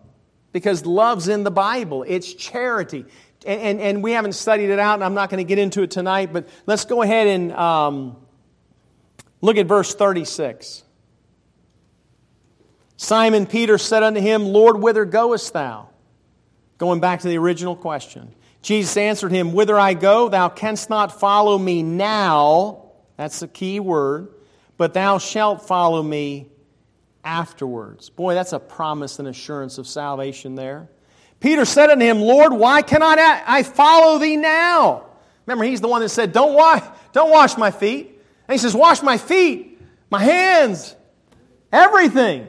because 0.53 0.85
love's 0.85 1.27
in 1.27 1.43
the 1.43 1.51
Bible. 1.51 2.05
It's 2.07 2.33
charity. 2.33 3.03
And, 3.45 3.61
and, 3.61 3.81
and 3.81 4.03
we 4.03 4.13
haven't 4.13 4.35
studied 4.35 4.69
it 4.69 4.79
out, 4.79 4.93
and 4.93 5.03
I'm 5.03 5.15
not 5.15 5.29
going 5.29 5.45
to 5.45 5.47
get 5.47 5.59
into 5.59 5.81
it 5.81 5.91
tonight, 5.91 6.31
but 6.31 6.47
let's 6.65 6.85
go 6.85 7.01
ahead 7.01 7.27
and 7.27 7.51
um, 7.51 8.15
look 9.41 9.57
at 9.57 9.65
verse 9.65 9.93
36. 9.93 10.81
Simon 12.95 13.45
Peter 13.45 13.77
said 13.77 14.01
unto 14.01 14.21
him, 14.21 14.45
Lord, 14.45 14.79
whither 14.79 15.03
goest 15.03 15.51
thou? 15.51 15.90
Going 16.81 16.99
back 16.99 17.19
to 17.19 17.27
the 17.27 17.37
original 17.37 17.75
question. 17.75 18.33
Jesus 18.63 18.97
answered 18.97 19.31
him, 19.31 19.53
Whither 19.53 19.79
I 19.79 19.93
go, 19.93 20.29
thou 20.29 20.49
canst 20.49 20.89
not 20.89 21.19
follow 21.19 21.55
me 21.55 21.83
now. 21.83 22.85
That's 23.17 23.39
the 23.39 23.47
key 23.47 23.79
word. 23.79 24.29
But 24.77 24.95
thou 24.95 25.19
shalt 25.19 25.67
follow 25.67 26.01
me 26.01 26.49
afterwards. 27.23 28.09
Boy, 28.09 28.33
that's 28.33 28.51
a 28.51 28.59
promise 28.59 29.19
and 29.19 29.27
assurance 29.27 29.77
of 29.77 29.85
salvation 29.85 30.55
there. 30.55 30.89
Peter 31.39 31.65
said 31.65 31.91
unto 31.91 32.03
him, 32.03 32.19
Lord, 32.19 32.51
why 32.51 32.81
cannot 32.81 33.19
I 33.19 33.61
follow 33.61 34.17
thee 34.17 34.37
now? 34.37 35.05
Remember, 35.45 35.65
he's 35.65 35.81
the 35.81 35.87
one 35.87 36.01
that 36.01 36.09
said, 36.09 36.33
Don't 36.33 36.55
wash, 36.55 36.81
don't 37.13 37.29
wash 37.29 37.57
my 37.57 37.69
feet. 37.69 38.07
And 38.47 38.53
he 38.53 38.57
says, 38.57 38.73
Wash 38.73 39.03
my 39.03 39.19
feet. 39.19 39.79
My 40.09 40.23
hands, 40.23 40.95
everything. 41.71 42.47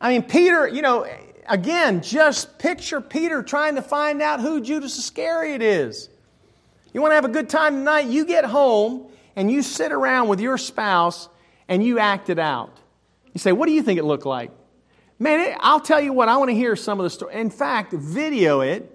I 0.00 0.12
mean, 0.14 0.22
Peter, 0.22 0.66
you 0.66 0.80
know, 0.80 1.06
again, 1.48 2.02
just 2.02 2.58
picture 2.58 3.00
Peter 3.00 3.42
trying 3.42 3.76
to 3.76 3.82
find 3.82 4.22
out 4.22 4.40
who 4.40 4.60
Judas 4.60 4.98
Iscariot 4.98 5.62
is. 5.62 6.08
You 6.92 7.00
want 7.00 7.10
to 7.10 7.16
have 7.16 7.24
a 7.24 7.28
good 7.28 7.48
time 7.48 7.74
tonight? 7.76 8.06
You 8.06 8.24
get 8.24 8.44
home 8.44 9.10
and 9.36 9.50
you 9.50 9.62
sit 9.62 9.92
around 9.92 10.28
with 10.28 10.40
your 10.40 10.56
spouse 10.56 11.28
and 11.68 11.84
you 11.84 11.98
act 11.98 12.30
it 12.30 12.38
out. 12.38 12.78
You 13.32 13.40
say, 13.40 13.52
What 13.52 13.66
do 13.66 13.72
you 13.72 13.82
think 13.82 13.98
it 13.98 14.04
looked 14.04 14.26
like? 14.26 14.50
Man, 15.18 15.56
I'll 15.60 15.80
tell 15.80 16.00
you 16.00 16.12
what, 16.12 16.28
I 16.28 16.36
want 16.36 16.50
to 16.50 16.54
hear 16.54 16.76
some 16.76 16.98
of 17.00 17.04
the 17.04 17.10
story. 17.10 17.34
In 17.34 17.50
fact, 17.50 17.92
video 17.92 18.60
it, 18.60 18.90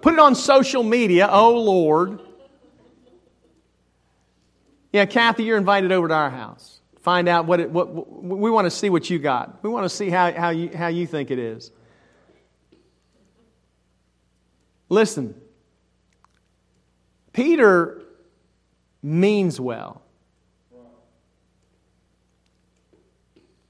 put 0.00 0.12
it 0.12 0.18
on 0.18 0.34
social 0.34 0.82
media. 0.82 1.28
Oh, 1.30 1.58
Lord. 1.60 2.20
Yeah, 4.92 5.04
Kathy, 5.04 5.44
you're 5.44 5.58
invited 5.58 5.92
over 5.92 6.08
to 6.08 6.14
our 6.14 6.30
house. 6.30 6.75
Find 7.06 7.28
out 7.28 7.46
what, 7.46 7.60
it, 7.60 7.70
what, 7.70 7.88
what 7.88 8.36
we 8.36 8.50
want 8.50 8.64
to 8.64 8.70
see 8.70 8.90
what 8.90 9.08
you 9.08 9.20
got. 9.20 9.62
We 9.62 9.70
want 9.70 9.84
to 9.84 9.88
see 9.88 10.10
how, 10.10 10.32
how, 10.32 10.48
you, 10.50 10.76
how 10.76 10.88
you 10.88 11.06
think 11.06 11.30
it 11.30 11.38
is. 11.38 11.70
Listen, 14.88 15.40
Peter 17.32 18.02
means 19.04 19.60
well. 19.60 20.02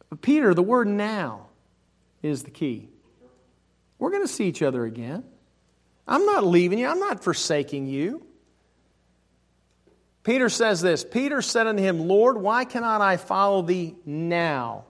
But 0.09 0.23
Peter, 0.23 0.55
the 0.55 0.63
word 0.63 0.89
now 0.89 1.49
is 2.23 2.43
the 2.43 2.51
key. 2.51 2.89
We're 3.99 4.13
going 4.13 4.25
to 4.25 4.33
see 4.33 4.47
each 4.47 4.63
other 4.63 4.87
again. 4.87 5.25
I'm 6.09 6.25
not 6.25 6.47
leaving 6.47 6.79
you, 6.79 6.89
I'm 6.89 7.01
not 7.01 7.23
forsaking 7.23 7.87
you. 7.87 8.27
Peter 10.27 10.49
says 10.49 10.81
this 10.81 11.05
Peter 11.05 11.41
said 11.41 11.69
unto 11.69 11.81
him, 11.81 12.09
Lord, 12.09 12.37
why 12.37 12.65
cannot 12.65 13.01
I 13.01 13.17
follow 13.17 13.63
thee 13.63 13.95
now? 14.05 14.85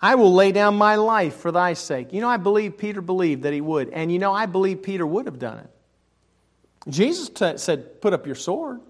I 0.00 0.14
will 0.14 0.32
lay 0.32 0.50
down 0.50 0.76
my 0.76 0.94
life 0.94 1.36
for 1.36 1.52
thy 1.52 1.74
sake. 1.74 2.14
You 2.14 2.22
know, 2.22 2.28
I 2.30 2.38
believe 2.38 2.78
Peter 2.78 3.02
believed 3.02 3.42
that 3.42 3.52
he 3.52 3.60
would. 3.60 3.90
And 3.90 4.10
you 4.10 4.18
know, 4.18 4.32
I 4.32 4.46
believe 4.46 4.82
Peter 4.82 5.06
would 5.06 5.26
have 5.26 5.38
done 5.38 5.58
it. 5.58 5.70
Jesus 6.88 7.28
t- 7.28 7.58
said, 7.58 8.00
Put 8.00 8.14
up 8.14 8.24
your 8.24 8.34
sword. 8.34 8.80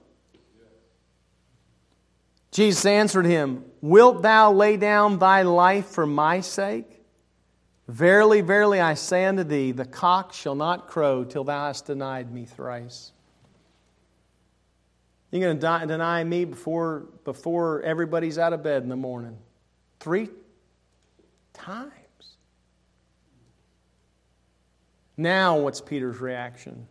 Jesus 2.53 2.86
answered 2.86 3.26
him, 3.26 3.64
Wilt 3.80 4.22
thou 4.22 4.53
lay 4.53 4.76
down 4.76 5.18
thy 5.18 5.43
life 5.43 5.86
for 5.86 6.07
my 6.07 6.43
sake? 6.43 7.03
Verily, 7.89 8.43
verily, 8.43 8.80
I 8.80 8.95
say 8.95 9.24
unto 9.24 9.43
thee, 9.43 9.72
the 9.72 9.84
cock 9.84 10.32
shall 10.32 10.55
not 10.55 10.86
crow 10.86 11.24
till 11.24 11.43
thou 11.43 11.66
hast 11.66 11.86
denied 11.86 12.32
me 12.32 12.45
thrice. 12.45 13.11
You're 15.31 15.55
going 15.55 15.59
to 15.59 15.87
deny 15.87 16.24
me 16.24 16.45
before, 16.47 17.07
before 17.24 17.83
everybody's 17.83 18.39
out 18.39 18.53
of 18.53 18.62
bed 18.62 18.83
in 18.83 18.89
the 18.89 18.97
morning. 18.97 19.37
Three 20.01 20.31
times. 21.53 21.93
Now, 25.16 25.59
what's 25.59 25.81
Peter's 25.81 26.20
reaction? 26.20 26.87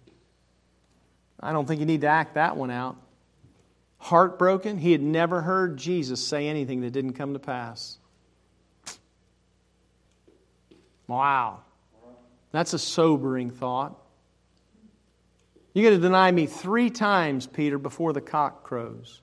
I 1.39 1.51
don't 1.51 1.65
think 1.65 1.79
you 1.79 1.85
need 1.85 2.01
to 2.01 2.07
act 2.07 2.35
that 2.35 2.57
one 2.57 2.69
out. 2.69 2.97
Heartbroken, 3.99 4.77
he 4.77 4.91
had 4.91 5.01
never 5.01 5.41
heard 5.41 5.77
Jesus 5.77 6.25
say 6.25 6.47
anything 6.47 6.81
that 6.81 6.91
didn't 6.91 7.13
come 7.13 7.33
to 7.33 7.39
pass. 7.39 7.97
Wow. 11.07 11.61
That's 12.51 12.73
a 12.73 12.79
sobering 12.79 13.49
thought. 13.49 13.97
You're 15.77 15.91
going 15.91 16.01
to 16.01 16.07
deny 16.07 16.31
me 16.31 16.47
three 16.47 16.89
times, 16.89 17.45
Peter, 17.45 17.77
before 17.77 18.11
the 18.11 18.19
cock 18.19 18.63
crows. 18.63 19.21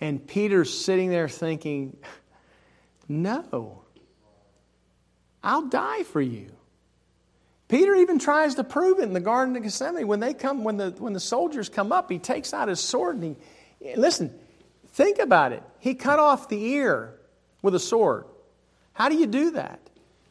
And 0.00 0.24
Peter's 0.24 0.72
sitting 0.72 1.10
there 1.10 1.28
thinking, 1.28 1.96
No, 3.08 3.82
I'll 5.42 5.66
die 5.66 6.04
for 6.04 6.20
you. 6.20 6.52
Peter 7.66 7.96
even 7.96 8.20
tries 8.20 8.54
to 8.54 8.62
prove 8.62 9.00
it 9.00 9.02
in 9.02 9.12
the 9.12 9.18
Garden 9.18 9.56
of 9.56 9.64
Gethsemane. 9.64 10.06
When 10.06 10.20
they 10.20 10.32
come, 10.32 10.62
when 10.62 10.76
the 10.76 10.90
when 10.92 11.12
the 11.12 11.18
soldiers 11.18 11.68
come 11.68 11.90
up, 11.90 12.12
he 12.12 12.20
takes 12.20 12.54
out 12.54 12.68
his 12.68 12.78
sword 12.78 13.16
and 13.16 13.36
he 13.80 13.96
listen, 13.96 14.32
think 14.92 15.18
about 15.18 15.50
it. 15.50 15.64
He 15.80 15.96
cut 15.96 16.20
off 16.20 16.48
the 16.48 16.64
ear 16.64 17.18
with 17.60 17.74
a 17.74 17.80
sword. 17.80 18.26
How 18.92 19.08
do 19.08 19.16
you 19.16 19.26
do 19.26 19.50
that? 19.50 19.80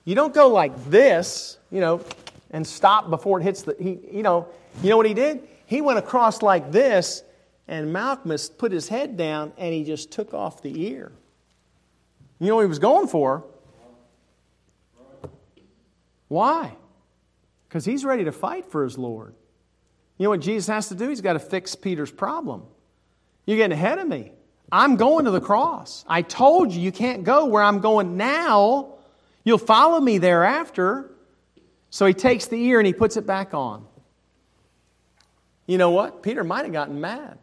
You 0.05 0.15
don't 0.15 0.33
go 0.33 0.47
like 0.47 0.85
this, 0.85 1.57
you 1.69 1.81
know, 1.81 2.05
and 2.51 2.65
stop 2.65 3.09
before 3.09 3.39
it 3.39 3.43
hits 3.43 3.63
the. 3.63 3.75
He, 3.79 3.99
you 4.11 4.23
know, 4.23 4.47
you 4.81 4.89
know 4.89 4.97
what 4.97 5.05
he 5.05 5.13
did? 5.13 5.47
He 5.65 5.81
went 5.81 5.99
across 5.99 6.41
like 6.41 6.71
this, 6.71 7.23
and 7.67 7.93
Malchus 7.93 8.49
put 8.49 8.71
his 8.71 8.89
head 8.89 9.17
down 9.17 9.53
and 9.57 9.73
he 9.73 9.83
just 9.83 10.11
took 10.11 10.33
off 10.33 10.63
the 10.63 10.87
ear. 10.87 11.11
You 12.39 12.47
know 12.47 12.55
what 12.55 12.61
he 12.61 12.67
was 12.67 12.79
going 12.79 13.07
for? 13.07 13.43
Why? 16.27 16.75
Because 17.67 17.85
he's 17.85 18.03
ready 18.05 18.23
to 18.23 18.31
fight 18.31 18.65
for 18.71 18.83
his 18.83 18.97
Lord. 18.97 19.35
You 20.17 20.25
know 20.25 20.29
what 20.31 20.41
Jesus 20.41 20.67
has 20.67 20.89
to 20.89 20.95
do? 20.95 21.09
He's 21.09 21.21
got 21.21 21.33
to 21.33 21.39
fix 21.39 21.75
Peter's 21.75 22.11
problem. 22.11 22.63
You're 23.45 23.57
getting 23.57 23.77
ahead 23.77 23.99
of 23.99 24.07
me. 24.07 24.31
I'm 24.71 24.95
going 24.95 25.25
to 25.25 25.31
the 25.31 25.41
cross. 25.41 26.05
I 26.07 26.21
told 26.21 26.71
you 26.71 26.81
you 26.81 26.91
can't 26.91 27.23
go 27.23 27.45
where 27.45 27.63
I'm 27.63 27.79
going 27.79 28.17
now. 28.17 28.95
You'll 29.43 29.57
follow 29.57 29.99
me 29.99 30.17
thereafter. 30.17 31.11
So 31.89 32.05
he 32.05 32.13
takes 32.13 32.47
the 32.47 32.61
ear 32.61 32.79
and 32.79 32.87
he 32.87 32.93
puts 32.93 33.17
it 33.17 33.25
back 33.25 33.53
on. 33.53 33.85
You 35.65 35.77
know 35.77 35.91
what? 35.91 36.23
Peter 36.23 36.43
might 36.43 36.65
have 36.65 36.73
gotten 36.73 36.99
mad. 36.99 37.37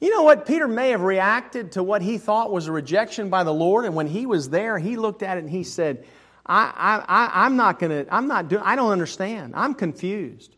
You 0.00 0.10
know 0.10 0.22
what? 0.22 0.46
Peter 0.46 0.68
may 0.68 0.90
have 0.90 1.00
reacted 1.00 1.72
to 1.72 1.82
what 1.82 2.02
he 2.02 2.18
thought 2.18 2.52
was 2.52 2.68
a 2.68 2.72
rejection 2.72 3.30
by 3.30 3.44
the 3.44 3.52
Lord, 3.52 3.84
and 3.84 3.94
when 3.94 4.06
he 4.06 4.26
was 4.26 4.50
there, 4.50 4.78
he 4.78 4.96
looked 4.96 5.22
at 5.22 5.36
it 5.36 5.40
and 5.40 5.50
he 5.50 5.64
said, 5.64 6.04
I, 6.46 7.02
I, 7.08 7.44
I'm 7.44 7.56
not 7.56 7.78
going 7.78 8.04
to, 8.04 8.14
I'm 8.14 8.28
not 8.28 8.48
doing, 8.48 8.62
I 8.64 8.76
don't 8.76 8.92
understand. 8.92 9.54
I'm 9.56 9.74
confused. 9.74 10.54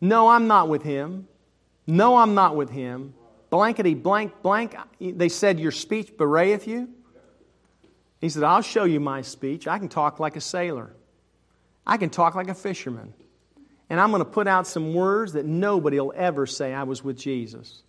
No, 0.00 0.28
I'm 0.28 0.46
not 0.46 0.68
with 0.68 0.82
him. 0.82 1.26
No, 1.86 2.16
I'm 2.16 2.34
not 2.34 2.56
with 2.56 2.70
him. 2.70 3.14
Blankety 3.50 3.94
blank 3.94 4.42
blank. 4.42 4.76
They 5.00 5.28
said, 5.28 5.58
Your 5.58 5.72
speech 5.72 6.16
bewrayeth 6.16 6.66
you. 6.66 6.88
He 8.20 8.28
said, 8.28 8.42
I'll 8.42 8.62
show 8.62 8.84
you 8.84 9.00
my 9.00 9.22
speech. 9.22 9.66
I 9.66 9.78
can 9.78 9.88
talk 9.88 10.20
like 10.20 10.36
a 10.36 10.40
sailor. 10.40 10.94
I 11.90 11.96
can 11.96 12.08
talk 12.08 12.36
like 12.36 12.48
a 12.48 12.54
fisherman. 12.54 13.12
And 13.90 13.98
I'm 13.98 14.12
going 14.12 14.20
to 14.24 14.30
put 14.30 14.46
out 14.46 14.68
some 14.68 14.94
words 14.94 15.32
that 15.32 15.44
nobody 15.44 15.98
will 15.98 16.12
ever 16.14 16.46
say 16.46 16.72
I 16.72 16.84
was 16.84 17.02
with 17.02 17.18
Jesus. 17.18 17.82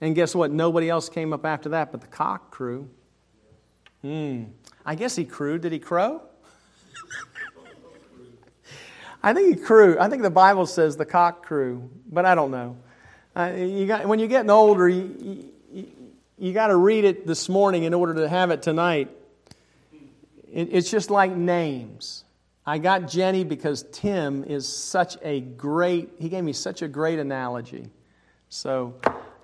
And 0.00 0.16
guess 0.16 0.34
what? 0.34 0.50
Nobody 0.50 0.90
else 0.90 1.08
came 1.08 1.32
up 1.32 1.46
after 1.46 1.68
that 1.68 1.92
but 1.92 2.00
the 2.00 2.08
cock 2.08 2.50
crew. 2.50 2.90
Hmm. 4.02 4.44
I 4.84 4.96
guess 4.96 5.14
he 5.14 5.24
crewed. 5.24 5.60
Did 5.60 5.70
he 5.70 5.78
crow? 5.78 6.22
I 9.22 9.32
think 9.32 9.56
he 9.56 9.62
crew. 9.64 9.96
I 10.00 10.08
think 10.08 10.22
the 10.22 10.30
Bible 10.30 10.66
says 10.66 10.96
the 10.96 11.06
cock 11.06 11.46
crew, 11.46 11.88
but 12.10 12.24
I 12.24 12.34
don't 12.34 12.50
know. 12.50 12.78
Uh, 13.36 13.52
you 13.56 13.86
got, 13.86 14.06
when 14.06 14.18
you're 14.18 14.26
getting 14.26 14.50
older, 14.50 14.88
you, 14.88 15.52
you, 15.70 15.86
you 16.36 16.52
got 16.52 16.66
to 16.66 16.76
read 16.76 17.04
it 17.04 17.28
this 17.28 17.48
morning 17.48 17.84
in 17.84 17.94
order 17.94 18.14
to 18.14 18.28
have 18.28 18.50
it 18.50 18.62
tonight. 18.62 19.08
It, 20.52 20.70
it's 20.72 20.90
just 20.90 21.10
like 21.10 21.30
names. 21.30 22.24
I 22.66 22.78
got 22.78 23.08
Jenny 23.08 23.44
because 23.44 23.84
Tim 23.90 24.44
is 24.44 24.68
such 24.68 25.16
a 25.22 25.40
great, 25.40 26.10
he 26.18 26.28
gave 26.28 26.44
me 26.44 26.52
such 26.52 26.82
a 26.82 26.88
great 26.88 27.18
analogy. 27.18 27.90
So, 28.48 28.94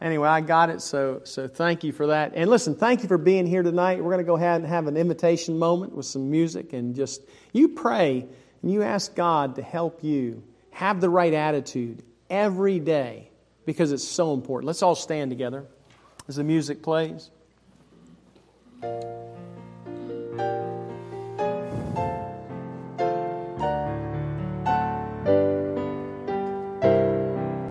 anyway, 0.00 0.28
I 0.28 0.40
got 0.40 0.68
it. 0.68 0.82
So, 0.82 1.22
so 1.24 1.48
thank 1.48 1.82
you 1.82 1.92
for 1.92 2.08
that. 2.08 2.32
And 2.34 2.50
listen, 2.50 2.74
thank 2.74 3.02
you 3.02 3.08
for 3.08 3.18
being 3.18 3.46
here 3.46 3.62
tonight. 3.62 3.98
We're 3.98 4.12
going 4.12 4.18
to 4.18 4.24
go 4.24 4.36
ahead 4.36 4.60
and 4.60 4.66
have 4.66 4.86
an 4.86 4.96
invitation 4.96 5.58
moment 5.58 5.94
with 5.94 6.06
some 6.06 6.30
music 6.30 6.72
and 6.72 6.94
just, 6.94 7.22
you 7.52 7.68
pray 7.68 8.26
and 8.62 8.72
you 8.72 8.82
ask 8.82 9.14
God 9.14 9.54
to 9.56 9.62
help 9.62 10.04
you 10.04 10.42
have 10.70 11.00
the 11.00 11.08
right 11.08 11.32
attitude 11.32 12.02
every 12.28 12.78
day 12.78 13.30
because 13.64 13.92
it's 13.92 14.06
so 14.06 14.34
important. 14.34 14.66
Let's 14.66 14.82
all 14.82 14.94
stand 14.94 15.30
together 15.30 15.64
as 16.28 16.36
the 16.36 16.44
music 16.44 16.82
plays. 16.82 17.30